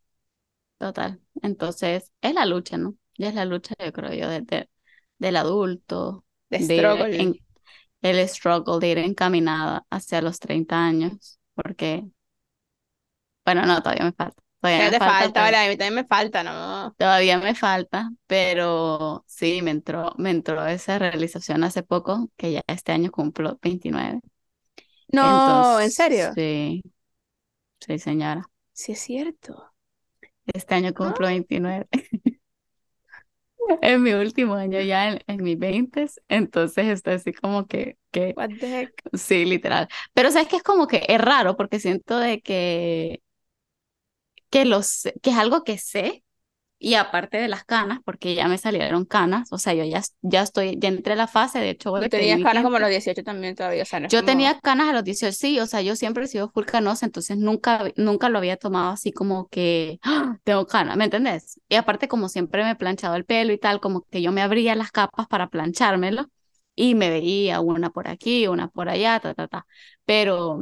total. 0.80 1.21
Entonces, 1.43 2.13
es 2.21 2.34
la 2.34 2.45
lucha, 2.45 2.78
¿no? 2.78 2.95
Ya 3.17 3.30
es 3.30 3.36
la 3.36 3.45
lucha, 3.45 3.75
yo 3.84 3.93
creo 3.93 4.13
yo, 4.13 4.30
desde 4.30 4.69
del 5.19 5.38
adulto, 5.38 6.25
de 6.52 6.60
struggle. 6.62 7.17
en 7.17 7.36
el 8.04 8.28
struggle 8.30 8.80
de 8.80 8.89
ir 8.91 8.97
encaminada 8.99 9.86
hacia 9.91 10.21
los 10.21 10.39
30 10.39 10.86
años, 10.86 11.39
porque, 11.56 12.06
bueno, 13.45 13.65
no, 13.65 13.82
todavía 13.82 14.06
me 14.06 14.13
falta, 14.13 14.41
todavía 14.62 14.82
Ya 14.82 14.89
me 14.91 14.91
te 14.91 15.02
falta, 15.02 15.48
a 15.48 15.67
mí 15.69 15.78
también 15.78 15.93
me 15.95 16.06
falta, 16.06 16.43
¿no? 16.43 16.95
todavía 16.98 17.38
me 17.39 17.56
falta, 17.56 18.12
pero 18.28 19.24
sí, 19.28 19.62
me 19.62 19.72
entró, 19.72 20.13
me 20.17 20.32
entró 20.32 20.65
esa 20.67 21.00
realización 21.00 21.63
hace 21.63 21.84
poco, 21.84 22.30
que 22.38 22.52
ya 22.54 22.62
este 22.67 22.91
año 22.91 23.12
cumplo 23.12 23.58
29. 23.62 24.22
No, 25.12 25.80
¿en 25.80 25.91
serio? 25.91 26.36
Sí, 26.36 26.82
sí, 27.80 28.00
señora, 28.00 28.50
Sí 28.74 28.93
es 28.93 29.00
cierto. 29.02 29.76
este 30.54 30.76
año 30.76 30.93
Ah, 31.02 31.19
cumplo 31.19 31.28
29. 31.28 31.88
Es 33.82 34.00
mi 34.00 34.13
último 34.13 34.56
año 34.56 34.80
ya 34.82 35.10
en, 35.10 35.22
en 35.28 35.43
mis 35.43 35.58
20, 35.60 36.08
entonces 36.28 36.88
estoy 36.88 37.13
así 37.15 37.34
como 37.34 37.67
que, 37.67 37.98
que, 38.12 38.36
what 38.36 38.58
the 38.60 38.67
heck. 38.67 39.04
sí, 39.13 39.45
literal. 39.45 39.88
Pero 40.13 40.32
sabes 40.32 40.48
que 40.50 40.58
es 40.58 40.63
como 40.63 40.88
que 40.88 41.06
es 41.08 41.22
raro 41.22 41.56
porque 41.58 41.80
siento 41.80 42.17
de 42.19 42.41
que, 42.41 43.22
que, 44.49 44.65
lo 44.65 44.83
sé- 44.83 45.13
que 45.21 45.31
es 45.31 45.38
algo 45.38 45.63
que 45.63 45.77
sé 45.77 46.23
y 46.79 46.95
aparte 46.95 47.38
de 47.38 47.47
las 47.49 47.65
canas, 47.65 47.99
porque 48.05 48.35
ya 48.35 48.47
me 48.49 48.57
salieron 48.57 49.05
canas, 49.05 49.51
o 49.53 49.57
sea, 49.59 49.73
yo 49.73 49.85
ya, 49.85 50.01
ya 50.21 50.43
estoy, 50.43 50.77
ya 50.79 50.89
entré 50.89 51.13
a 51.13 51.15
la 51.17 51.27
fase, 51.27 51.59
de 51.59 51.71
hecho 51.71 51.91
voy 51.91 52.01
Tú 52.01 52.09
tenías 52.09 52.39
canas 52.41 52.63
como 52.63 52.77
a 52.77 52.79
los 52.79 52.89
18 52.89 53.23
también 53.23 53.55
todavía, 53.55 53.83
o 53.83 53.85
sea, 53.85 53.99
no 53.99 54.09
Yo 54.09 54.23
como... 54.23 54.25
tenía 54.25 54.59
canas 54.59 54.89
a 54.89 54.93
los 54.93 55.03
18, 55.03 55.38
sí, 55.38 55.59
o 55.59 55.67
sea, 55.67 55.81
yo 55.81 55.95
siempre 55.95 56.23
he 56.23 56.27
sido 56.27 56.49
full 56.49 56.65
canosa, 56.65 57.05
entonces 57.05 57.38
nunca, 57.38 57.83
nunca 57.95 58.29
lo 58.29 58.39
había 58.39 58.57
tomado 58.57 58.91
así 58.91 59.12
como 59.12 59.47
que 59.49 59.99
"Ah, 60.03 60.38
tengo 60.43 60.65
canas, 60.65 60.97
¿me 60.97 61.03
entendés? 61.05 61.59
Y 61.69 61.75
aparte, 61.75 62.07
como 62.07 62.27
siempre 62.29 62.63
me 62.63 62.71
he 62.71 62.75
planchado 62.75 63.15
el 63.15 63.25
pelo 63.25 63.53
y 63.53 63.59
tal, 63.59 63.79
como 63.79 64.01
que 64.09 64.21
yo 64.23 64.31
me 64.31 64.41
abría 64.41 64.73
las 64.75 64.91
capas 64.91 65.27
para 65.27 65.49
planchármelo 65.49 66.25
y 66.75 66.95
me 66.95 67.09
veía 67.12 67.59
una 67.62 67.91
por 67.91 68.07
aquí, 68.07 68.47
una 68.47 68.67
por 68.69 68.89
allá, 68.89 69.19
ta, 69.19 69.33
ta, 69.35 69.47
ta. 69.47 69.65
Pero 70.05 70.59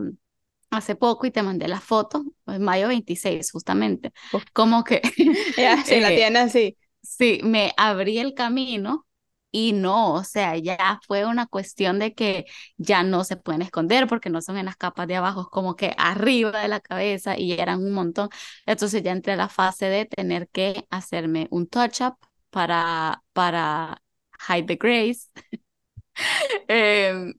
hace 0.71 0.95
poco 0.95 1.25
y 1.27 1.31
te 1.31 1.43
mandé 1.43 1.67
la 1.67 1.79
foto, 1.81 2.23
en 2.47 2.63
mayo 2.63 2.87
26, 2.89 3.51
justamente, 3.51 4.11
como 4.53 4.83
que 4.83 5.01
Ya, 5.55 5.83
sí, 5.85 5.99
la 5.99 6.13
eh, 6.13 6.13
tienes 6.13 6.43
así. 6.43 6.77
Sí, 7.01 7.39
me 7.43 7.73
abrí 7.77 8.19
el 8.19 8.33
camino 8.33 9.07
y 9.51 9.71
no, 9.73 10.13
o 10.13 10.23
sea, 10.23 10.57
ya 10.57 10.99
fue 11.07 11.25
una 11.25 11.47
cuestión 11.47 11.99
de 11.99 12.13
que 12.13 12.45
ya 12.77 13.03
no 13.03 13.23
se 13.23 13.37
pueden 13.37 13.61
esconder 13.61 14.07
porque 14.07 14.29
no 14.29 14.41
son 14.41 14.57
en 14.57 14.65
las 14.65 14.75
capas 14.77 15.07
de 15.07 15.15
abajo, 15.15 15.41
es 15.41 15.47
como 15.47 15.75
que 15.75 15.93
arriba 15.97 16.51
de 16.61 16.67
la 16.67 16.81
cabeza 16.81 17.37
y 17.39 17.53
eran 17.53 17.79
un 17.83 17.93
montón. 17.93 18.29
Entonces 18.65 19.01
ya 19.03 19.11
entré 19.13 19.33
a 19.33 19.35
la 19.37 19.49
fase 19.49 19.85
de 19.87 20.05
tener 20.05 20.49
que 20.49 20.85
hacerme 20.89 21.47
un 21.51 21.67
touch-up 21.67 22.17
para, 22.49 23.23
para 23.33 24.01
hide 24.49 24.65
the 24.67 24.75
grace. 24.75 25.29
Em, 26.67 27.33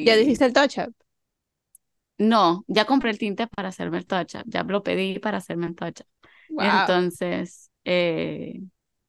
Ya 0.00 0.16
y 0.16 0.16
dijiste 0.16 0.44
el 0.44 0.52
touch-up. 0.52 0.94
No, 2.22 2.64
ya 2.68 2.84
compré 2.86 3.10
el 3.10 3.18
tinte 3.18 3.46
para 3.46 3.68
hacerme 3.68 3.98
el 3.98 4.06
touch-up, 4.06 4.44
ya 4.46 4.62
lo 4.64 4.82
pedí 4.82 5.18
para 5.18 5.38
hacerme 5.38 5.66
el 5.66 5.74
touch-up. 5.76 6.06
Wow. 6.48 6.92
Entonces, 6.92 7.70
eh, 7.84 8.60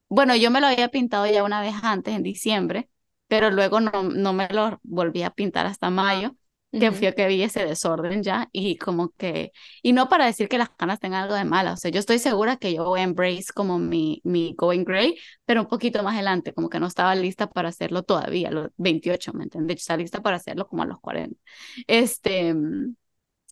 bueno, 0.10 0.36
yo 0.36 0.52
me 0.52 0.62
lo 0.62 0.67
había 0.67 0.89
pintado 0.89 1.26
ya 1.28 1.43
una 1.43 1.62
vez 1.62 1.73
antes, 1.84 2.13
en 2.15 2.23
diciembre, 2.23 2.89
pero 3.28 3.49
luego 3.52 3.80
no, 3.80 4.04
no 4.04 4.34
me 4.34 4.47
lo 4.49 4.80
volví 4.84 5.23
a 5.23 5.32
pintar 5.32 5.65
hasta 5.65 5.89
mayo, 5.89 6.36
que 6.78 6.91
Ujú. 6.91 6.97
fue 6.99 7.13
que 7.15 7.28
vi 7.28 7.41
ese 7.43 7.65
desorden 7.65 8.23
ya 8.23 8.49
y 8.52 8.78
como 8.78 9.10
que, 9.12 9.52
y 9.82 9.93
no 9.93 10.10
para 10.10 10.26
decir 10.26 10.49
que 10.49 10.58
las 10.58 10.69
canas 10.71 10.99
tengan 10.99 11.23
algo 11.23 11.36
de 11.36 11.45
malo, 11.45 11.73
o 11.73 11.78
sea, 11.78 11.91
yo 11.91 11.99
estoy 11.99 12.19
segura 12.19 12.58
que 12.58 12.73
yo 12.73 12.84
voy 12.86 12.99
a 12.99 13.04
embrace 13.04 13.45
como 13.54 13.80
mi, 13.80 14.21
mi 14.26 14.54
going 14.58 14.84
gray, 14.84 15.15
pero 15.45 15.62
un 15.62 15.67
poquito 15.67 16.04
más 16.04 16.15
adelante, 16.15 16.54
como 16.54 16.69
que 16.69 16.80
no 16.80 16.88
estaba 16.88 17.15
lista 17.15 17.49
para 17.49 17.69
hacerlo 17.69 18.04
todavía, 18.04 18.52
los 18.52 18.69
28, 18.78 19.34
¿me 19.34 19.43
entiendes? 19.45 19.78
Estaba 19.78 19.97
lista 19.97 20.21
para 20.21 20.38
hacerlo 20.38 20.67
como 20.67 20.84
a 20.84 20.86
los 20.86 20.99
40. 20.99 21.39
Este... 21.88 22.54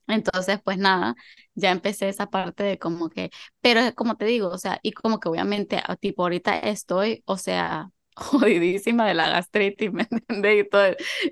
Entonces, 0.08 0.60
pues 0.64 0.78
nada, 0.78 1.16
ya 1.56 1.72
empecé 1.72 2.10
esa 2.10 2.28
parte 2.30 2.64
de 2.64 2.80
como 2.80 3.10
que, 3.10 3.30
pero 3.62 3.82
como 3.96 4.16
te 4.18 4.26
digo, 4.26 4.50
o 4.50 4.58
sea, 4.58 4.80
y 4.84 4.92
como 4.94 5.20
que 5.20 5.30
obviamente, 5.30 5.82
a- 5.86 5.96
tipo, 5.96 6.24
ahorita 6.24 6.58
estoy, 6.60 7.24
o 7.26 7.38
sea, 7.38 7.90
jodidísima 8.16 9.08
de 9.08 9.14
la 9.14 9.30
gastritis, 9.30 9.92
¿me 9.94 10.04
entiendes? 10.12 10.66
Y 10.66 10.70
todo 10.70 10.84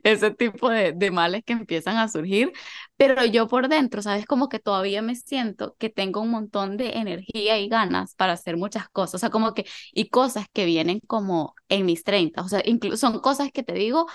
ese 0.04 0.32
tipo 0.32 0.70
de, 0.70 0.94
de 0.94 1.12
males 1.12 1.44
que 1.46 1.54
empiezan 1.54 1.98
a 1.98 2.08
surgir, 2.08 2.52
pero 2.98 3.26
yo 3.26 3.48
por 3.48 3.68
dentro, 3.70 4.02
¿sabes? 4.02 4.26
Como 4.26 4.50
que 4.50 4.60
todavía 4.60 5.02
me 5.02 5.16
siento 5.16 5.76
que 5.80 5.90
tengo 5.90 6.22
un 6.22 6.30
montón 6.32 6.78
de 6.78 6.92
energía 6.98 7.58
y 7.60 7.68
ganas 7.70 8.16
para 8.16 8.34
hacer 8.34 8.58
muchas 8.58 8.90
cosas, 8.90 9.16
o 9.16 9.18
sea, 9.20 9.30
como 9.30 9.54
que, 9.54 9.66
y 9.94 10.10
cosas 10.10 10.46
que 10.54 10.66
vienen 10.66 11.00
como 11.08 11.54
en 11.70 11.86
mis 11.86 12.04
30, 12.04 12.42
o 12.42 12.48
sea, 12.50 12.62
incluso 12.66 12.98
son 12.98 13.20
cosas 13.20 13.52
que 13.52 13.64
te 13.64 13.74
digo, 13.74 14.08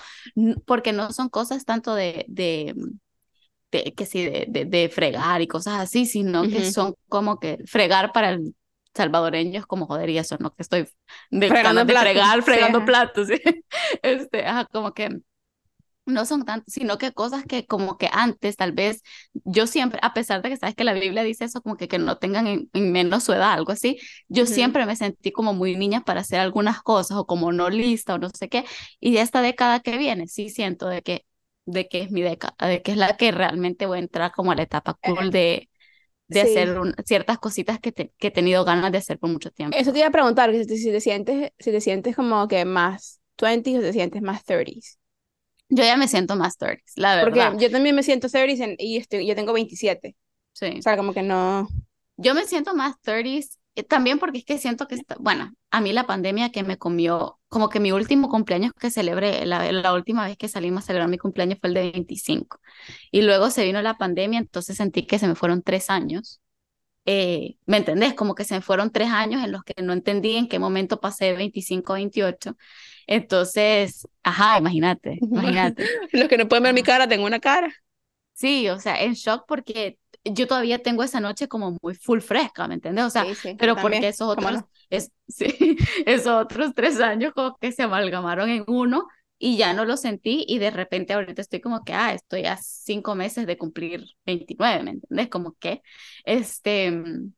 porque 0.65 0.93
no 0.93 1.11
son 1.11 1.29
cosas 1.29 1.65
tanto 1.65 1.95
de, 1.95 2.25
de 2.27 2.75
de, 3.83 3.93
que 3.93 4.05
sí, 4.05 4.23
de, 4.25 4.45
de, 4.49 4.65
de 4.65 4.89
fregar 4.89 5.41
y 5.41 5.47
cosas 5.47 5.79
así, 5.79 6.05
sino 6.05 6.49
que 6.49 6.63
Ujú. 6.63 6.63
son 6.63 6.95
como 7.09 7.39
que 7.39 7.57
fregar 7.65 8.11
para 8.13 8.29
el 8.31 8.55
salvadoreño 8.93 9.59
es 9.59 9.65
como 9.65 9.87
joder 9.87 10.09
y 10.09 10.17
eso, 10.17 10.37
no 10.39 10.53
que 10.55 10.63
estoy 10.63 10.87
de 11.31 11.51
Fregando 11.51 11.85
platos. 11.85 11.95
fregar, 11.95 12.41
Sí, 12.41 12.43
fregando 12.43 12.83
ajá. 12.83 12.85
platos, 12.85 13.27
¿sí? 13.27 13.41
Este, 14.03 14.45
ajá, 14.45 14.65
como 14.71 14.93
que 14.93 15.09
no 16.05 16.25
son 16.25 16.45
tantos, 16.45 16.73
sino 16.73 16.97
que 16.99 17.13
cosas 17.13 17.45
que 17.45 17.65
como 17.67 17.97
que 17.97 18.09
antes 18.13 18.57
tal 18.57 18.73
vez 18.73 19.01
yo 19.45 19.67
siempre, 19.67 19.99
a 20.03 20.13
pesar 20.13 20.41
de 20.43 20.49
que 20.49 20.57
sabes 20.57 20.75
que 20.75 20.83
la 20.83 20.93
Biblia 20.93 21.23
dice 21.23 21.45
eso, 21.45 21.61
como 21.61 21.77
que, 21.77 21.87
que 21.87 21.97
no 21.99 22.17
tengan 22.19 22.47
en, 22.47 22.69
menos 22.73 23.23
su 23.23 23.33
edad, 23.33 23.53
algo 23.53 23.71
así, 23.71 23.99
yo 24.27 24.45
siempre 24.45 24.85
me 24.85 24.95
sentí 24.95 25.31
como 25.31 25.53
muy 25.53 25.75
niña 25.75 26.01
para 26.03 26.21
hacer 26.21 26.39
algunas 26.39 26.81
cosas 26.83 27.17
o 27.17 27.25
como 27.25 27.51
no 27.51 27.69
lista 27.71 28.15
o 28.15 28.19
no 28.19 28.29
sé 28.29 28.49
qué, 28.49 28.65
y 28.99 29.13
de 29.13 29.21
esta 29.21 29.41
década 29.41 29.79
que 29.81 29.97
viene 29.97 30.27
sí 30.27 30.49
siento 30.49 30.87
de 30.87 31.01
que, 31.01 31.25
de 31.65 31.87
que 31.87 32.01
es 32.01 32.11
mi 32.11 32.21
década, 32.21 32.55
de 32.67 32.81
que 32.81 32.91
es 32.91 32.97
la 32.97 33.17
que 33.17 33.31
realmente 33.31 33.85
voy 33.85 33.97
a 33.99 34.01
entrar 34.01 34.31
como 34.31 34.51
a 34.51 34.55
la 34.55 34.63
etapa 34.63 34.95
cool 34.95 35.31
de, 35.31 35.69
de 36.27 36.41
Sí. 36.41 36.49
hacer 36.49 36.79
un- 36.79 36.95
ciertas 37.05 37.39
cositas 37.39 37.79
que, 37.79 37.91
te- 37.93 38.13
que 38.17 38.27
he 38.27 38.31
tenido 38.31 38.65
ganas 38.65 38.91
de 38.91 38.99
hacer 38.99 39.19
por 39.19 39.29
mucho 39.31 39.51
tiempo. 39.51 39.77
Eso 39.77 39.91
te 39.91 39.99
iba 39.99 40.07
a 40.07 40.11
preguntar, 40.11 40.51
que 40.51 40.59
si 40.63 40.67
te, 40.67 40.77
si 40.77 40.91
te 40.91 41.01
sientes, 41.01 41.51
si 41.59 41.71
te 41.71 41.81
sientes 41.81 42.15
como 42.15 42.47
que 42.47 42.65
más 42.65 43.21
20 43.41 43.77
o 43.77 43.81
te 43.81 43.93
sientes 43.93 44.21
más 44.21 44.43
30s. 44.45 44.97
Yo 45.69 45.83
ya 45.83 45.97
me 45.97 46.07
siento 46.07 46.35
más 46.35 46.57
30, 46.57 46.83
la 46.95 47.15
Porque 47.19 47.39
verdad. 47.39 47.53
yo 47.57 47.71
también 47.71 47.95
me 47.95 48.03
siento 48.03 48.29
30s 48.29 48.59
en- 48.61 48.75
y 48.79 48.97
estoy, 48.97 49.25
yo 49.27 49.35
tengo 49.35 49.53
27. 49.53 50.15
Sí. 50.53 50.79
O 50.79 50.81
sea, 50.83 50.97
como 50.97 51.13
que 51.13 51.23
no. 51.23 51.67
Yo 52.17 52.33
me 52.35 52.45
siento 52.45 52.75
más 52.75 52.99
30s, 53.01 53.59
eh, 53.59 53.59
también 53.83 54.19
porque 54.19 54.39
es 54.39 54.45
que 54.45 54.57
siento 54.57 54.87
que, 54.87 54.95
está, 54.95 55.15
bueno, 55.19 55.53
a 55.71 55.81
mí 55.81 55.93
la 55.93 56.07
pandemia 56.07 56.51
que 56.51 56.63
me 56.63 56.77
comió, 56.77 57.39
como 57.49 57.69
que 57.69 57.79
mi 57.79 57.91
último 57.91 58.29
cumpleaños 58.29 58.71
que 58.79 58.89
celebré, 58.89 59.45
la, 59.45 59.71
la 59.71 59.93
última 59.93 60.25
vez 60.25 60.37
que 60.37 60.47
salimos 60.47 60.83
a 60.83 60.87
celebrar 60.87 61.09
mi 61.09 61.17
cumpleaños 61.17 61.59
fue 61.59 61.69
el 61.69 61.73
de 61.75 61.91
25. 61.91 62.59
Y 63.11 63.21
luego 63.21 63.49
se 63.49 63.65
vino 63.65 63.81
la 63.81 63.97
pandemia, 63.97 64.39
entonces 64.39 64.77
sentí 64.77 65.05
que 65.05 65.19
se 65.19 65.27
me 65.27 65.35
fueron 65.35 65.61
tres 65.61 65.89
años. 65.89 66.41
Eh, 67.07 67.57
¿me 67.67 67.77
entendés? 67.77 68.15
Como 68.15 68.33
que 68.33 68.43
se 68.45 68.55
me 68.55 68.61
fueron 68.61 68.91
tres 68.91 69.09
años 69.09 69.43
en 69.43 69.51
los 69.51 69.63
que 69.63 69.81
no 69.83 69.93
entendí 69.93 70.37
en 70.37 70.47
qué 70.47 70.57
momento 70.57 70.99
pasé 70.99 71.25
de 71.25 71.33
25 71.33 71.93
a 71.93 71.97
28. 71.97 72.57
Entonces, 73.07 74.07
ajá, 74.23 74.57
imagínate, 74.57 75.19
imagínate. 75.21 75.85
Los 76.11 76.27
que 76.27 76.37
no 76.37 76.47
pueden 76.47 76.63
ver 76.63 76.73
mi 76.73 76.83
cara, 76.83 77.07
tengo 77.07 77.25
una 77.25 77.39
cara. 77.39 77.71
Sí, 78.33 78.67
o 78.69 78.79
sea, 78.79 79.01
en 79.01 79.13
shock 79.13 79.45
porque 79.47 79.97
yo 80.25 80.47
todavía 80.47 80.79
tengo 80.81 81.03
esa 81.03 81.19
noche 81.19 81.47
como 81.47 81.77
muy 81.81 81.95
full 81.95 82.19
fresca, 82.21 82.67
¿me 82.67 82.75
entiendes? 82.75 83.05
O 83.05 83.09
sea, 83.09 83.25
Sí, 83.25 83.35
sí, 83.35 83.55
pero 83.57 83.73
también, 83.73 83.79
porque 83.79 84.07
esos 84.09 84.29
¿cómo 84.33 84.51
otros, 84.51 84.51
no? 84.51 84.69
es, 84.89 85.11
sí, 85.27 85.77
esos 86.05 86.27
otros 86.43 86.73
tres 86.75 86.99
años 86.99 87.33
como 87.33 87.55
que 87.57 87.71
se 87.71 87.83
amalgamaron 87.83 88.49
en 88.49 88.63
uno 88.67 89.07
y 89.37 89.57
ya 89.57 89.73
no 89.73 89.85
lo 89.85 89.97
sentí 89.97 90.45
y 90.47 90.59
de 90.59 90.71
repente 90.71 91.13
ahorita 91.13 91.41
estoy 91.41 91.61
como 91.61 91.83
que, 91.83 91.93
ah, 91.93 92.13
estoy 92.13 92.45
a 92.45 92.57
cinco 92.57 93.15
meses 93.15 93.45
de 93.47 93.57
cumplir 93.57 94.05
29, 94.25 94.83
¿me 94.83 94.91
entiendes? 94.91 95.29
Como 95.29 95.53
que, 95.59 95.81
este, 96.25 96.91
mm, 96.91 97.33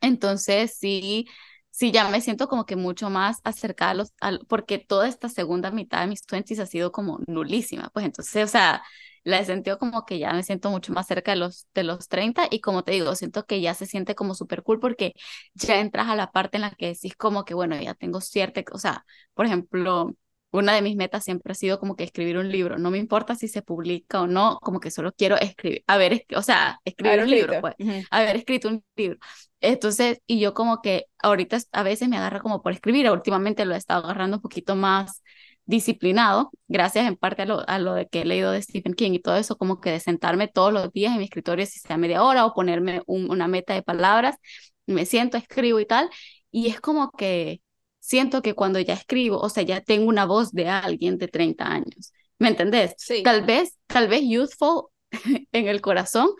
entonces 0.00 0.76
sí, 0.78 1.28
sí, 1.72 1.90
ya 1.92 2.08
me 2.08 2.20
siento 2.20 2.48
como 2.48 2.66
que 2.66 2.76
mucho 2.76 3.10
más 3.10 3.40
acercada 3.44 3.92
a 3.92 3.94
los, 3.94 4.12
porque 4.48 4.78
toda 4.78 5.08
esta 5.08 5.28
segunda 5.28 5.72
mitad 5.72 6.00
de 6.02 6.06
mis 6.08 6.22
20s 6.26 6.60
ha 6.60 6.66
sido 6.66 6.92
como 6.92 7.18
nulísima, 7.26 7.90
pues 7.92 8.06
entonces, 8.06 8.44
o 8.44 8.48
sea, 8.48 8.82
la 9.24 9.38
he 9.40 9.44
sentido 9.44 9.78
como 9.78 10.04
que 10.06 10.18
ya 10.18 10.32
me 10.32 10.42
siento 10.44 10.70
mucho 10.70 10.92
más 10.92 11.06
cerca 11.06 11.32
de 11.32 11.38
los, 11.38 11.68
de 11.74 11.84
los 11.84 12.08
30 12.08 12.46
y 12.50 12.60
como 12.60 12.84
te 12.84 12.92
digo, 12.92 13.14
siento 13.16 13.46
que 13.46 13.60
ya 13.60 13.74
se 13.74 13.86
siente 13.86 14.14
como 14.14 14.34
súper 14.34 14.62
cool 14.62 14.80
porque 14.80 15.14
ya 15.54 15.80
entras 15.80 16.08
a 16.08 16.16
la 16.16 16.32
parte 16.32 16.56
en 16.58 16.62
la 16.62 16.70
que 16.72 16.88
decís 16.88 17.14
como 17.16 17.44
que, 17.44 17.54
bueno, 17.54 17.80
ya 17.80 17.94
tengo 17.94 18.20
cierta, 18.20 18.62
o 18.72 18.78
sea, 18.78 19.04
por 19.34 19.46
ejemplo, 19.46 20.12
una 20.52 20.74
de 20.74 20.82
mis 20.82 20.96
metas 20.96 21.24
siempre 21.24 21.52
ha 21.52 21.54
sido 21.56 21.80
como 21.80 21.96
que 21.96 22.04
escribir 22.04 22.38
un 22.38 22.50
libro, 22.52 22.78
no 22.78 22.90
me 22.90 22.98
importa 22.98 23.34
si 23.36 23.48
se 23.48 23.62
publica 23.62 24.22
o 24.22 24.26
no, 24.28 24.58
como 24.62 24.80
que 24.80 24.90
solo 24.92 25.12
quiero 25.12 25.36
escribir, 25.38 25.84
a 25.88 25.96
ver, 25.98 26.12
es- 26.14 26.22
o 26.36 26.42
sea, 26.42 26.78
escribir 26.84 27.20
Haber 27.20 27.24
un 27.24 27.30
libro, 27.30 27.58
pues 27.60 27.74
Ujú. 27.78 28.06
haber 28.10 28.36
escrito 28.36 28.68
un 28.68 28.84
libro. 28.96 29.18
Entonces, 29.60 30.20
y 30.26 30.40
yo 30.40 30.54
como 30.54 30.82
que 30.82 31.06
ahorita 31.22 31.58
a 31.72 31.82
veces 31.82 32.08
me 32.08 32.16
agarra 32.18 32.40
como 32.40 32.62
por 32.62 32.72
escribir, 32.72 33.10
últimamente 33.10 33.64
lo 33.64 33.74
he 33.74 33.78
estado 33.78 34.04
agarrando 34.04 34.36
un 34.38 34.42
poquito 34.42 34.76
más 34.76 35.22
disciplinado, 35.64 36.50
gracias 36.68 37.06
en 37.06 37.16
parte 37.16 37.42
a 37.42 37.46
lo, 37.46 37.68
a 37.68 37.78
lo 37.78 37.94
de 37.94 38.08
que 38.08 38.22
he 38.22 38.24
leído 38.24 38.50
de 38.50 38.60
Stephen 38.62 38.94
King 38.94 39.12
y 39.12 39.20
todo 39.20 39.36
eso, 39.36 39.56
como 39.56 39.80
que 39.80 39.90
de 39.90 40.00
sentarme 40.00 40.48
todos 40.48 40.72
los 40.72 40.92
días 40.92 41.12
en 41.12 41.18
mi 41.18 41.24
escritorio, 41.24 41.64
si 41.66 41.78
sea 41.78 41.96
media 41.98 42.22
hora, 42.24 42.44
o 42.46 42.54
ponerme 42.54 43.02
un- 43.06 43.30
una 43.30 43.46
meta 43.48 43.72
de 43.74 43.82
palabras, 43.82 44.36
me 44.86 45.06
siento, 45.06 45.36
escribo 45.36 45.78
y 45.80 45.86
tal, 45.86 46.10
y 46.50 46.68
es 46.68 46.80
como 46.80 47.10
que 47.12 47.60
siento 48.02 48.42
que 48.42 48.54
cuando 48.54 48.80
ya 48.80 48.94
escribo, 48.94 49.38
o 49.38 49.48
sea, 49.48 49.62
ya 49.62 49.80
tengo 49.80 50.08
una 50.08 50.26
voz 50.26 50.50
de 50.52 50.68
alguien 50.68 51.18
de 51.18 51.28
30 51.28 51.66
años, 51.66 52.12
¿me 52.38 52.48
entendés? 52.48 52.94
Sí. 52.98 53.22
Tal 53.22 53.46
vez, 53.46 53.78
tal 53.86 54.08
vez 54.08 54.22
youthful 54.28 54.88
en 55.52 55.68
el 55.68 55.80
corazón, 55.80 56.30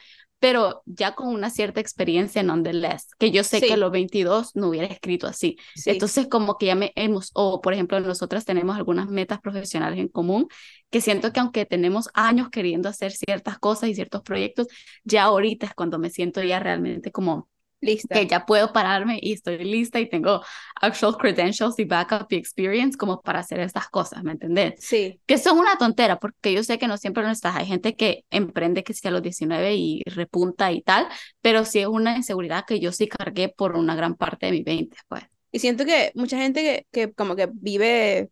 pero 0.41 0.83
ya 0.87 1.15
con 1.15 1.29
una 1.29 1.51
cierta 1.51 1.81
experiencia 1.81 2.43
nonetheless, 2.43 3.15
que 3.17 3.31
yo 3.31 3.45
sé 3.45 3.61
que 3.61 3.75
a 3.75 3.77
los 3.77 3.93
22 3.93 4.57
no 4.57 4.71
hubiera 4.71 4.89
escrito 4.89 5.29
así. 5.29 5.57
Sí. 5.77 5.91
Entonces, 5.91 6.27
como 6.27 6.59
que 6.59 6.67
ya 6.67 6.75
me 6.75 6.91
hemos, 6.97 7.31
o 7.35 7.61
por 7.61 7.75
ejemplo, 7.75 8.01
nosotras 8.01 8.45
tenemos 8.45 8.77
algunas 8.77 9.07
metas 9.07 9.41
profesionales 9.41 10.01
en 10.01 10.09
común, 10.09 10.49
que 10.91 11.01
siento 11.01 11.33
que 11.33 11.39
aunque 11.39 11.65
tenemos 11.65 12.09
años 12.13 12.51
queriendo 12.51 12.89
hacer 12.89 13.13
ciertas 13.13 13.61
cosas 13.61 13.89
y 13.89 13.95
ciertos 13.95 14.23
proyectos, 14.23 14.67
ya 15.05 15.23
ahorita 15.23 15.67
es 15.67 15.75
cuando 15.75 16.01
me 16.01 16.11
siento 16.11 16.43
ya 16.43 16.59
realmente 16.59 17.13
como 17.13 17.49
Lista. 17.83 18.15
que 18.15 18.27
ya 18.27 18.47
puedo 18.47 18.73
pararme 18.73 19.19
y 19.21 19.33
estoy 19.33 19.59
lista 19.59 20.01
y 20.01 20.09
tengo 20.09 20.43
actual 20.81 21.17
credentials 21.19 21.79
y 21.79 21.85
backup 21.85 22.27
y 22.31 22.37
experience 22.37 22.97
como 22.97 23.21
para 23.21 23.41
hacer 23.41 23.61
estas 23.61 23.89
cosas, 23.89 24.23
¿me 24.23 24.33
entendés? 24.33 24.75
Sí. 24.79 25.21
Que 25.27 25.37
son 25.37 25.59
una 25.59 25.77
tontera, 25.77 26.19
porque 26.19 26.53
yo 26.53 26.63
sé 26.63 26.79
que 26.79 26.87
no 26.87 26.97
siempre 26.97 27.23
no 27.25 27.31
estás. 27.31 27.57
Hay 27.57 27.67
gente 27.67 27.97
que 27.97 28.25
emprende 28.31 28.85
que 28.85 28.95
sea 28.95 29.11
a 29.11 29.13
los 29.13 29.23
19 29.23 29.75
y 29.75 30.03
repunta 30.07 30.73
y 30.73 30.81
tal, 30.81 31.09
pero 31.41 31.65
sí 31.65 31.81
es 31.81 31.87
una 31.87 32.17
inseguridad 32.17 32.65
que 32.67 32.81
yo 32.81 32.93
sí 32.93 33.09
cargué 33.09 33.49
por 33.49 33.77
una 33.77 33.95
gran 33.97 34.15
parte 34.15 34.47
de 34.47 34.53
mis 34.53 34.65
20, 34.65 34.97
pues. 35.09 35.25
Y 35.51 35.59
siento 35.59 35.85
que 35.85 36.13
mucha 36.15 36.39
gente 36.39 36.63
que, 36.63 36.87
que 36.91 37.13
como 37.13 37.37
que 37.37 37.49
vive 37.53 38.31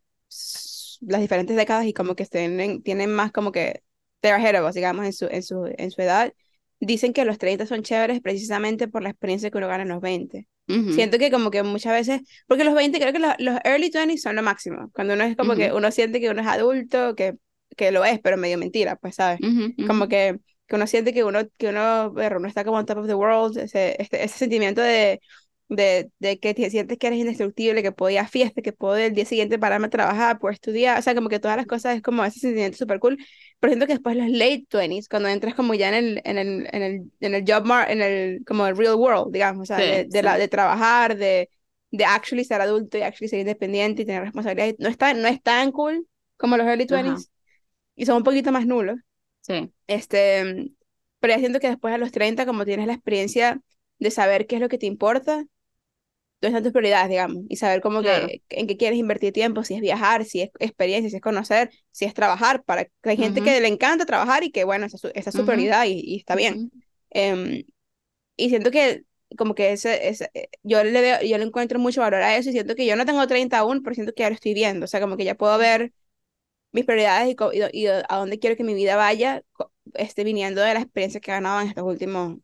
las 1.01 1.21
diferentes 1.21 1.57
décadas 1.57 1.87
y 1.87 1.93
como 1.93 2.15
que 2.15 2.27
tienen, 2.27 2.83
tienen 2.83 3.13
más 3.13 3.33
como 3.33 3.53
que 3.53 3.83
they're 4.21 4.37
ahead 4.37 4.61
of 4.61 4.69
us, 4.69 4.75
digamos, 4.75 5.05
en 5.05 5.13
su, 5.13 5.27
en 5.27 5.43
su, 5.43 5.73
en 5.77 5.91
su 5.91 6.03
edad, 6.03 6.33
dicen 6.81 7.13
que 7.13 7.25
los 7.25 7.39
30 7.39 7.67
son 7.67 7.83
chéveres 7.83 8.21
precisamente 8.21 8.89
por 8.89 9.03
la 9.03 9.11
experiencia 9.11 9.51
que 9.51 9.59
uno 9.59 9.69
gana 9.69 9.83
en 9.83 9.91
los 9.91 10.01
20. 10.01 10.49
Ujú, 10.69 10.93
Siento 10.93 11.19
que 11.19 11.31
como 11.31 11.51
que 11.51 11.63
muchas 11.63 11.93
veces, 11.93 12.21
porque 12.47 12.65
los 12.65 12.75
20 12.75 12.99
creo 13.01 13.13
que 13.13 13.19
los, 13.19 13.35
los 13.39 13.59
early 13.65 13.91
20 13.91 14.19
son 14.19 14.37
lo 14.37 14.43
máximo, 14.43 14.91
cuando 14.95 15.15
uno 15.15 15.25
es 15.25 15.37
como 15.37 15.55
que 15.57 15.73
uno 15.73 15.91
siente 15.91 16.21
que 16.21 16.31
uno 16.31 16.41
es 16.41 16.47
adulto, 16.47 17.15
que, 17.15 17.35
que 17.77 17.93
lo 17.93 18.05
es, 18.05 18.21
pero 18.21 18.37
medio 18.37 18.59
mentira, 18.59 18.97
pues, 18.97 19.17
¿sabes? 19.17 19.41
Como 19.87 20.09
que, 20.09 20.39
que 20.67 20.77
uno 20.77 20.87
siente 20.87 21.13
que 21.13 21.25
uno, 21.25 21.41
que 21.59 21.69
uno, 21.69 22.11
bueno, 22.13 22.37
uno 22.39 22.49
está 22.49 22.65
como 22.65 22.79
on 22.79 22.87
top 22.87 22.99
of 22.99 23.07
the 23.07 23.15
world, 23.15 23.59
ese, 23.59 24.01
este, 24.01 24.25
ese 24.25 24.39
sentimiento 24.39 24.81
de, 24.81 25.21
de, 25.69 26.11
de 26.19 26.39
que 26.41 26.55
te 26.55 26.71
sientes 26.71 26.99
que 26.99 27.07
eres 27.07 27.19
indestructible, 27.21 27.83
que 27.83 28.19
a 28.19 28.27
fiesta, 28.29 28.63
que 28.63 28.73
puedo 28.73 28.97
el 28.97 29.15
día 29.15 29.25
siguiente 29.25 29.59
pararme 29.59 29.87
a 29.87 29.91
trabajar, 29.91 30.39
puedo 30.39 30.53
estudiar, 30.53 30.99
o 30.99 31.03
sea, 31.03 31.15
como 31.15 31.29
que 31.29 31.39
todas 31.41 31.57
las 31.57 31.67
cosas 31.67 31.97
es 31.97 32.03
como 32.03 32.25
ese 32.25 32.41
sentimiento 32.41 32.77
súper 32.79 32.99
cool, 33.01 33.19
pero 33.61 33.71
siento 33.73 33.87
que 33.87 33.95
después 33.95 34.17
los 34.17 34.29
late 34.31 34.67
20s, 34.71 35.09
cuando 35.09 35.29
entras 35.29 35.55
como 35.55 35.75
ya 35.75 35.89
en 35.91 35.95
el, 35.95 36.23
en 36.25 36.39
el, 36.39 36.69
en 36.73 36.83
el, 36.83 37.13
en 37.21 37.35
el 37.35 37.45
job 37.47 37.65
mar, 37.67 37.91
en 37.91 38.03
el, 38.03 38.45
como 38.47 38.67
el 38.67 38.77
real 38.77 38.95
world, 38.97 39.33
digamos, 39.33 39.63
o 39.65 39.67
sea, 39.67 39.79
Sí, 39.79 39.83
de, 39.83 40.07
de, 40.07 40.23
la, 40.23 40.37
sí. 40.37 40.39
de 40.39 40.49
trabajar, 40.49 41.17
de, 41.17 41.51
de 41.91 42.05
actually 42.05 42.45
ser 42.45 42.61
adulto 42.61 42.99
y 42.99 43.03
actually 43.03 43.29
ser 43.29 43.41
independiente 43.41 44.03
y 44.03 44.07
tener 44.07 44.23
responsabilidades, 44.23 44.77
no 44.79 44.89
es 44.89 44.99
tan, 44.99 45.23
no 45.23 45.29
es 45.29 45.43
tan 45.43 45.73
cool 45.73 46.07
como 46.39 46.57
los 46.57 46.67
early 46.67 46.87
Ajá, 46.89 47.25
20s, 47.25 47.31
y 47.97 48.07
son 48.07 48.17
un 48.19 48.25
poquito 48.25 48.53
más 48.53 48.67
nulos. 48.67 48.99
sí. 49.43 49.73
Este, 49.87 50.73
pero 51.21 51.35
ya 51.35 51.39
siento 51.41 51.61
que 51.61 51.69
después 51.69 51.95
a 51.95 51.99
los 51.99 52.13
30, 52.13 52.47
como 52.47 52.65
tienes 52.65 52.87
la 52.87 52.95
experiencia 52.95 53.61
de 53.99 54.11
saber 54.11 54.47
qué 54.47 54.57
es 54.57 54.61
lo 54.63 54.69
que 54.69 54.79
te 54.79 54.87
importa, 54.87 55.45
dónde 56.41 56.49
están 56.59 56.63
tus 56.65 56.73
prioridades, 56.73 57.09
digamos, 57.11 57.45
y 57.49 57.57
saber 57.57 57.81
cómo 57.81 58.03
Claro. 58.03 58.35
que, 58.41 58.43
en 58.51 58.67
qué 58.67 58.77
quieres 58.77 58.99
invertir 58.99 59.33
tiempo, 59.33 59.65
si 59.65 59.75
es 59.75 59.81
viajar, 59.81 60.25
si 60.25 60.43
es 60.43 60.51
experiencia, 60.59 61.11
si 61.11 61.17
es 61.17 61.23
conocer, 61.23 61.71
si 61.93 62.05
es 62.07 62.15
trabajar, 62.15 62.63
para 62.65 62.85
que 62.87 62.93
hay 63.11 63.17
gente 63.19 63.43
Ujú, 63.43 63.45
que 63.45 63.61
le 63.61 63.69
encanta 63.69 64.07
trabajar 64.07 64.45
y 64.45 64.51
que, 64.51 64.65
bueno, 64.65 64.87
esa 64.87 64.97
es 64.97 65.01
su, 65.03 65.09
esa 65.15 65.31
es 65.31 65.37
su 65.37 65.45
ujú, 65.45 65.45
prioridad 65.45 65.85
y, 65.87 65.93
y 66.01 66.17
está 66.19 66.35
bien. 66.37 66.63
ujú. 66.63 66.83
Em, 67.11 67.65
y 68.37 68.49
siento 68.51 68.71
que 68.71 69.05
como 69.39 69.55
que 69.55 69.73
ese, 69.73 70.09
ese, 70.09 70.31
eh, 70.35 70.49
yo 70.63 70.83
le 70.85 71.01
veo, 71.01 71.23
yo 71.23 71.39
le 71.39 71.45
encuentro 71.45 71.79
mucho 71.79 72.01
valor 72.01 72.23
a 72.23 72.37
eso 72.37 72.51
y 72.51 72.53
siento 72.53 72.75
que 72.75 72.87
yo 72.87 72.97
no 72.97 73.07
tengo 73.07 73.27
30 73.27 73.59
aún, 73.59 73.83
pero 73.83 73.95
siento 73.95 74.13
que 74.15 74.29
lo 74.29 74.35
estoy 74.35 74.55
viendo, 74.55 74.85
o 74.85 74.89
sea, 74.89 75.01
como 75.01 75.17
que 75.17 75.25
ya 75.25 75.37
puedo 75.37 75.57
ver 75.59 75.93
mis 76.73 76.85
prioridades 76.85 77.29
y, 77.29 77.59
y, 77.59 77.85
y 77.85 77.87
a 77.89 78.05
dónde 78.17 78.39
quiero 78.39 78.57
que 78.57 78.65
mi 78.65 78.75
vida 78.75 78.97
vaya, 78.97 79.43
este, 79.95 80.25
viniendo 80.25 80.61
de 80.63 80.75
la 80.75 80.81
experiencia 80.81 81.21
que 81.21 81.31
he 81.31 81.35
ganado 81.35 81.61
en 81.61 81.69
estos 81.69 81.85
últimos 81.85 82.39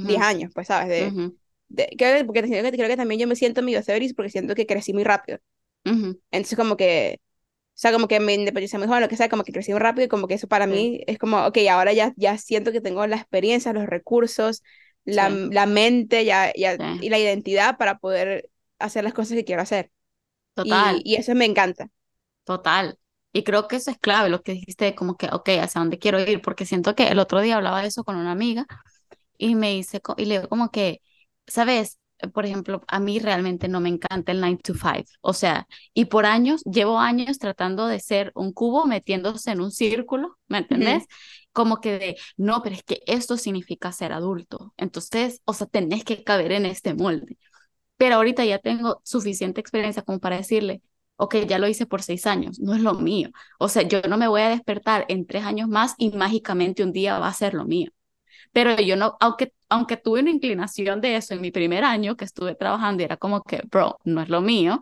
10 0.00 0.20
Ujú, 0.20 0.22
años, 0.22 0.52
pues, 0.54 0.68
¿sabes? 0.68 0.88
De, 0.88 1.16
de, 1.68 1.88
creo 1.98 2.16
que, 2.18 2.24
porque 2.24 2.42
creo 2.42 2.62
que, 2.64 2.72
creo 2.72 2.88
que 2.88 2.96
también 2.96 3.20
yo 3.20 3.26
me 3.28 3.36
siento 3.36 3.62
medio 3.62 3.82
30 3.82 4.14
porque 4.16 4.30
siento 4.30 4.54
que 4.54 4.66
crecí 4.66 4.92
muy 4.92 5.04
rápido. 5.04 5.38
ujú. 5.86 6.18
Entonces, 6.30 6.56
como 6.58 6.76
que, 6.76 7.20
o 7.22 7.28
sea, 7.74 7.92
como 7.92 8.08
que 8.08 8.20
me 8.20 8.34
independicé 8.34 8.78
muy 8.78 8.88
joven, 8.88 9.02
lo 9.02 9.08
que 9.08 9.16
sea, 9.16 9.28
como 9.28 9.44
que 9.44 9.52
crecí 9.52 9.72
muy 9.72 9.80
rápido 9.80 10.06
y 10.06 10.08
como 10.08 10.28
que 10.28 10.34
eso 10.34 10.48
para 10.48 10.66
mí 10.66 11.02
es 11.06 11.18
como, 11.18 11.46
ok, 11.46 11.58
ahora 11.70 11.92
ya, 11.92 12.12
ya 12.16 12.38
siento 12.38 12.72
que 12.72 12.80
tengo 12.80 13.06
la 13.06 13.16
experiencia, 13.16 13.72
los 13.72 13.86
recursos, 13.86 14.62
la, 15.04 15.28
sí, 15.28 15.40
la 15.50 15.66
mente 15.66 16.24
ya, 16.24 16.52
ya, 16.56 16.78
sí. 16.78 16.84
y 17.00 17.10
la 17.10 17.18
identidad 17.18 17.78
para 17.78 17.98
poder 17.98 18.50
hacer 18.78 19.04
las 19.04 19.14
cosas 19.14 19.34
que 19.36 19.44
quiero 19.44 19.62
hacer. 19.62 19.90
Y, 20.62 21.02
Total. 21.02 21.02
y 21.04 21.16
eso 21.16 21.34
me 21.34 21.46
encanta. 21.46 21.88
Total. 22.44 22.98
Y 23.32 23.44
creo 23.44 23.68
que 23.68 23.76
eso 23.76 23.90
es 23.90 23.98
clave, 23.98 24.28
lo 24.30 24.42
que 24.42 24.52
dijiste, 24.52 24.94
como 24.94 25.16
que, 25.16 25.28
ok, 25.32 25.48
¿hacia 25.60 25.80
dónde 25.80 25.98
quiero 25.98 26.20
ir? 26.20 26.40
Porque 26.40 26.64
siento 26.64 26.94
que 26.94 27.08
el 27.08 27.18
otro 27.18 27.40
día 27.40 27.56
hablaba 27.56 27.82
de 27.82 27.88
eso 27.88 28.04
con 28.04 28.16
una 28.16 28.32
amiga 28.32 28.66
y 29.38 29.54
me 29.56 29.72
dice, 29.72 30.00
y 30.18 30.26
le 30.26 30.36
digo 30.38 30.48
como 30.50 30.70
que, 30.70 31.02
¿sabes? 31.46 31.98
por 32.32 32.46
ejemplo, 32.46 32.82
a 32.88 32.98
mí 33.00 33.18
realmente 33.18 33.68
no 33.68 33.80
me 33.80 33.88
encanta 33.88 34.32
el 34.32 34.40
9 34.40 34.58
to 34.62 34.74
5. 34.74 35.04
O 35.20 35.32
sea, 35.32 35.66
y 35.92 36.06
por 36.06 36.26
años, 36.26 36.62
llevo 36.64 36.98
años 36.98 37.38
tratando 37.38 37.86
de 37.86 38.00
ser 38.00 38.32
un 38.34 38.52
cubo 38.52 38.86
metiéndose 38.86 39.50
en 39.50 39.60
un 39.60 39.70
círculo, 39.70 40.38
¿me 40.48 40.58
entendés? 40.58 41.04
Como 41.52 41.80
que 41.80 41.98
de, 41.98 42.16
no, 42.36 42.62
pero 42.62 42.74
es 42.74 42.82
que 42.82 43.00
esto 43.06 43.36
significa 43.36 43.92
ser 43.92 44.12
adulto. 44.12 44.72
Entonces, 44.76 45.42
o 45.44 45.52
sea, 45.54 45.66
tenés 45.66 46.04
que 46.04 46.24
caber 46.24 46.52
en 46.52 46.66
este 46.66 46.94
molde. 46.94 47.38
Pero 47.96 48.16
ahorita 48.16 48.44
ya 48.44 48.58
tengo 48.58 49.00
suficiente 49.04 49.60
experiencia 49.60 50.02
como 50.02 50.20
para 50.20 50.36
decirle, 50.36 50.82
ok, 51.16 51.36
ya 51.48 51.58
lo 51.58 51.68
hice 51.68 51.86
por 51.86 52.02
seis 52.02 52.26
años, 52.26 52.60
no 52.60 52.74
es 52.74 52.80
lo 52.82 52.94
mío. 52.94 53.30
O 53.58 53.68
sea, 53.68 53.82
yo 53.82 54.02
no 54.02 54.18
me 54.18 54.28
voy 54.28 54.42
a 54.42 54.48
despertar 54.50 55.06
en 55.08 55.26
tres 55.26 55.44
años 55.44 55.68
más 55.68 55.94
y 55.98 56.10
mágicamente 56.10 56.82
un 56.84 56.92
día 56.92 57.18
va 57.18 57.28
a 57.28 57.34
ser 57.34 57.54
lo 57.54 57.64
mío. 57.64 57.90
Pero 58.52 58.76
yo 58.80 58.96
no, 58.96 59.16
aunque, 59.20 59.52
aunque 59.68 59.96
tuve 59.96 60.20
una 60.20 60.30
inclinación 60.30 61.00
de 61.00 61.16
eso 61.16 61.34
en 61.34 61.40
mi 61.40 61.50
primer 61.50 61.84
año 61.84 62.16
que 62.16 62.24
estuve 62.24 62.54
trabajando, 62.54 63.02
era 63.02 63.16
como 63.16 63.42
que, 63.42 63.62
bro, 63.70 63.98
no 64.04 64.22
es 64.22 64.28
lo 64.28 64.40
mío. 64.40 64.80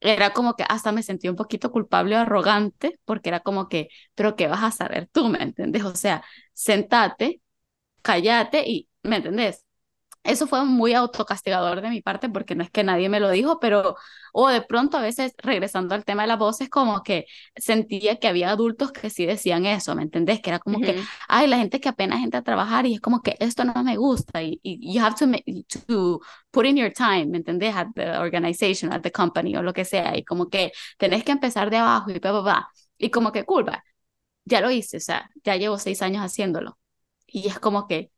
Era 0.00 0.32
como 0.32 0.54
que 0.56 0.64
hasta 0.68 0.92
me 0.92 1.02
sentí 1.04 1.28
un 1.28 1.36
poquito 1.36 1.72
culpable 1.72 2.16
o 2.16 2.20
arrogante, 2.20 3.00
porque 3.06 3.30
era 3.30 3.40
como 3.40 3.68
que, 3.68 3.88
pero 4.14 4.36
¿qué 4.36 4.48
vas 4.48 4.64
a 4.64 4.70
saber 4.72 5.08
tú? 5.12 5.28
¿Me 5.30 5.42
entiendes? 5.42 5.84
O 5.84 5.94
sea, 5.96 6.24
sentate, 6.54 7.42
cállate 8.02 8.64
y, 8.68 8.90
¿me 9.04 9.18
entendés? 9.18 9.65
Eso 10.26 10.46
fue 10.46 10.64
muy 10.64 10.92
autocastigador 10.94 11.80
de 11.80 11.90
mi 11.90 12.02
parte 12.02 12.28
porque 12.28 12.54
no 12.54 12.62
es 12.64 12.70
que 12.70 12.84
nadie 12.84 13.08
me 13.08 13.20
lo 13.20 13.30
dijo, 13.30 13.60
pero 13.60 13.96
o 14.32 14.48
de 14.48 14.60
pronto 14.62 14.96
a 14.98 15.02
veces 15.02 15.34
regresando 15.38 15.94
al 15.94 16.04
tema 16.04 16.22
de 16.22 16.28
las 16.28 16.38
voces 16.38 16.68
como 16.68 17.02
que 17.02 17.26
sentía 17.56 18.16
que 18.16 18.28
había 18.28 18.50
adultos 18.50 18.92
que 18.92 19.10
sí 19.10 19.24
decían 19.26 19.66
eso, 19.66 19.94
¿me 19.94 20.02
entendés? 20.02 20.40
Que 20.42 20.50
era 20.50 20.58
como 20.58 20.80
que, 20.82 20.96
ay, 21.28 21.46
la 21.46 21.58
gente 21.58 21.80
que 21.80 21.88
apenas 21.88 22.22
entra 22.22 22.40
a 22.40 22.42
trabajar 22.42 22.86
y 22.86 22.94
es 22.94 23.00
como 23.00 23.22
que 23.22 23.36
esto 23.40 23.64
no 23.64 23.82
me 23.84 23.96
gusta 23.96 24.42
y, 24.42 24.60
y 24.62 24.94
you 24.94 25.02
have 25.04 25.16
to, 25.16 25.26
to 25.86 26.20
put 26.50 26.66
in 26.66 26.76
your 26.76 26.92
time, 26.92 27.26
¿me 27.26 27.38
entendés? 27.38 27.74
At 27.74 27.88
the 27.94 28.18
organization, 28.18 28.92
at 28.92 29.02
the 29.02 29.12
company 29.12 29.56
o 29.56 29.62
lo 29.62 29.72
que 29.72 29.84
sea 29.84 30.16
y 30.16 30.24
como 30.24 30.48
que 30.50 30.72
tenés 30.98 31.24
que 31.24 31.32
empezar 31.32 31.70
de 31.70 31.78
abajo 31.78 32.10
y 32.10 32.18
bla, 32.18 32.32
bla, 32.40 32.68
Y 32.98 33.10
como 33.10 33.32
que, 33.32 33.44
curva, 33.44 33.84
ya 34.44 34.60
lo 34.60 34.70
hice, 34.70 34.98
o 34.98 35.00
sea, 35.00 35.30
ya 35.44 35.56
llevo 35.56 35.78
seis 35.78 36.02
años 36.02 36.22
haciéndolo. 36.24 36.78
Y 37.26 37.48
es 37.48 37.58
como 37.58 37.86
que, 37.88 38.10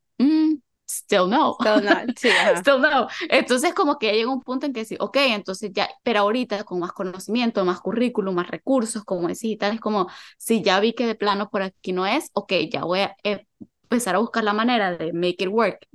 still 0.89 1.29
no. 1.29 1.55
Still 1.59 1.83
not, 1.83 2.17
sí, 2.17 2.29
still 2.57 2.81
no. 2.81 3.07
Entonces 3.29 3.73
como 3.73 3.97
que 3.99 4.11
llega 4.11 4.31
un 4.31 4.41
punto 4.41 4.65
en 4.65 4.73
que 4.73 4.85
sí, 4.85 4.95
ok, 4.99 5.17
entonces 5.17 5.71
ya, 5.73 5.89
pero 6.03 6.21
ahorita 6.21 6.63
con 6.63 6.79
más 6.79 6.91
conocimiento, 6.91 7.63
más 7.65 7.79
currículum, 7.79 8.35
más 8.35 8.49
recursos, 8.49 9.03
como 9.03 9.27
decís 9.27 9.43
y 9.43 9.57
tal, 9.57 9.73
es 9.75 9.79
como, 9.79 10.07
si 10.37 10.61
ya 10.61 10.79
vi 10.79 10.93
que 10.93 11.05
de 11.05 11.15
plano 11.15 11.49
por 11.49 11.61
aquí 11.61 11.93
no 11.93 12.05
es, 12.05 12.29
ok, 12.33 12.53
ya 12.71 12.83
voy 12.83 13.01
a 13.01 13.15
eh, 13.23 13.45
empezar 13.83 14.15
a 14.15 14.19
buscar 14.19 14.43
la 14.43 14.53
manera 14.53 14.95
de 14.97 15.13
make 15.13 15.37
it 15.39 15.49
work 15.49 15.87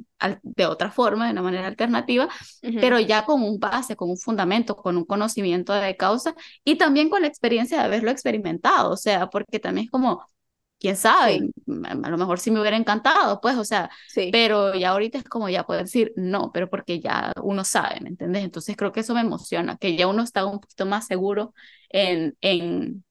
de 0.42 0.66
otra 0.66 0.90
forma, 0.90 1.26
de 1.26 1.32
una 1.32 1.42
manera 1.42 1.66
alternativa, 1.66 2.28
pero 2.80 2.98
ya 2.98 3.24
con 3.24 3.42
un 3.42 3.58
base, 3.58 3.94
con 3.94 4.10
un 4.10 4.16
fundamento, 4.16 4.74
con 4.76 4.96
un 4.96 5.04
conocimiento 5.04 5.72
de 5.72 5.96
causa 5.96 6.34
y 6.64 6.76
también 6.76 7.08
con 7.10 7.22
la 7.22 7.28
experiencia 7.28 7.78
de 7.78 7.84
haberlo 7.84 8.10
experimentado, 8.10 8.90
o 8.92 8.96
sea, 8.96 9.28
porque 9.28 9.60
también 9.60 9.86
es 9.86 9.90
como, 9.90 10.24
quién 10.84 10.96
sabe, 10.96 11.40
a 11.84 12.10
lo 12.10 12.18
mejor 12.18 12.38
sí 12.38 12.50
me 12.50 12.60
hubiera 12.60 12.76
encantado, 12.76 13.40
pues, 13.40 13.56
o 13.56 13.64
sea, 13.64 13.90
pero 14.30 14.74
ya 14.74 14.90
ahorita 14.90 15.18
es 15.18 15.24
como 15.24 15.48
ya 15.48 15.64
poder 15.64 15.84
decir 15.84 16.12
no, 16.16 16.50
pero 16.52 16.68
porque 16.68 17.00
ya 17.00 17.32
uno 17.42 17.64
sabe, 17.64 18.00
¿me 18.02 18.10
entiendes? 18.10 18.44
Entonces 18.44 18.76
creo 18.76 18.92
que 18.92 19.00
eso 19.00 19.14
me 19.14 19.22
emociona, 19.22 19.76
que 19.78 19.96
ya 19.96 20.06
uno 20.08 20.22
está 20.22 20.44
un 20.46 20.60
poquito 20.60 20.86
más 20.86 21.06
seguro 21.06 21.54
en, 21.88 22.36
en, 22.42 23.04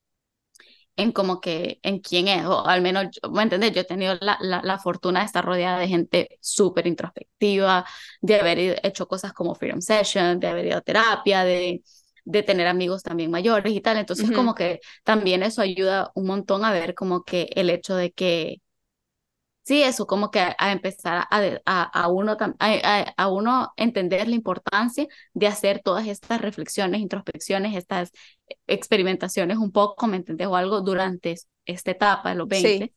en 0.95 1.11
como 1.11 1.41
que 1.41 1.79
en 1.83 1.99
quién 1.99 2.27
es, 2.27 2.45
o 2.45 2.65
al 2.67 2.81
menos, 2.81 3.07
¿me 3.31 3.41
entiendes? 3.43 3.71
Yo 3.73 3.81
he 3.81 3.83
tenido 3.85 4.15
la, 4.21 4.37
la, 4.41 4.61
la 4.63 4.77
fortuna 4.79 5.21
de 5.21 5.25
estar 5.25 5.43
rodeada 5.43 5.79
de 5.79 5.87
gente 5.87 6.37
súper 6.41 6.85
introspectiva, 6.87 7.85
de 8.21 8.35
haber 8.39 8.79
hecho 8.85 9.07
cosas 9.07 9.33
como 9.33 9.55
Freedom 9.55 9.81
Session, 9.81 10.39
de 10.39 10.47
haber 10.47 10.67
ido 10.67 10.77
a 10.77 10.81
terapia, 10.81 11.43
de 11.43 11.81
de 12.25 12.43
tener 12.43 12.67
amigos 12.67 13.03
también 13.03 13.31
mayores 13.31 13.73
y 13.73 13.81
tal. 13.81 13.97
Entonces, 13.97 14.31
como 14.31 14.55
que 14.55 14.79
también 15.03 15.43
eso 15.43 15.61
ayuda 15.61 16.11
un 16.15 16.27
montón 16.27 16.65
a 16.65 16.71
ver 16.71 16.95
como 16.95 17.23
que 17.23 17.49
el 17.55 17.69
hecho 17.69 17.95
de 17.95 18.11
que, 18.11 18.61
sí, 19.63 19.83
eso, 19.83 20.05
como 20.07 20.31
que 20.31 20.39
a, 20.39 20.71
empezar 20.71 21.25
a, 21.29 21.59
a, 21.65 21.83
a 21.83 22.07
uno, 22.09 22.37
a, 22.59 23.13
a, 23.17 23.29
uno 23.29 23.73
entender 23.77 24.27
la 24.27 24.35
importancia 24.35 25.07
de 25.33 25.47
hacer 25.47 25.81
todas 25.83 26.07
estas 26.07 26.41
reflexiones, 26.41 27.01
introspecciones, 27.01 27.75
estas 27.75 28.11
experimentaciones 28.67 29.57
un 29.57 29.71
poco, 29.71 30.07
¿me 30.07 30.17
entiendes? 30.17 30.47
O 30.47 30.55
algo 30.55 30.81
durante 30.81 31.35
esta 31.65 31.91
etapa 31.91 32.29
de 32.29 32.35
los 32.35 32.47
20. 32.47 32.93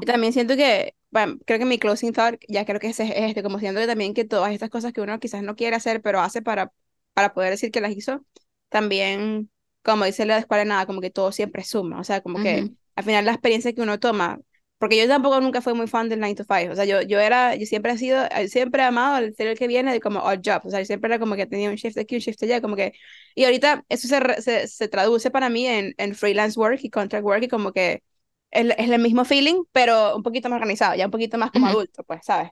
Y 0.00 0.06
también 0.06 0.32
siento 0.34 0.54
que, 0.54 0.94
bueno, 1.10 1.38
creo 1.46 1.58
que 1.58 1.64
mi 1.64 1.78
closing 1.78 2.12
thought, 2.12 2.38
ya 2.46 2.66
creo 2.66 2.78
que 2.78 2.88
es 2.88 3.00
este, 3.00 3.42
como 3.42 3.58
siento 3.58 3.80
que 3.80 3.86
también 3.86 4.12
que 4.12 4.24
todas 4.24 4.52
estas 4.52 4.68
cosas 4.68 4.92
que 4.92 5.00
uno 5.00 5.18
quizás 5.18 5.42
no 5.42 5.56
quiere 5.56 5.76
hacer, 5.76 6.02
pero 6.02 6.20
hace 6.20 6.42
para 6.42 6.72
para 7.14 7.34
poder 7.34 7.50
decir 7.50 7.70
que 7.70 7.80
las 7.80 7.92
hizo, 7.92 8.24
también, 8.68 9.50
como 9.82 10.04
dice 10.04 10.24
la 10.26 10.38
escuela 10.38 10.64
nada, 10.64 10.86
como 10.86 11.00
que 11.00 11.10
todo 11.10 11.32
siempre 11.32 11.64
suma, 11.64 12.00
o 12.00 12.04
sea, 12.04 12.20
como 12.20 12.42
que 12.42 12.70
al 12.96 13.04
final 13.04 13.24
la 13.24 13.32
experiencia 13.32 13.72
que 13.72 13.82
uno 13.82 13.98
toma, 13.98 14.40
porque 14.78 14.96
yo 14.96 15.06
tampoco 15.06 15.40
nunca 15.40 15.60
fui 15.60 15.74
muy 15.74 15.86
fan 15.86 16.08
del 16.08 16.18
9 16.18 16.34
to 16.34 16.44
5, 16.44 16.72
o 16.72 16.76
sea, 16.76 16.84
yo, 16.84 17.02
yo 17.02 17.20
era, 17.20 17.54
yo 17.54 17.66
siempre 17.66 17.92
he 17.92 17.98
sido, 17.98 18.24
siempre 18.48 18.82
he 18.82 18.86
amado 18.86 19.18
el 19.18 19.34
el 19.38 19.58
que 19.58 19.68
viene 19.68 19.92
de 19.92 20.00
como 20.00 20.20
odd 20.20 20.40
job, 20.44 20.62
o 20.64 20.70
sea, 20.70 20.80
yo 20.80 20.86
siempre 20.86 21.08
era 21.08 21.18
como 21.18 21.36
que 21.36 21.46
tenía 21.46 21.70
un 21.70 21.76
shift 21.76 21.98
aquí, 21.98 22.16
un 22.16 22.20
shift 22.20 22.42
allá, 22.42 22.60
como 22.60 22.74
que, 22.76 22.92
y 23.34 23.44
ahorita 23.44 23.84
eso 23.88 24.08
se, 24.08 24.42
se, 24.42 24.66
se 24.66 24.88
traduce 24.88 25.30
para 25.30 25.48
mí 25.48 25.66
en, 25.66 25.94
en 25.98 26.14
freelance 26.14 26.58
work 26.58 26.80
y 26.82 26.90
contract 26.90 27.24
work 27.24 27.44
y 27.44 27.48
como 27.48 27.72
que 27.72 28.02
es, 28.50 28.66
es, 28.76 28.90
el 28.90 29.00
mismo 29.00 29.24
feeling, 29.24 29.62
pero 29.72 30.16
un 30.16 30.22
poquito 30.22 30.48
más 30.48 30.56
organizado, 30.56 30.94
ya 30.94 31.04
un 31.06 31.10
poquito 31.10 31.38
más 31.38 31.50
como 31.50 31.66
adulto, 31.66 32.02
pues, 32.04 32.20
¿sabes? 32.24 32.50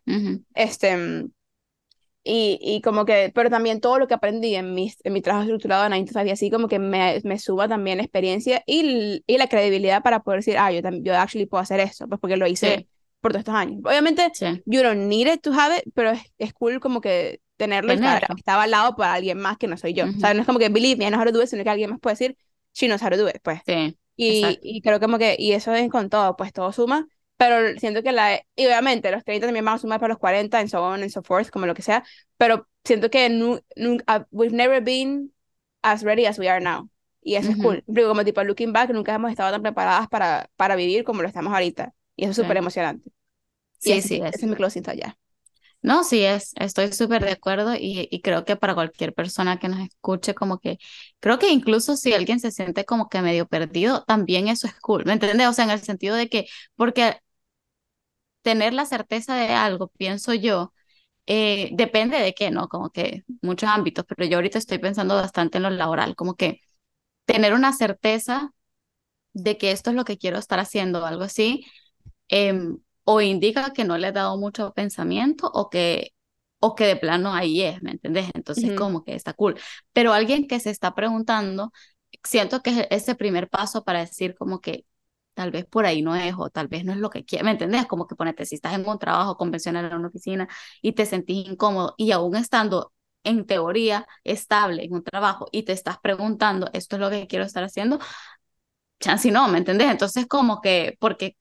Este, 0.55 1.27
y, 2.33 2.61
y 2.63 2.81
como 2.81 3.05
que, 3.05 3.33
pero 3.35 3.51
también 3.51 3.81
todo 3.81 3.99
lo 3.99 4.07
que 4.07 4.15
aprendí 4.15 4.55
en, 4.55 4.73
mis, 4.73 4.99
en 5.03 5.13
mi 5.13 5.21
trabajo 5.21 5.43
estructurado 5.43 5.85
en 5.85 5.91
9 5.91 6.29
y 6.29 6.31
así 6.31 6.49
como 6.49 6.69
que 6.69 6.79
me, 6.79 7.21
me 7.25 7.41
suba 7.41 7.67
también 7.67 7.97
la 7.99 8.05
experiencia 8.05 8.63
y, 8.67 9.25
y 9.27 9.37
la 9.37 9.49
credibilidad 9.49 10.01
para 10.05 10.23
poder 10.23 10.39
decir, 10.39 10.57
ah, 10.57 10.71
yo, 10.71 10.81
yo 11.03 11.17
actually 11.17 11.47
puedo 11.47 11.61
hacer 11.61 11.81
eso, 11.81 12.07
pues 12.07 12.21
porque 12.21 12.37
lo 12.37 12.47
hice 12.47 12.87
por 13.21 13.33
todos 13.33 13.41
estos 13.41 13.57
años. 13.57 13.81
Obviamente, 13.85 14.31
you 14.65 14.81
don't 14.81 15.09
need 15.09 15.27
it 15.27 15.41
to 15.43 15.53
have 15.53 15.77
it, 15.77 15.83
pero 15.93 16.11
es, 16.11 16.23
es 16.39 16.53
cool 16.53 16.79
como 16.79 17.01
que 17.01 17.41
tenerlo, 17.57 17.93
estar, 17.93 18.25
estaba 18.37 18.63
al 18.63 18.71
lado 18.71 18.95
para 18.95 19.15
alguien 19.15 19.39
más 19.39 19.59
que 19.59 19.67
no 19.67 19.77
soy 19.77 19.95
yo. 19.95 20.05
O 20.07 20.21
sea, 20.21 20.33
no 20.33 20.43
es 20.43 20.47
como 20.47 20.61
que 20.61 20.69
believe 20.69 20.99
me, 20.99 21.07
I 21.07 21.09
know 21.09 21.19
how 21.21 21.27
to 21.27 21.33
do 21.33 21.43
it, 21.43 21.49
sino 21.49 21.65
que 21.65 21.71
alguien 21.71 21.91
más 21.91 21.99
puede 21.99 22.15
decir, 22.15 22.37
she 22.75 22.87
knows 22.87 23.03
how 23.03 23.11
to 23.11 23.17
do 23.17 23.29
it, 23.29 23.39
pues. 23.43 23.61
Sí. 23.67 23.97
Y, 24.15 24.59
y 24.63 24.83
creo 24.83 25.01
como 25.01 25.19
que, 25.19 25.35
y 25.37 25.51
eso 25.51 25.75
es 25.75 25.91
con 25.91 26.09
todo, 26.09 26.37
pues 26.37 26.53
todo 26.53 26.71
suma 26.71 27.09
pero 27.41 27.75
siento 27.79 28.03
que 28.03 28.13
la, 28.13 28.39
y 28.55 28.67
obviamente 28.67 29.11
los 29.11 29.25
30 29.25 29.47
también 29.47 29.65
van 29.65 29.77
a 29.77 29.79
sumar 29.79 29.99
para 29.99 30.13
los 30.13 30.19
40, 30.19 30.59
and 30.59 30.69
so 30.69 30.83
on 30.83 31.03
and 31.03 31.11
so 31.11 31.23
forth, 31.23 31.49
como 31.49 31.65
lo 31.65 31.73
que 31.73 31.81
sea, 31.81 32.05
pero 32.37 32.69
siento 32.85 33.09
que 33.09 33.31
nunca 33.31 34.29
we've 34.31 34.55
never 34.55 34.83
been 34.83 35.33
as 35.81 36.03
ready 36.03 36.27
as 36.27 36.39
we 36.39 36.51
are 36.51 36.63
now. 36.63 36.91
Y 37.23 37.37
eso 37.37 37.51
es 37.51 37.57
cool. 37.57 37.83
Como 37.87 38.27
tipo, 38.27 38.45
looking 38.45 38.75
back, 38.75 38.91
nunca 38.91 39.15
hemos 39.15 39.31
estado 39.31 39.53
tan 39.53 39.63
preparadas 39.63 40.07
para, 40.09 40.51
para 40.57 40.77
vivir 40.77 41.03
como 41.03 41.23
lo 41.23 41.29
estamos 41.29 41.55
ahorita. 41.55 41.95
Y 42.15 42.25
eso 42.25 42.33
es 42.33 42.37
súper 42.37 42.59
emocionante. 42.59 43.11
Sí, 43.79 44.03
sí, 44.03 44.17
ese 44.23 44.37
es 44.37 44.45
mi 44.45 44.55
closing 44.55 44.83
ya. 44.83 45.17
No, 45.81 46.05
sí 46.05 46.23
es, 46.23 46.53
estoy 46.57 46.93
súper 46.93 47.25
de 47.25 47.33
acuerdo 47.33 47.75
y, 47.75 48.07
y, 48.11 48.21
creo 48.21 48.45
que 48.45 48.57
para 48.57 48.75
cualquier 48.75 49.15
persona 49.15 49.59
que 49.59 49.69
nos 49.69 49.81
escuche, 49.81 50.35
como 50.35 50.59
que, 50.59 50.77
creo 51.21 51.39
que 51.39 51.49
incluso 51.49 51.97
si 51.97 52.13
alguien 52.13 52.39
se 52.39 52.51
siente 52.51 52.85
como 52.85 53.09
que 53.09 53.23
medio 53.23 53.47
perdido, 53.49 54.05
también 54.05 54.49
eso 54.49 54.67
es 54.67 54.75
cool, 54.81 55.07
¿me 55.07 55.15
entiendes? 55.15 55.47
O 55.47 55.55
sea, 55.55 55.65
en 55.65 55.71
el 55.71 55.81
sentido 55.81 56.17
de 56.17 56.29
que, 56.29 56.45
porque 56.77 57.17
tener 58.43 58.73
la 58.75 58.87
certeza 58.87 59.37
de 59.37 59.49
algo, 59.49 59.89
pienso 59.99 60.35
yo, 60.35 60.73
eh, 61.27 61.71
depende 61.75 62.19
de 62.21 62.35
qué, 62.35 62.51
¿no? 62.51 62.69
Como 62.69 62.91
que 62.91 63.25
muchos 63.43 63.69
ámbitos, 63.71 64.05
pero 64.09 64.27
yo 64.29 64.39
ahorita 64.39 64.59
estoy 64.59 64.79
pensando 64.79 65.15
bastante 65.17 65.59
en 65.59 65.65
lo 65.65 65.71
laboral, 65.71 66.17
como 66.17 66.37
que 66.37 66.61
tener 67.27 67.55
una 67.55 67.73
certeza 67.73 68.53
de 69.33 69.59
que 69.59 69.71
esto 69.73 69.91
es 69.91 69.97
lo 69.97 70.05
que 70.05 70.19
quiero 70.19 70.39
estar 70.39 70.61
haciendo 70.61 71.03
o 71.03 71.07
algo 71.07 71.23
así, 71.25 71.65
em, 72.29 72.79
o 73.05 73.21
indica 73.21 73.73
que 73.73 73.85
no 73.85 73.99
le 73.99 74.09
he 74.09 74.13
dado 74.13 74.39
mucho 74.39 74.73
pensamiento 74.75 75.49
o 75.53 75.71
que, 75.71 76.13
o 76.61 76.75
que 76.75 76.87
de 76.87 76.97
plano 76.97 77.35
ahí 77.35 77.63
es, 77.63 77.83
¿me 77.83 77.93
entendés? 77.93 78.31
Entonces 78.35 78.73
como 78.75 79.05
que 79.05 79.15
está 79.15 79.33
cool. 79.35 79.59
Pero 79.93 80.13
alguien 80.13 80.47
que 80.49 80.61
se 80.61 80.71
está 80.71 80.95
preguntando, 80.95 81.73
siento 82.25 82.63
que 82.63 82.71
es 82.71 82.87
ese 82.91 83.15
primer 83.15 83.49
paso 83.49 83.85
para 83.85 84.01
decir 84.01 84.35
como 84.37 84.61
que 84.61 84.87
tal 85.41 85.51
vez 85.51 85.65
por 85.67 85.87
ahí 85.87 86.03
no 86.03 86.15
es 86.17 86.35
o 86.37 86.51
tal 86.51 86.69
vez 86.69 86.85
no 86.85 86.93
es 86.93 86.99
lo 86.99 87.09
que 87.11 87.25
quieres, 87.25 87.45
¿me 87.47 87.53
entendés? 87.53 87.87
Como 87.87 88.07
que 88.07 88.15
ponete, 88.15 88.45
si 88.47 88.57
estás 88.57 88.75
en 88.75 88.87
un 88.89 88.99
trabajo 88.99 89.37
convencional 89.39 89.87
en 89.87 89.95
una 89.97 90.09
oficina 90.09 90.49
y 90.83 90.93
te 90.93 91.07
sentís 91.07 91.49
incómodo 91.49 91.95
y 91.97 92.13
aún 92.13 92.37
estando 92.37 92.93
en 93.25 93.47
teoría 93.47 94.07
estable 94.25 94.85
en 94.85 94.93
un 94.95 95.03
trabajo 95.05 95.47
y 95.53 95.63
te 95.65 95.73
estás 95.73 95.99
preguntando, 96.01 96.69
esto 96.75 96.97
es 96.97 97.01
lo 97.01 97.11
que 97.11 97.27
quiero 97.27 97.45
estar 97.47 97.65
haciendo, 97.65 97.99
chance 99.01 99.31
no, 99.31 99.49
¿me 99.49 99.59
entendés? 99.59 99.91
Entonces 99.91 100.27
como 100.27 100.61
que, 100.61 100.97
porque, 101.01 101.37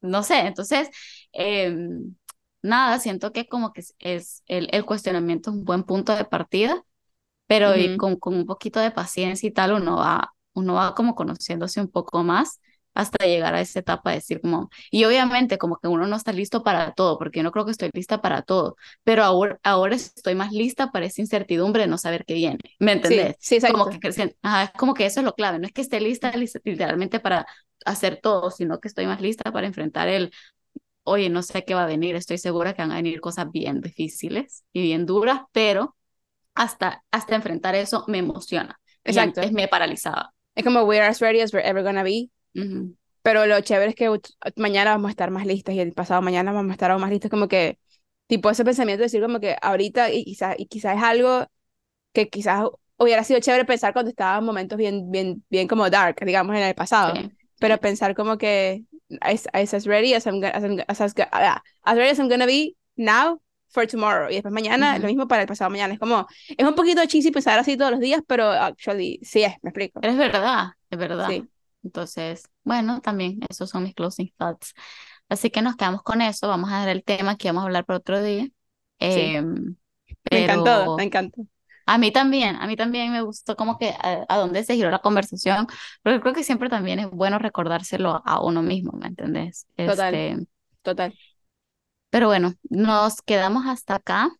no 0.00 0.22
sé, 0.22 0.40
entonces, 0.40 0.90
em, 1.32 2.16
nada, 2.62 2.98
siento 3.00 3.32
que 3.32 3.48
como 3.48 3.72
que 3.72 3.82
es, 4.00 4.42
el, 4.48 4.68
el 4.72 4.86
cuestionamiento 4.86 5.50
es 5.50 5.56
un 5.58 5.64
buen 5.66 5.84
punto 5.84 6.16
de 6.16 6.24
partida, 6.24 6.84
pero 7.46 7.70
con, 7.96 8.16
con 8.18 8.34
un 8.36 8.46
poquito 8.46 8.80
de 8.80 8.90
paciencia 8.92 9.48
y 9.48 9.52
tal, 9.52 9.72
uno 9.74 9.96
va, 9.98 10.34
uno 10.54 10.74
va 10.74 10.94
como 10.94 11.14
conociéndose 11.14 11.80
un 11.80 11.90
poco 11.90 12.24
más 12.24 12.60
hasta 12.94 13.26
llegar 13.26 13.54
a 13.54 13.60
esa 13.60 13.80
etapa 13.80 14.10
de 14.10 14.16
decir 14.16 14.40
como, 14.40 14.70
y 14.90 15.04
obviamente 15.04 15.58
como 15.58 15.78
que 15.78 15.88
uno 15.88 16.06
no 16.06 16.16
está 16.16 16.32
listo 16.32 16.62
para 16.62 16.92
todo, 16.92 17.18
porque 17.18 17.38
yo 17.38 17.42
no 17.42 17.52
creo 17.52 17.64
que 17.64 17.70
estoy 17.70 17.90
lista 17.92 18.20
para 18.20 18.42
todo, 18.42 18.76
pero 19.04 19.24
ahora, 19.24 19.58
ahora 19.62 19.96
estoy 19.96 20.34
más 20.34 20.52
lista 20.52 20.90
para 20.90 21.06
esa 21.06 21.20
incertidumbre 21.20 21.82
de 21.82 21.88
no 21.88 21.98
saber 21.98 22.24
qué 22.24 22.34
viene, 22.34 22.58
¿me 22.78 22.92
entendés? 22.92 23.36
Sí, 23.38 23.60
sí 23.60 23.66
como 23.72 23.88
que, 23.88 24.36
ajá, 24.42 24.64
es 24.64 24.70
como 24.72 24.94
que 24.94 25.06
eso 25.06 25.20
es 25.20 25.24
lo 25.24 25.34
clave, 25.34 25.58
no 25.58 25.66
es 25.66 25.72
que 25.72 25.80
esté 25.80 26.00
lista 26.00 26.32
literalmente 26.64 27.20
para 27.20 27.46
hacer 27.84 28.20
todo, 28.22 28.50
sino 28.50 28.80
que 28.80 28.88
estoy 28.88 29.06
más 29.06 29.20
lista 29.20 29.50
para 29.52 29.66
enfrentar 29.66 30.08
el, 30.08 30.32
oye, 31.04 31.28
no 31.30 31.42
sé 31.42 31.64
qué 31.64 31.74
va 31.74 31.84
a 31.84 31.86
venir, 31.86 32.14
estoy 32.16 32.38
segura 32.38 32.74
que 32.74 32.82
van 32.82 32.92
a 32.92 32.96
venir 32.96 33.20
cosas 33.20 33.50
bien 33.50 33.80
difíciles 33.80 34.64
y 34.72 34.82
bien 34.82 35.06
duras, 35.06 35.40
pero 35.52 35.96
hasta, 36.54 37.04
hasta 37.10 37.34
enfrentar 37.34 37.74
eso 37.74 38.04
me 38.08 38.18
emociona. 38.18 38.78
Exacto. 39.04 39.40
Es, 39.40 39.52
me 39.52 39.68
paralizaba. 39.68 40.32
Es 40.54 40.64
como 40.64 40.82
we're 40.84 41.06
as 41.06 41.20
ready 41.20 41.40
as 41.40 41.52
we're 41.52 41.66
ever 41.66 41.82
gonna 41.82 42.02
be. 42.02 42.30
Pero 43.22 43.46
lo 43.46 43.60
chévere 43.60 43.90
es 43.90 43.94
que 43.94 44.10
mañana 44.56 44.92
vamos 44.92 45.08
a 45.08 45.10
estar 45.10 45.30
más 45.30 45.46
listas 45.46 45.74
y 45.74 45.80
el 45.80 45.92
pasado 45.92 46.22
mañana 46.22 46.52
vamos 46.52 46.70
a 46.70 46.72
estar 46.72 46.90
aún 46.90 47.00
más 47.00 47.10
listas. 47.10 47.30
Como 47.30 47.48
que, 47.48 47.78
tipo, 48.26 48.50
ese 48.50 48.64
pensamiento 48.64 49.00
de 49.00 49.06
decir 49.06 49.22
como 49.22 49.40
que 49.40 49.56
ahorita 49.60 50.10
y 50.10 50.24
quizás 50.24 50.56
y 50.58 50.66
quizás 50.66 50.96
es 50.96 51.02
algo 51.02 51.46
que 52.12 52.28
quizás 52.28 52.66
hubiera 52.98 53.24
sido 53.24 53.40
chévere 53.40 53.64
pensar 53.64 53.92
cuando 53.92 54.10
estaba 54.10 54.38
en 54.38 54.44
momentos 54.44 54.78
bien, 54.78 55.10
bien, 55.10 55.44
bien 55.50 55.68
como 55.68 55.88
dark, 55.88 56.24
digamos, 56.24 56.56
en 56.56 56.62
el 56.62 56.74
pasado. 56.74 57.14
Pero 57.58 57.78
pensar 57.78 58.14
como 58.14 58.38
que 58.38 58.84
as, 59.20 59.46
as, 59.52 59.86
ready 59.86 60.14
as 60.14 60.26
I'm, 60.26 60.42
as, 60.42 60.64
as, 60.88 61.00
as, 61.00 61.14
ah, 61.32 61.62
as 61.84 61.96
ready 61.96 62.10
as 62.10 62.18
I'm 62.18 62.28
gonna 62.28 62.46
be 62.46 62.76
now 62.96 63.40
for 63.68 63.86
tomorrow. 63.86 64.28
Y 64.30 64.34
después 64.34 64.52
mañana, 64.52 64.98
lo 64.98 65.06
mismo 65.06 65.26
para 65.28 65.42
el 65.42 65.48
pasado 65.48 65.70
mañana. 65.70 65.94
Es 65.94 66.00
como, 66.00 66.26
es 66.48 66.66
un 66.66 66.74
poquito 66.74 67.04
cheesy 67.06 67.30
pensar 67.30 67.58
así 67.58 67.76
todos 67.76 67.92
los 67.92 68.00
días, 68.00 68.22
pero 68.26 68.50
actually 68.50 69.20
sí 69.22 69.44
es, 69.44 69.54
me 69.62 69.70
explico. 69.70 70.00
Es 70.02 70.16
verdad, 70.16 70.72
es 70.90 70.98
verdad. 70.98 71.28
Sí. 71.28 71.48
Entonces, 71.82 72.48
bueno, 72.64 73.00
también 73.00 73.40
esos 73.48 73.70
son 73.70 73.84
mis 73.84 73.94
closing 73.94 74.32
thoughts. 74.36 74.74
Así 75.28 75.50
que 75.50 75.62
nos 75.62 75.76
quedamos 75.76 76.02
con 76.02 76.20
eso. 76.20 76.48
Vamos 76.48 76.70
a 76.70 76.78
dar 76.78 76.88
el 76.88 77.04
tema 77.04 77.36
que 77.36 77.48
vamos 77.48 77.62
a 77.62 77.66
hablar 77.66 77.84
por 77.84 77.96
otro 77.96 78.22
día. 78.22 78.48
Em, 78.98 79.76
me 80.30 80.44
encantó, 80.44 80.96
me 80.96 81.04
encantó. 81.04 81.46
A 81.86 81.98
mí 81.98 82.12
también, 82.12 82.56
a 82.56 82.66
mí 82.66 82.76
también 82.76 83.12
me 83.12 83.22
gustó 83.22 83.56
como 83.56 83.76
que 83.76 83.92
a, 83.98 84.36
dónde 84.36 84.62
se 84.64 84.76
giró 84.76 84.90
la 84.90 85.00
conversación, 85.00 85.66
pero 86.02 86.20
creo 86.20 86.32
que 86.32 86.44
siempre 86.44 86.68
también 86.68 87.00
es 87.00 87.10
bueno 87.10 87.38
recordárselo 87.38 88.22
a 88.24 88.40
uno 88.42 88.62
mismo, 88.62 88.92
¿me 88.92 89.08
entendés? 89.08 89.66
Total, 89.76 90.14
este, 90.14 90.46
total. 90.82 91.18
Pero 92.10 92.26
bueno, 92.26 92.54
nos 92.68 93.20
quedamos 93.22 93.66
hasta 93.66 93.96
acá. 93.96 94.30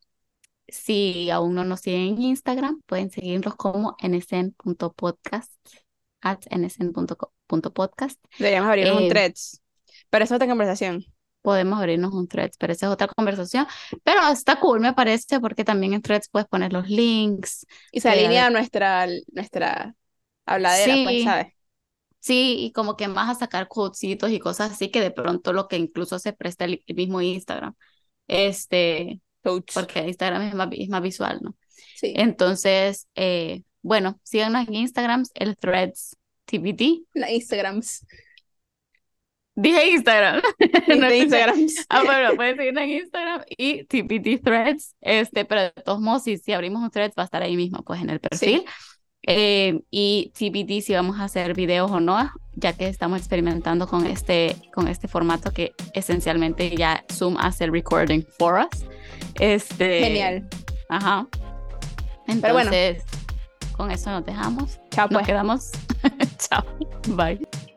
Si 0.69 1.31
aún 1.31 1.55
no 1.55 1.65
nos 1.65 1.81
siguen 1.81 2.15
en 2.15 2.23
Instagram, 2.23 2.81
pueden 2.87 3.11
seguirnos 3.11 3.57
como 3.57 3.97
nsn.podcast, 4.01 5.53
at 6.23 6.41
nsn.podcast. 6.51 8.19
Deberíamos 8.39 8.69
abrir 8.69 8.93
un 8.93 9.03
eh, 9.03 9.09
threads, 9.09 9.61
pero 10.09 10.25
es 10.25 10.33
otra 10.33 10.49
conversación 10.49 11.05
podemos 11.43 11.79
abrirnos 11.79 12.15
un 12.15 12.29
threads, 12.29 12.57
pero 12.57 12.73
esa 12.73 12.87
es 12.87 12.93
otra 12.93 13.09
conversación. 13.09 13.67
Pero 14.03 14.21
está 14.29 14.59
cool, 14.61 14.81
me 14.81 14.95
parece, 14.95 15.41
porque 15.41 15.65
también 15.65 15.93
en 15.93 16.01
threads 16.01 16.29
puedes 16.31 16.49
poner 16.49 16.73
los 16.73 16.89
links. 16.89 17.67
Y 17.91 18.01
se 18.01 18.09
alinea 18.09 18.49
nuestra, 18.49 19.07
nuestra 19.33 19.95
habladera, 20.47 20.95
pues, 21.05 21.17
sí, 21.17 21.25
¿sabes? 21.25 21.47
Sí, 22.21 22.57
y 22.61 22.73
como 22.73 22.97
que 22.97 23.09
más 23.09 23.37
a 23.37 23.39
sacar 23.39 23.67
quotesitos 23.67 24.31
y 24.31 24.39
cosas 24.39 24.71
así 24.73 24.91
que 24.91 25.01
de 25.01 25.11
pronto 25.11 25.53
lo 25.53 25.67
que 25.67 25.77
incluso 25.77 26.21
se 26.21 26.33
presta 26.33 26.65
el, 26.65 26.83
mismo 26.87 27.21
Instagram. 27.21 27.75
Este, 28.29 29.21
porque 29.43 30.07
Instagram 30.07 30.43
es 30.43 30.55
más, 30.55 30.69
es 30.71 30.89
más 30.89 31.03
visual, 31.03 31.41
¿no? 31.43 31.57
Sí. 31.97 32.13
Entonces, 32.17 33.09
eh, 33.17 33.65
bueno, 33.83 34.19
síganos 34.23 34.67
en 34.69 34.75
Instagram, 34.75 35.25
el 35.35 35.57
threads 35.57 36.17
TBT. 36.47 37.07
La 37.15 37.31
Instagrams. 37.31 38.05
Dije 39.55 39.91
Instagram. 39.91 40.41
no 40.99 41.13
Instagram. 41.13 41.67
ah, 41.91 42.03
bueno, 42.05 42.37
pueden 42.37 42.57
seguirnos 42.57 42.83
en 42.85 42.91
Instagram 42.91 43.43
y 43.49 43.85
TPT 43.85 44.43
Threads. 44.43 44.97
Este, 45.01 45.45
pero 45.45 45.63
de 45.63 45.71
todos 45.85 46.01
modos, 46.01 46.23
si, 46.23 46.39
si 46.39 46.53
abrimos 46.53 46.83
un 46.83 46.91
threads, 46.91 47.15
va 47.19 47.23
a 47.23 47.27
estar 47.27 47.43
ahí 47.43 47.57
mismo, 47.57 47.83
pues 47.83 48.01
en 48.01 48.11
el 48.11 48.21
perfil. 48.21 48.65
Eh, 49.25 49.81
y 49.91 50.33
TPT 50.35 50.85
si 50.85 50.95
vamos 50.95 51.21
a 51.21 51.25
hacer 51.25 51.55
videos 51.55 51.91
o 51.91 52.01
no, 52.01 52.31
ya 52.55 52.73
que 52.73 52.89
estamos 52.89 53.19
experimentando 53.19 53.87
con 53.87 54.07
este, 54.07 54.57
con 54.75 54.89
este 54.89 55.07
formato 55.07 55.53
que 55.53 55.73
esencialmente 55.95 56.75
ya 56.75 57.05
Zoom 57.13 57.37
hace 57.39 57.65
el 57.65 57.73
recording 57.73 58.25
for 58.39 58.59
us. 58.59 58.85
Este, 59.39 60.01
Genial. 60.01 60.49
Ajá. 60.89 61.29
Entonces, 62.27 63.05
con 63.77 63.91
eso 63.91 64.11
nos 64.11 64.25
dejamos. 64.25 64.81
Chao, 64.91 65.09
pues. 65.09 65.19
Nos 65.21 65.27
quedamos. 65.27 65.71
Chao. 66.39 66.65
Bye. 67.09 67.72